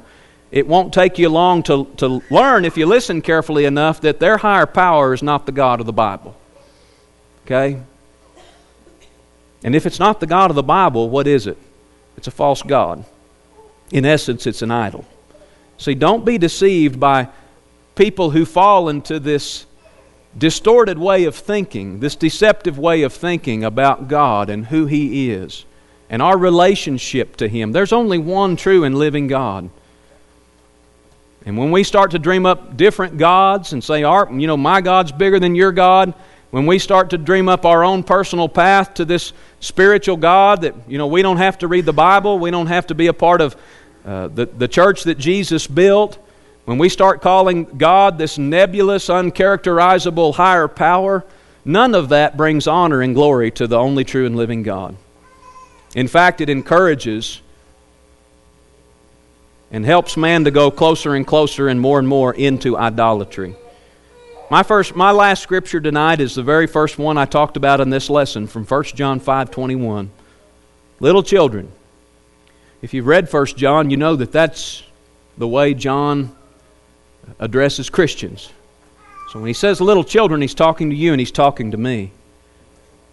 it 0.50 0.66
won't 0.66 0.92
take 0.92 1.18
you 1.18 1.28
long 1.28 1.62
to, 1.64 1.84
to 1.98 2.22
learn, 2.30 2.64
if 2.64 2.76
you 2.76 2.86
listen 2.86 3.22
carefully 3.22 3.66
enough, 3.66 4.00
that 4.00 4.18
their 4.18 4.38
higher 4.38 4.66
power 4.66 5.14
is 5.14 5.22
not 5.22 5.46
the 5.46 5.52
God 5.52 5.78
of 5.78 5.86
the 5.86 5.92
Bible. 5.92 6.34
Okay? 7.44 7.80
And 9.62 9.76
if 9.76 9.86
it's 9.86 9.98
not 9.98 10.20
the 10.20 10.26
God 10.26 10.50
of 10.50 10.56
the 10.56 10.62
Bible, 10.62 11.10
what 11.10 11.26
is 11.26 11.46
it? 11.46 11.58
It's 12.20 12.26
a 12.26 12.30
false 12.30 12.60
God. 12.60 13.02
In 13.90 14.04
essence, 14.04 14.46
it's 14.46 14.60
an 14.60 14.70
idol. 14.70 15.06
See, 15.78 15.94
don't 15.94 16.22
be 16.22 16.36
deceived 16.36 17.00
by 17.00 17.28
people 17.94 18.32
who 18.32 18.44
fall 18.44 18.90
into 18.90 19.18
this 19.18 19.64
distorted 20.36 20.98
way 20.98 21.24
of 21.24 21.34
thinking, 21.34 22.00
this 22.00 22.14
deceptive 22.16 22.78
way 22.78 23.04
of 23.04 23.14
thinking 23.14 23.64
about 23.64 24.06
God 24.06 24.50
and 24.50 24.66
who 24.66 24.84
He 24.84 25.30
is 25.30 25.64
and 26.10 26.20
our 26.20 26.36
relationship 26.36 27.36
to 27.36 27.48
Him. 27.48 27.72
There's 27.72 27.90
only 27.90 28.18
one 28.18 28.54
true 28.54 28.84
and 28.84 28.98
living 28.98 29.26
God. 29.26 29.70
And 31.46 31.56
when 31.56 31.70
we 31.70 31.84
start 31.84 32.10
to 32.10 32.18
dream 32.18 32.44
up 32.44 32.76
different 32.76 33.16
gods 33.16 33.72
and 33.72 33.82
say, 33.82 34.02
Art, 34.02 34.30
you 34.30 34.46
know, 34.46 34.58
my 34.58 34.82
God's 34.82 35.10
bigger 35.10 35.40
than 35.40 35.54
your 35.54 35.72
God, 35.72 36.12
when 36.50 36.66
we 36.66 36.78
start 36.78 37.10
to 37.10 37.18
dream 37.18 37.48
up 37.48 37.64
our 37.64 37.84
own 37.84 38.02
personal 38.02 38.48
path 38.48 38.94
to 38.94 39.04
this 39.04 39.32
spiritual 39.60 40.16
God, 40.16 40.62
that, 40.62 40.74
you 40.88 40.98
know, 40.98 41.06
we 41.06 41.22
don't 41.22 41.36
have 41.36 41.58
to 41.58 41.68
read 41.68 41.84
the 41.84 41.92
Bible, 41.92 42.38
we 42.38 42.50
don't 42.50 42.66
have 42.66 42.88
to 42.88 42.94
be 42.94 43.06
a 43.06 43.12
part 43.12 43.40
of 43.40 43.56
uh, 44.04 44.28
the, 44.28 44.46
the 44.46 44.66
church 44.66 45.04
that 45.04 45.18
Jesus 45.18 45.66
built, 45.66 46.18
when 46.64 46.78
we 46.78 46.88
start 46.88 47.20
calling 47.20 47.64
God 47.64 48.18
this 48.18 48.38
nebulous, 48.38 49.08
uncharacterizable 49.08 50.34
higher 50.34 50.68
power, 50.68 51.24
none 51.64 51.94
of 51.94 52.08
that 52.10 52.36
brings 52.36 52.66
honor 52.66 53.02
and 53.02 53.14
glory 53.14 53.50
to 53.52 53.66
the 53.66 53.78
only 53.78 54.04
true 54.04 54.26
and 54.26 54.36
living 54.36 54.62
God. 54.62 54.96
In 55.94 56.08
fact, 56.08 56.40
it 56.40 56.48
encourages 56.48 57.40
and 59.70 59.84
helps 59.84 60.16
man 60.16 60.44
to 60.44 60.50
go 60.50 60.70
closer 60.70 61.14
and 61.14 61.26
closer 61.26 61.68
and 61.68 61.80
more 61.80 61.98
and 61.98 62.08
more 62.08 62.34
into 62.34 62.76
idolatry. 62.76 63.54
My 64.50 64.64
first 64.64 64.96
my 64.96 65.12
last 65.12 65.44
scripture 65.44 65.80
tonight 65.80 66.20
is 66.20 66.34
the 66.34 66.42
very 66.42 66.66
first 66.66 66.98
one 66.98 67.16
I 67.16 67.24
talked 67.24 67.56
about 67.56 67.80
in 67.80 67.90
this 67.90 68.10
lesson 68.10 68.48
from 68.48 68.64
1 68.64 68.96
John 68.96 69.20
5:21. 69.20 70.10
Little 70.98 71.22
children, 71.22 71.70
if 72.82 72.92
you've 72.92 73.06
read 73.06 73.28
1 73.28 73.56
John, 73.56 73.90
you 73.90 73.96
know 73.96 74.16
that 74.16 74.32
that's 74.32 74.82
the 75.38 75.46
way 75.46 75.72
John 75.72 76.34
addresses 77.38 77.88
Christians. 77.88 78.50
So 79.30 79.38
when 79.38 79.46
he 79.46 79.54
says 79.54 79.80
little 79.80 80.02
children, 80.02 80.40
he's 80.40 80.52
talking 80.52 80.90
to 80.90 80.96
you 80.96 81.12
and 81.12 81.20
he's 81.20 81.30
talking 81.30 81.70
to 81.70 81.76
me. 81.76 82.10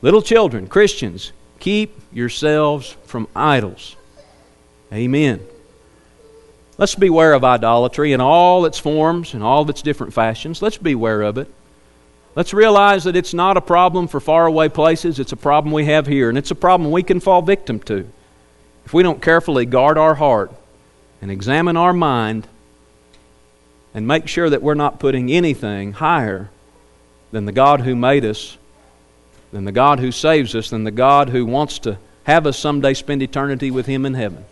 Little 0.01 0.23
children, 0.23 0.65
Christians, 0.65 1.33
keep 1.59 2.01
yourselves 2.11 2.97
from 3.05 3.27
idols. 3.35 3.95
Amen. 4.91 5.41
Let's 6.77 6.95
beware 6.95 7.33
of 7.33 7.43
idolatry 7.43 8.13
in 8.13 8.21
all 8.21 8.65
its 8.65 8.77
forms 8.77 9.33
and 9.33 9.43
all 9.43 9.63
of 9.63 9.69
its 9.69 9.81
different 9.81 10.13
fashions. 10.13 10.61
Let's 10.61 10.77
beware 10.77 11.23
of 11.23 11.37
it. 11.37 11.51
Let's 12.35 12.53
realize 12.53 13.05
that 13.05 13.15
it's 13.15 13.33
not 13.33 13.57
a 13.57 13.61
problem 13.61 14.07
for 14.07 14.19
faraway 14.19 14.69
places, 14.69 15.19
it's 15.19 15.31
a 15.31 15.37
problem 15.37 15.73
we 15.73 15.85
have 15.85 16.05
here, 16.05 16.29
and 16.29 16.37
it's 16.37 16.51
a 16.51 16.55
problem 16.55 16.91
we 16.91 17.01
can 17.01 17.19
fall 17.19 17.41
victim 17.41 17.79
to 17.81 18.07
if 18.85 18.93
we 18.93 19.01
don't 19.01 19.21
carefully 19.21 19.65
guard 19.65 19.97
our 19.97 20.15
heart 20.15 20.51
and 21.19 21.31
examine 21.31 21.75
our 21.75 21.93
mind 21.93 22.47
and 23.93 24.07
make 24.07 24.27
sure 24.27 24.49
that 24.49 24.61
we're 24.61 24.75
not 24.75 24.99
putting 24.99 25.31
anything 25.31 25.93
higher 25.93 26.51
than 27.31 27.45
the 27.45 27.51
God 27.51 27.81
who 27.81 27.95
made 27.95 28.23
us, 28.23 28.57
than 29.51 29.65
the 29.65 29.71
God 29.71 29.99
who 29.99 30.11
saves 30.11 30.53
us, 30.53 30.69
than 30.69 30.83
the 30.83 30.91
God 30.91 31.29
who 31.29 31.43
wants 31.45 31.79
to 31.79 31.97
have 32.25 32.45
us 32.45 32.59
someday 32.59 32.93
spend 32.93 33.23
eternity 33.23 33.71
with 33.71 33.87
Him 33.87 34.05
in 34.05 34.13
heaven. 34.13 34.45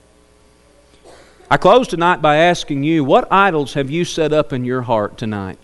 I 1.49 1.57
close 1.57 1.87
tonight 1.87 2.23
by 2.23 2.37
asking 2.37 2.83
you, 2.83 3.03
what 3.03 3.31
idols 3.31 3.75
have 3.75 3.91
you 3.91 4.03
set 4.03 4.33
up 4.33 4.51
in 4.51 4.65
your 4.65 4.81
heart 4.81 5.15
tonight? 5.15 5.59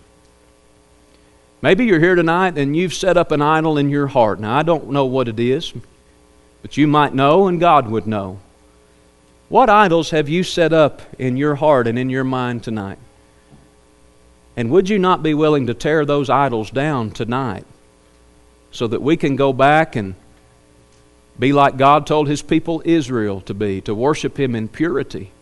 Maybe 1.60 1.84
you're 1.86 1.98
here 1.98 2.14
tonight 2.14 2.56
and 2.56 2.76
you've 2.76 2.94
set 2.94 3.16
up 3.16 3.32
an 3.32 3.42
idol 3.42 3.76
in 3.76 3.88
your 3.88 4.06
heart. 4.06 4.38
Now, 4.38 4.56
I 4.56 4.62
don't 4.62 4.90
know 4.90 5.06
what 5.06 5.26
it 5.26 5.40
is, 5.40 5.72
but 6.60 6.76
you 6.76 6.86
might 6.86 7.14
know 7.14 7.48
and 7.48 7.58
God 7.58 7.88
would 7.88 8.06
know. 8.06 8.38
What 9.48 9.68
idols 9.68 10.10
have 10.10 10.28
you 10.28 10.44
set 10.44 10.72
up 10.72 11.02
in 11.18 11.36
your 11.36 11.56
heart 11.56 11.88
and 11.88 11.98
in 11.98 12.10
your 12.10 12.24
mind 12.24 12.62
tonight? 12.62 12.98
And 14.56 14.70
would 14.70 14.88
you 14.88 15.00
not 15.00 15.22
be 15.22 15.34
willing 15.34 15.66
to 15.66 15.74
tear 15.74 16.04
those 16.04 16.30
idols 16.30 16.70
down 16.70 17.10
tonight 17.10 17.64
so 18.70 18.86
that 18.86 19.02
we 19.02 19.16
can 19.16 19.34
go 19.34 19.52
back 19.52 19.96
and 19.96 20.14
be 21.38 21.52
like 21.52 21.76
God 21.76 22.06
told 22.06 22.28
his 22.28 22.42
people 22.42 22.82
Israel 22.84 23.40
to 23.42 23.54
be, 23.54 23.80
to 23.80 23.94
worship 23.94 24.38
him 24.38 24.54
in 24.54 24.68
purity? 24.68 25.32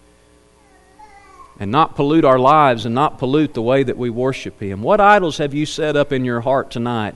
And 1.61 1.71
not 1.71 1.95
pollute 1.95 2.25
our 2.25 2.39
lives 2.39 2.87
and 2.87 2.95
not 2.95 3.19
pollute 3.19 3.53
the 3.53 3.63
way 3.63 3.83
that 3.83 3.99
we 3.99 4.09
worship 4.09 4.61
Him. 4.61 4.83
What 4.83 4.99
idols 4.99 5.37
have 5.39 5.53
you 5.53 5.67
set 5.67 5.95
up 5.95 6.11
in 6.11 6.25
your 6.25 6.41
heart 6.41 6.71
tonight 6.71 7.15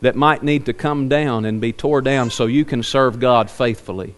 that 0.00 0.16
might 0.16 0.42
need 0.42 0.66
to 0.66 0.72
come 0.72 1.08
down 1.08 1.44
and 1.44 1.60
be 1.60 1.72
tore 1.72 2.02
down 2.02 2.30
so 2.30 2.46
you 2.46 2.64
can 2.64 2.82
serve 2.82 3.20
God 3.20 3.48
faithfully? 3.48 4.16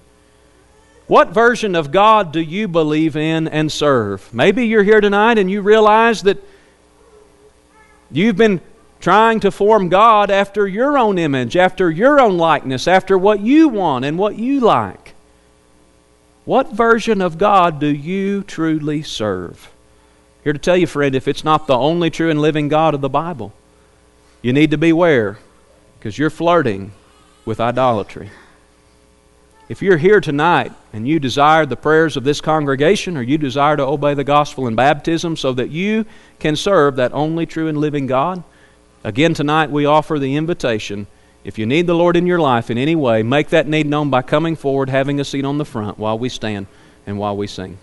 What 1.08 1.28
version 1.28 1.76
of 1.76 1.92
God 1.92 2.32
do 2.32 2.40
you 2.40 2.68
believe 2.68 3.14
in 3.14 3.48
and 3.48 3.70
serve? 3.70 4.32
Maybe 4.32 4.66
you're 4.66 4.82
here 4.82 5.02
tonight 5.02 5.36
and 5.36 5.50
you 5.50 5.60
realize 5.60 6.22
that 6.22 6.42
you've 8.10 8.36
been 8.36 8.62
trying 8.98 9.40
to 9.40 9.50
form 9.50 9.90
God 9.90 10.30
after 10.30 10.66
your 10.66 10.96
own 10.96 11.18
image, 11.18 11.54
after 11.54 11.90
your 11.90 12.18
own 12.18 12.38
likeness, 12.38 12.88
after 12.88 13.18
what 13.18 13.40
you 13.40 13.68
want 13.68 14.06
and 14.06 14.16
what 14.16 14.38
you 14.38 14.60
like. 14.60 15.01
What 16.44 16.72
version 16.72 17.20
of 17.20 17.38
God 17.38 17.78
do 17.78 17.86
you 17.86 18.42
truly 18.42 19.02
serve? 19.02 19.70
Here 20.42 20.52
to 20.52 20.58
tell 20.58 20.76
you, 20.76 20.88
friend, 20.88 21.14
if 21.14 21.28
it's 21.28 21.44
not 21.44 21.68
the 21.68 21.78
only 21.78 22.10
true 22.10 22.30
and 22.30 22.40
living 22.40 22.68
God 22.68 22.94
of 22.94 23.00
the 23.00 23.08
Bible, 23.08 23.52
you 24.42 24.52
need 24.52 24.72
to 24.72 24.78
beware 24.78 25.38
because 25.98 26.18
you're 26.18 26.30
flirting 26.30 26.92
with 27.44 27.60
idolatry. 27.60 28.30
If 29.68 29.80
you're 29.82 29.98
here 29.98 30.20
tonight 30.20 30.72
and 30.92 31.06
you 31.06 31.20
desire 31.20 31.64
the 31.64 31.76
prayers 31.76 32.16
of 32.16 32.24
this 32.24 32.40
congregation 32.40 33.16
or 33.16 33.22
you 33.22 33.38
desire 33.38 33.76
to 33.76 33.86
obey 33.86 34.14
the 34.14 34.24
gospel 34.24 34.66
in 34.66 34.74
baptism 34.74 35.36
so 35.36 35.52
that 35.52 35.70
you 35.70 36.04
can 36.40 36.56
serve 36.56 36.96
that 36.96 37.12
only 37.12 37.46
true 37.46 37.68
and 37.68 37.78
living 37.78 38.08
God, 38.08 38.42
again 39.04 39.32
tonight 39.32 39.70
we 39.70 39.86
offer 39.86 40.18
the 40.18 40.34
invitation 40.34 41.06
if 41.44 41.58
you 41.58 41.66
need 41.66 41.86
the 41.86 41.94
Lord 41.94 42.16
in 42.16 42.26
your 42.26 42.38
life 42.40 42.70
in 42.70 42.78
any 42.78 42.94
way, 42.94 43.22
make 43.22 43.48
that 43.48 43.66
need 43.66 43.86
known 43.86 44.10
by 44.10 44.22
coming 44.22 44.56
forward, 44.56 44.88
having 44.88 45.18
a 45.20 45.24
seat 45.24 45.44
on 45.44 45.58
the 45.58 45.64
front 45.64 45.98
while 45.98 46.18
we 46.18 46.28
stand 46.28 46.66
and 47.06 47.18
while 47.18 47.36
we 47.36 47.46
sing. 47.46 47.78